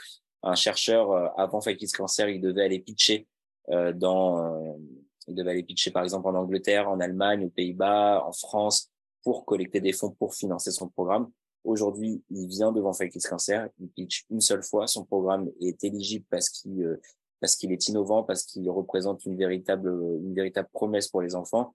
un 0.43 0.55
chercheur, 0.55 1.39
avant 1.39 1.61
Fight 1.61 1.77
Kids 1.77 1.93
Cancer, 1.93 2.31
il 2.31 2.41
devait 2.41 2.65
aller 2.65 2.79
pitcher 2.79 3.27
euh, 3.27 3.39
dans, 3.68 4.38
euh, 4.38 4.73
il 5.29 5.35
devait 5.35 5.51
aller 5.51 5.62
pitcher 5.62 5.90
par 5.90 6.03
exemple 6.03 6.29
en 6.29 6.35
Angleterre, 6.35 6.88
en 6.88 7.01
Allemagne, 7.01 7.44
aux 7.44 7.51
Pays-Bas, 7.51 8.25
en 8.27 8.33
France, 8.33 8.90
pour 9.23 9.44
collecter 9.44 9.81
des 9.81 9.92
fonds 9.92 10.11
pour 10.11 10.35
financer 10.35 10.70
son 10.70 10.88
programme. 10.88 11.31
Aujourd'hui, 11.62 12.23
il 12.31 12.49
vient 12.49 12.73
devant 12.73 12.92
Fake 12.92 13.18
Cancer, 13.29 13.68
il 13.79 13.88
pitch 13.88 14.25
une 14.31 14.40
seule 14.40 14.62
fois, 14.62 14.87
son 14.87 15.05
programme 15.05 15.51
est 15.61 15.85
éligible 15.85 16.25
parce 16.31 16.49
qu'il 16.49 16.83
euh, 16.83 17.01
parce 17.40 17.57
qu'il 17.57 17.73
est 17.73 17.88
innovant, 17.88 18.23
parce 18.23 18.44
qu'il 18.44 18.68
représente 18.68 19.25
une 19.25 19.37
véritable 19.37 19.88
une 19.88 20.35
véritable 20.35 20.68
promesse 20.73 21.09
pour 21.09 21.23
les 21.23 21.35
enfants. 21.35 21.75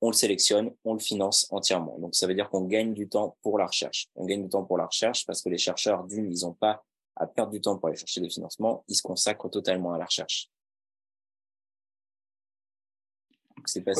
On 0.00 0.08
le 0.08 0.14
sélectionne, 0.14 0.72
on 0.84 0.92
le 0.92 0.98
finance 0.98 1.46
entièrement. 1.50 1.98
Donc 1.98 2.14
ça 2.14 2.26
veut 2.26 2.34
dire 2.34 2.50
qu'on 2.50 2.62
gagne 2.62 2.92
du 2.92 3.08
temps 3.08 3.36
pour 3.42 3.58
la 3.58 3.66
recherche. 3.66 4.08
On 4.14 4.26
gagne 4.26 4.42
du 4.42 4.48
temps 4.48 4.64
pour 4.64 4.76
la 4.76 4.86
recherche 4.86 5.24
parce 5.24 5.40
que 5.40 5.48
les 5.48 5.56
chercheurs 5.56 6.04
d'une, 6.04 6.30
ils 6.30 6.44
n'ont 6.44 6.52
pas 6.52 6.84
à 7.16 7.26
perdre 7.26 7.50
du 7.50 7.60
temps 7.60 7.76
pour 7.78 7.88
aller 7.88 7.96
chercher 7.96 8.20
des 8.20 8.28
financements, 8.28 8.84
ils 8.88 8.94
se 8.94 9.02
consacrent 9.02 9.48
totalement 9.48 9.92
à 9.92 9.98
la 9.98 10.04
recherche. 10.04 10.50
C'est 13.66 13.84
pas 13.84 13.92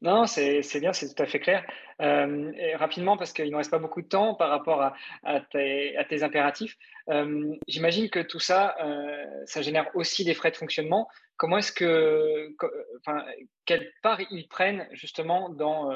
Non, 0.00 0.26
c'est 0.26 0.62
bien, 0.80 0.92
c'est 0.92 1.12
tout 1.12 1.22
à 1.22 1.26
fait 1.26 1.40
clair. 1.40 1.64
Euh, 2.00 2.52
rapidement, 2.76 3.16
parce 3.16 3.32
qu'il 3.32 3.50
ne 3.50 3.56
reste 3.56 3.70
pas 3.70 3.80
beaucoup 3.80 4.00
de 4.00 4.06
temps 4.06 4.34
par 4.34 4.50
rapport 4.50 4.80
à, 5.24 5.40
tes, 5.50 6.22
impératifs, 6.22 6.76
euh, 7.10 7.56
j'imagine 7.66 8.08
que 8.08 8.20
tout 8.20 8.38
ça, 8.38 8.76
euh, 8.80 9.26
ça 9.46 9.62
génère 9.62 9.90
aussi 9.94 10.24
des 10.24 10.34
frais 10.34 10.52
de 10.52 10.56
fonctionnement. 10.56 11.08
Comment 11.36 11.58
est-ce 11.58 11.72
que, 11.72 12.54
enfin, 13.00 13.24
quelle 13.64 13.90
part 14.02 14.20
ils 14.30 14.46
prennent 14.48 14.88
justement 14.92 15.50
dans, 15.50 15.90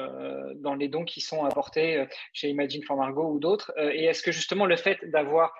dans 0.55 0.75
les 0.75 0.87
dons 0.87 1.05
qui 1.05 1.19
sont 1.19 1.43
apportés 1.43 2.05
chez 2.31 2.49
Imagine 2.49 2.83
for 2.83 2.95
Margot 2.95 3.29
ou 3.29 3.39
d'autres 3.39 3.73
Et 3.77 4.05
est-ce 4.05 4.23
que 4.23 4.31
justement 4.31 4.65
le 4.65 4.77
fait 4.77 4.99
d'avoir 5.11 5.53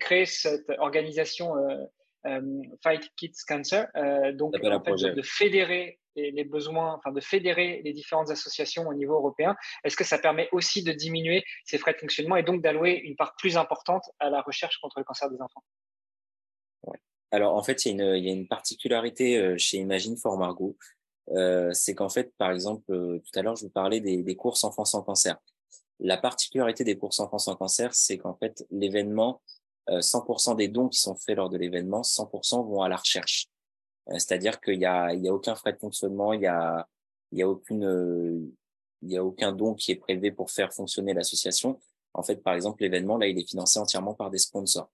créé 0.00 0.26
cette 0.26 0.68
organisation 0.78 1.54
Fight 2.82 3.08
Kids 3.16 3.44
Cancer, 3.46 3.88
donc 4.34 4.56
en 4.64 4.82
fait, 4.82 5.14
de 5.14 5.22
fédérer 5.22 5.99
les, 6.16 6.44
besoins, 6.44 6.94
enfin 6.94 7.12
de 7.12 7.20
fédérer 7.20 7.80
les 7.84 7.92
différentes 7.92 8.30
associations 8.30 8.88
au 8.88 8.94
niveau 8.94 9.14
européen, 9.14 9.56
est-ce 9.84 9.96
que 9.96 10.04
ça 10.04 10.18
permet 10.18 10.48
aussi 10.52 10.82
de 10.82 10.92
diminuer 10.92 11.44
ces 11.64 11.78
frais 11.78 11.92
de 11.92 11.98
fonctionnement 11.98 12.36
et 12.36 12.42
donc 12.42 12.62
d'allouer 12.62 13.00
une 13.04 13.16
part 13.16 13.34
plus 13.36 13.56
importante 13.56 14.04
à 14.18 14.30
la 14.30 14.42
recherche 14.42 14.78
contre 14.78 14.98
le 14.98 15.04
cancer 15.04 15.30
des 15.30 15.40
enfants? 15.40 15.62
Alors 17.32 17.54
en 17.54 17.62
fait, 17.62 17.86
il 17.86 17.96
y, 17.96 18.02
a 18.02 18.32
une, 18.32 18.48
particularité 18.48 19.38
euh, 19.38 19.54
chez 19.56 19.76
Imagine 19.76 20.16
for 20.16 20.36
Margot, 20.36 20.76
euh, 21.30 21.72
c'est 21.72 21.94
qu'en 21.94 22.08
fait, 22.08 22.34
par 22.36 22.50
exemple, 22.50 22.90
euh, 22.90 23.20
tout 23.20 23.38
à 23.38 23.42
l'heure, 23.42 23.54
je 23.54 23.66
vous 23.66 23.70
parlais 23.70 24.00
des, 24.00 24.22
des 24.22 24.36
courses 24.36 24.64
enfants 24.64 24.84
sans 24.84 25.02
cancer. 25.02 25.36
La 26.00 26.16
particularité 26.16 26.82
des 26.82 26.98
courses 26.98 27.20
enfants 27.20 27.38
sans 27.38 27.54
cancer, 27.54 27.94
c'est 27.94 28.18
qu'en 28.18 28.34
fait, 28.34 28.66
l'événement, 28.70 29.42
100% 29.88 30.56
des 30.56 30.68
dons 30.68 30.88
qui 30.88 30.98
sont 30.98 31.16
faits 31.16 31.36
lors 31.36 31.50
de 31.50 31.58
l'événement, 31.58 32.02
100% 32.02 32.66
vont 32.66 32.82
à 32.82 32.88
la 32.88 32.96
recherche. 32.96 33.48
Euh, 34.08 34.14
c'est-à-dire 34.14 34.60
qu'il 34.60 34.80
y 34.80 34.86
a, 34.86 35.12
il 35.14 35.24
y 35.24 35.28
a 35.28 35.34
aucun 35.34 35.54
frais 35.54 35.72
de 35.72 35.78
fonctionnement, 35.78 36.32
il 36.32 36.42
y 36.42 36.46
a, 36.46 36.88
il 37.32 37.38
y 37.38 37.42
a 37.42 37.48
aucune, 37.48 37.84
euh, 37.84 38.40
il 39.02 39.10
y 39.10 39.16
a 39.16 39.24
aucun 39.24 39.52
don 39.52 39.74
qui 39.74 39.92
est 39.92 39.96
prélevé 39.96 40.30
pour 40.32 40.50
faire 40.50 40.72
fonctionner 40.72 41.14
l'association. 41.14 41.78
En 42.14 42.22
fait, 42.22 42.36
par 42.36 42.54
exemple, 42.54 42.82
l'événement 42.82 43.18
là, 43.18 43.28
il 43.28 43.38
est 43.38 43.48
financé 43.48 43.78
entièrement 43.78 44.14
par 44.14 44.30
des 44.30 44.38
sponsors. 44.38 44.90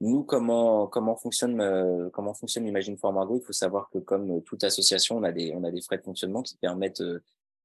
Nous, 0.00 0.24
comment 0.24 0.86
comment 0.88 1.16
fonctionne 1.16 1.60
euh, 1.60 2.10
comment 2.10 2.34
fonctionne 2.34 2.66
Imagine 2.66 2.96
Il 2.96 3.40
faut 3.44 3.52
savoir 3.52 3.88
que 3.90 3.98
comme 3.98 4.42
toute 4.42 4.64
association, 4.64 5.16
on 5.18 5.22
a 5.22 5.32
des 5.32 5.52
on 5.54 5.64
a 5.64 5.70
des 5.70 5.80
frais 5.80 5.98
de 5.98 6.02
fonctionnement 6.02 6.42
qui 6.42 6.56
permettent 6.56 7.02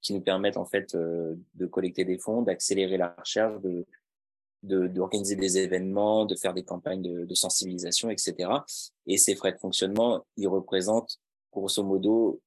qui 0.02 0.14
nous 0.14 0.22
permettent 0.22 0.58
en 0.58 0.66
fait 0.66 0.96
de 0.96 1.66
collecter 1.66 2.06
des 2.06 2.20
fonds, 2.20 2.44
d'accélérer 2.44 2.98
la 2.98 3.16
recherche, 3.20 3.60
de 3.62 3.86
d'organiser 4.64 5.36
des 5.36 5.60
événements, 5.60 6.26
de 6.26 6.36
faire 6.36 6.54
des 6.54 6.64
campagnes 6.64 7.02
de, 7.02 7.26
de, 7.26 7.36
sensibilisation, 7.36 8.10
etc. 8.10 8.50
Et 9.06 9.18
ces 9.18 9.36
frais 9.36 9.52
de 9.52 9.60
fonctionnement, 9.60 10.26
ils 10.36 10.48
représentent 10.48 11.20
grosso 11.52 11.84
modo 11.84 12.42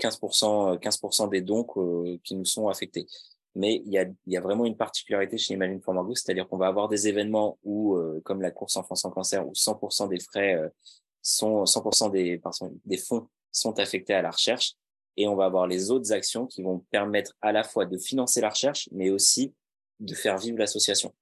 15%, 0.00 0.78
15% 0.78 1.28
des 1.28 1.42
dons 1.42 1.64
qui 2.24 2.34
nous 2.34 2.44
sont 2.44 2.68
affectés. 2.68 3.06
Mais 3.54 3.82
il 3.84 3.92
y 3.92 3.98
a, 3.98 4.06
y 4.26 4.36
a 4.36 4.40
vraiment 4.40 4.64
une 4.64 4.76
particularité 4.76 5.36
chez 5.36 5.54
Imagine 5.54 5.80
for 5.80 5.94
c'est-à-dire 6.14 6.48
qu'on 6.48 6.56
va 6.56 6.68
avoir 6.68 6.88
des 6.88 7.08
événements 7.08 7.58
où, 7.64 7.96
euh, 7.96 8.20
comme 8.24 8.40
la 8.40 8.50
course 8.50 8.76
enfants 8.76 8.94
sans 8.94 9.10
cancer, 9.10 9.46
où 9.46 9.52
100% 9.52 10.08
des 10.08 10.20
frais 10.20 10.54
euh, 10.54 10.68
sont, 11.20 11.64
100% 11.64 12.10
des, 12.12 12.38
pardon, 12.38 12.72
des 12.84 12.96
fonds 12.96 13.28
sont 13.50 13.78
affectés 13.80 14.14
à 14.14 14.22
la 14.22 14.30
recherche. 14.30 14.74
Et 15.16 15.26
on 15.26 15.34
va 15.34 15.46
avoir 15.46 15.66
les 15.66 15.90
autres 15.90 16.12
actions 16.12 16.46
qui 16.46 16.62
vont 16.62 16.78
permettre 16.90 17.36
à 17.40 17.50
la 17.50 17.64
fois 17.64 17.86
de 17.86 17.98
financer 17.98 18.40
la 18.40 18.50
recherche, 18.50 18.88
mais 18.92 19.10
aussi 19.10 19.52
de 19.98 20.14
faire 20.14 20.38
vivre 20.38 20.56
l'association. 20.56 21.12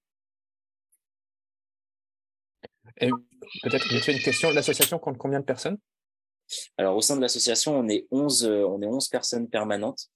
Peut-être 3.00 3.92
une 3.92 4.18
question, 4.18 4.50
l'association 4.50 4.98
compte 4.98 5.18
combien 5.18 5.40
de 5.40 5.44
personnes? 5.44 5.78
Alors 6.76 6.96
au 6.96 7.00
sein 7.00 7.16
de 7.16 7.20
l'association, 7.20 7.78
on 7.78 7.88
est 7.88 8.06
11 8.10 8.46
euh, 8.46 8.64
on 8.66 8.80
est 8.80 8.86
11 8.86 9.08
personnes 9.08 9.48
permanentes 9.48 10.08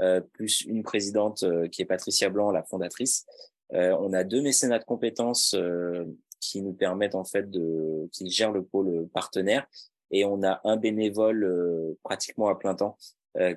euh, 0.00 0.20
plus 0.20 0.62
une 0.62 0.82
présidente 0.82 1.42
euh, 1.42 1.68
qui 1.68 1.82
est 1.82 1.86
Patricia 1.86 2.28
Blanc, 2.28 2.50
la 2.50 2.62
fondatrice. 2.62 3.24
Euh, 3.72 3.96
on 3.98 4.12
a 4.12 4.24
deux 4.24 4.42
mécénats 4.42 4.78
de 4.78 4.84
compétences 4.84 5.54
euh, 5.54 6.04
qui 6.40 6.60
nous 6.60 6.74
permettent 6.74 7.14
en 7.14 7.24
fait 7.24 7.50
de 7.50 8.08
qui 8.12 8.30
gèrent 8.30 8.52
le 8.52 8.62
pôle 8.62 9.08
partenaire 9.12 9.66
et 10.10 10.24
on 10.24 10.42
a 10.42 10.60
un 10.64 10.76
bénévole 10.76 11.96
pratiquement 12.04 12.48
à 12.48 12.54
plein 12.54 12.74
temps 12.76 12.96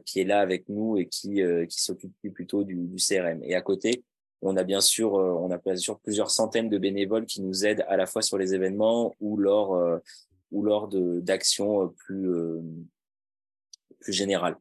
qui 0.06 0.20
est 0.20 0.24
là 0.24 0.40
avec 0.40 0.68
nous 0.68 0.98
et 0.98 1.06
qui 1.06 1.42
qui 1.70 1.82
s'occupe 1.82 2.12
plutôt 2.34 2.64
du, 2.64 2.88
du 2.88 2.96
CRM. 2.96 3.44
Et 3.44 3.54
à 3.54 3.62
côté, 3.62 4.04
on 4.42 4.58
a 4.58 4.64
bien 4.64 4.82
sûr, 4.82 5.16
euh, 5.16 5.32
on 5.32 5.52
a 5.52 5.58
bien 5.58 5.76
sûr 5.76 6.00
plusieurs 6.00 6.32
centaines 6.32 6.70
de 6.70 6.78
bénévoles 6.78 7.26
qui 7.26 7.42
nous 7.42 7.66
aident 7.66 7.86
à 7.88 7.98
la 7.98 8.06
fois 8.06 8.22
sur 8.22 8.38
les 8.38 8.54
événements 8.54 9.16
ou 9.20 9.38
lors 9.38 9.76
euh, 9.76 10.00
ou 10.52 10.64
lors 10.64 10.88
de 10.88 11.20
d'actions 11.20 11.84
euh, 11.84 11.88
plus 11.88 12.30
plus 14.00 14.14
générales. 14.14 14.58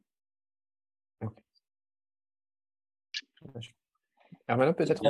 Hermano, 4.48 4.72
peut-être 4.72 5.02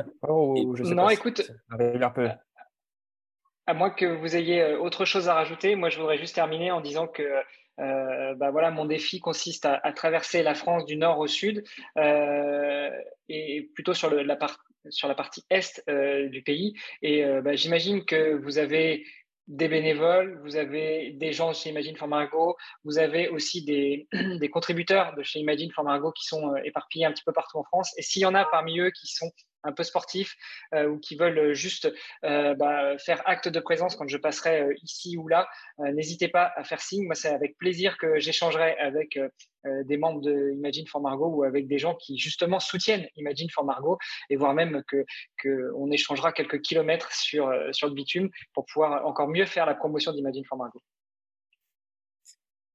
Non, 0.95 1.09
écoute, 1.11 1.51
à 3.67 3.75
moins 3.75 3.91
que 3.91 4.07
vous 4.07 4.37
ayez 4.37 4.75
autre 4.77 5.05
chose 5.05 5.29
à 5.29 5.35
rajouter, 5.35 5.77
moi 5.77 5.91
je 5.91 5.99
voudrais 5.99 6.19
juste 6.19 6.35
terminer 6.35 6.71
en 6.73 6.81
disant 6.81 7.07
que 7.07 7.23
euh, 7.81 8.35
bah 8.35 8.51
voilà, 8.51 8.71
mon 8.71 8.85
défi 8.85 9.21
consiste 9.21 9.67
à, 9.67 9.93
traverser 9.93 10.43
la 10.43 10.55
France 10.55 10.85
du 10.85 10.97
nord 10.97 11.19
au 11.19 11.27
sud 11.27 11.65
euh, 11.97 12.91
et 13.29 13.71
plutôt 13.75 13.95
sur, 13.95 14.11
la, 14.11 14.37
partie 14.37 15.45
est 15.51 15.83
euh, 15.89 16.29
du 16.29 16.43
pays. 16.43 16.75
Et 17.03 17.25
bah, 17.43 17.55
j'imagine 17.55 18.05
que 18.05 18.35
vous 18.35 18.59
avez 18.59 19.05
des 19.47 19.69
bénévoles, 19.69 20.39
vous 20.43 20.57
avez 20.57 21.13
des 21.13 21.33
gens 21.33 21.55
chez 21.55 21.71
Imagine 21.71 21.97
for 21.97 22.07
Margot, 22.07 22.57
vous 22.85 22.99
avez 22.99 23.29
aussi 23.29 23.65
des, 23.65 24.07
des 24.13 24.51
contributeurs 24.51 25.15
de 25.15 25.23
chez 25.23 25.39
Imagine 25.39 25.73
for 25.73 25.85
Margot 25.85 26.13
qui 26.13 26.27
sont 26.27 26.55
éparpillés 26.65 27.07
un 27.07 27.13
petit 27.13 27.25
peu 27.25 27.33
partout 27.33 27.59
en 27.59 27.65
France. 27.65 27.93
Et 27.97 28.03
s'il 28.03 28.23
y 28.23 28.27
en 28.27 28.35
a 28.35 28.45
parmi 28.45 28.79
eux 28.79 28.91
qui 28.91 29.07
sont 29.07 29.31
un 29.65 29.73
peu 29.73 29.83
sportifs 29.83 30.37
euh, 30.75 30.89
ou 30.89 30.99
qui 30.99 31.17
veulent 31.17 31.53
juste 31.53 31.93
euh, 32.25 32.55
bah, 32.55 32.97
faire 32.99 33.23
acte 33.27 33.49
de 33.49 33.61
présence 33.61 33.97
quand 33.97 34.09
je 34.09 34.17
passerai 34.17 34.63
euh, 34.63 34.75
ici 34.83 35.17
ou 35.17 35.29
là, 35.29 35.49
n'hésitez 35.79 36.29
pas 36.29 36.53
à 36.57 36.65
faire 36.65 36.81
signe. 36.81 37.05
Moi, 37.07 37.15
c'est 37.15 37.29
avec 37.29 37.57
plaisir 37.59 37.99
que 37.99 38.19
j'échangerai 38.19 38.77
avec 38.79 39.19
des 39.65 39.97
membres 39.97 40.21
de 40.21 40.53
Imagine 40.53 40.87
for 40.87 41.01
Margot 41.01 41.29
ou 41.29 41.45
avec 41.45 41.67
des 41.67 41.79
gens 41.79 41.95
qui 41.95 42.19
justement 42.19 42.61
soutiennent 42.61 43.07
Imagine 43.17 43.49
for 43.51 43.65
Margot 43.65 43.99
et 44.31 44.37
voire 44.37 44.55
même 44.55 44.83
que 44.89 45.05
qu'on 45.43 45.91
échangera 45.91 46.33
quelques 46.33 46.61
kilomètres 46.63 47.13
sur 47.13 47.53
sur 47.73 47.89
le 47.89 47.95
bitume 47.95 48.31
pour 48.55 48.65
pouvoir 48.67 49.07
encore 49.07 49.29
mieux 49.29 49.47
faire 49.47 49.67
la 49.67 49.75
promotion 49.75 50.13
d'Imagine 50.13 50.45
for 50.45 50.59
Margot. 50.59 50.83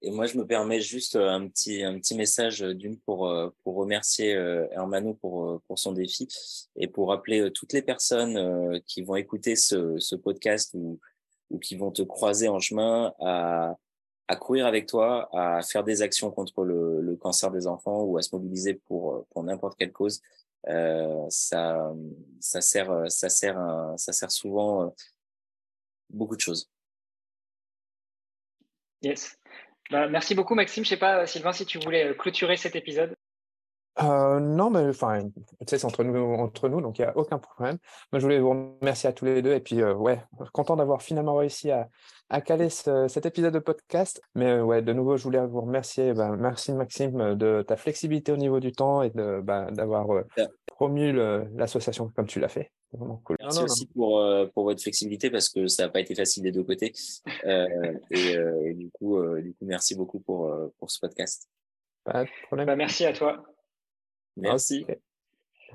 Et 0.06 0.12
moi, 0.12 0.26
je 0.26 0.38
me 0.38 0.46
permets 0.46 0.82
juste 0.82 1.16
euh, 1.16 1.30
un 1.30 1.48
petit, 1.48 1.82
un 1.82 1.98
petit 1.98 2.14
message 2.16 2.62
euh, 2.62 2.76
d'une 2.76 3.00
pour, 3.00 3.30
euh, 3.30 3.50
pour 3.64 3.76
remercier 3.76 4.32
Hermano 4.72 5.14
pour, 5.14 5.62
pour 5.62 5.80
son 5.80 5.94
défi 5.94 6.28
et 6.76 6.88
pour 6.88 7.08
rappeler 7.08 7.52
toutes 7.52 7.72
les 7.72 7.82
personnes 7.82 8.82
qui 8.86 9.02
vont 9.02 9.16
écouter 9.16 9.56
ce, 9.56 9.98
ce 10.00 10.16
podcast 10.16 10.72
ou, 10.74 11.00
ou 11.50 11.58
qui 11.58 11.76
vont 11.76 11.92
te 11.92 12.02
croiser 12.02 12.50
en 12.50 12.60
chemin 12.60 13.14
à, 13.20 13.78
à 14.28 14.36
courir 14.36 14.66
avec 14.66 14.88
toi, 14.88 15.30
à 15.32 15.62
faire 15.62 15.86
des 15.86 16.02
actions 16.02 16.32
contre 16.32 16.66
le, 16.66 17.00
le 17.00 17.16
cancer 17.16 17.50
des 17.50 17.66
enfants 17.66 18.02
ou 18.02 18.18
à 18.18 18.22
se 18.22 18.36
mobiliser 18.36 18.74
pour, 18.74 19.26
pour 19.30 19.44
n'importe 19.44 19.78
quelle 19.78 19.94
cause. 19.94 20.22
Ça, 20.66 21.94
ça 22.40 22.62
sert, 22.62 23.06
ça 23.10 23.30
sert, 23.30 23.94
ça 23.98 24.12
sert 24.12 24.32
souvent 24.32 24.94
beaucoup 26.10 26.36
de 26.36 26.42
choses. 26.42 26.70
Yes. 29.02 29.38
Bah, 29.94 30.08
merci 30.10 30.34
beaucoup, 30.34 30.56
Maxime. 30.56 30.84
Je 30.84 30.90
sais 30.90 30.98
pas, 30.98 31.28
Sylvain, 31.28 31.54
si 31.54 31.68
tu 31.68 31.78
voulais 31.78 32.08
euh, 32.08 32.14
clôturer 32.16 32.58
cet 32.58 32.76
épisode. 32.76 33.14
Euh, 34.02 34.40
non, 34.40 34.72
mais 34.72 34.90
enfin, 34.90 35.20
c'est 35.68 35.86
entre 35.86 36.04
nous, 36.04 36.34
entre 36.34 36.68
nous, 36.68 36.82
donc 36.82 36.98
il 36.98 37.04
n'y 37.04 37.08
a 37.08 37.16
aucun 37.16 37.38
problème. 37.38 37.78
Moi, 38.12 38.18
je 38.18 38.26
voulais 38.26 38.40
vous 38.40 38.50
remercier 38.82 39.08
à 39.08 39.14
tous 39.14 39.26
les 39.26 39.44
deux 39.44 39.54
et 39.54 39.60
puis 39.60 39.84
euh, 39.84 39.94
ouais, 39.94 40.20
content 40.52 40.76
d'avoir 40.76 41.04
finalement 41.04 41.36
réussi 41.36 41.70
à, 41.70 41.90
à 42.30 42.42
caler 42.42 42.70
cet 42.70 43.24
épisode 43.28 43.54
de 43.54 43.60
podcast. 43.60 44.20
Mais 44.34 44.60
ouais, 44.60 44.82
de 44.82 44.94
nouveau, 44.94 45.16
je 45.16 45.26
voulais 45.26 45.46
vous 45.46 45.62
remercier. 45.62 46.14
Bah, 46.14 46.36
merci 46.36 46.74
Maxime 46.74 47.36
de 47.36 47.62
ta 47.62 47.78
flexibilité 47.78 48.32
au 48.32 48.38
niveau 48.38 48.60
du 48.60 48.72
temps 48.72 49.04
et 49.04 49.12
de 49.12 49.42
bah, 49.44 49.68
d'avoir 49.70 50.08
promu 50.66 51.14
l'association 51.56 52.10
comme 52.16 52.26
tu 52.26 52.40
l'as 52.40 52.50
fait. 52.50 52.72
Merci 53.40 53.60
aussi 53.64 53.86
Pour, 53.88 54.20
euh, 54.20 54.46
pour 54.54 54.66
votre 54.66 54.82
flexibilité 54.82 55.30
parce 55.30 55.50
que 55.50 55.68
ça 55.68 55.84
n'a 55.84 55.90
pas 55.90 56.00
été 56.00 56.16
facile 56.16 56.44
des 56.44 56.52
deux 56.52 56.64
côtés. 56.64 56.94
Euh, 57.46 57.94
et, 58.12 58.38
euh, 58.38 58.74
du, 58.74 58.90
coup, 58.92 59.22
du 59.42 59.54
coup, 59.54 59.66
merci 59.66 59.96
beaucoup 59.96 60.20
pour, 60.20 60.54
pour 60.80 60.92
ce 60.92 61.00
podcast. 61.00 61.50
Pas 62.04 62.24
de 62.24 62.30
problème. 62.48 62.68
Bah, 62.68 62.76
merci 62.76 63.06
à 63.06 63.14
toi. 63.14 63.44
Merci. 64.38 64.86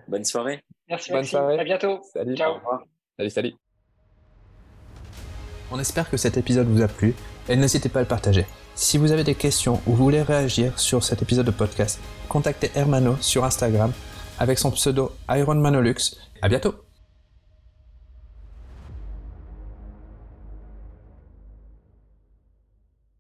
Bonne 0.07 0.25
soirée. 0.25 0.63
Merci. 0.89 1.13
Bonne 1.13 1.25
soirée. 1.25 1.59
À 1.59 1.65
bientôt. 1.65 2.01
Salut. 2.13 2.37
Ciao. 2.37 2.55
Salut, 3.17 3.31
salut. 3.31 3.55
On 5.71 5.79
espère 5.79 6.09
que 6.09 6.17
cet 6.17 6.37
épisode 6.37 6.67
vous 6.69 6.83
a 6.83 6.89
plu 6.89 7.15
et 7.49 7.57
n'hésitez 7.57 7.89
pas 7.89 7.99
à 7.99 8.03
le 8.03 8.09
partager. 8.09 8.47
Si 8.75 8.97
vous 8.97 9.13
avez 9.13 9.25
des 9.25 9.35
questions 9.35 9.81
ou 9.87 9.93
vous 9.93 10.05
voulez 10.05 10.23
réagir 10.23 10.79
sur 10.79 11.03
cet 11.03 11.21
épisode 11.21 11.47
de 11.47 11.51
podcast, 11.51 12.01
contactez 12.29 12.71
Hermano 12.75 13.17
sur 13.21 13.45
Instagram 13.45 13.93
avec 14.39 14.59
son 14.59 14.71
pseudo 14.71 15.13
Iron 15.29 15.57
Manolux. 15.57 16.17
À 16.41 16.49
bientôt! 16.49 16.88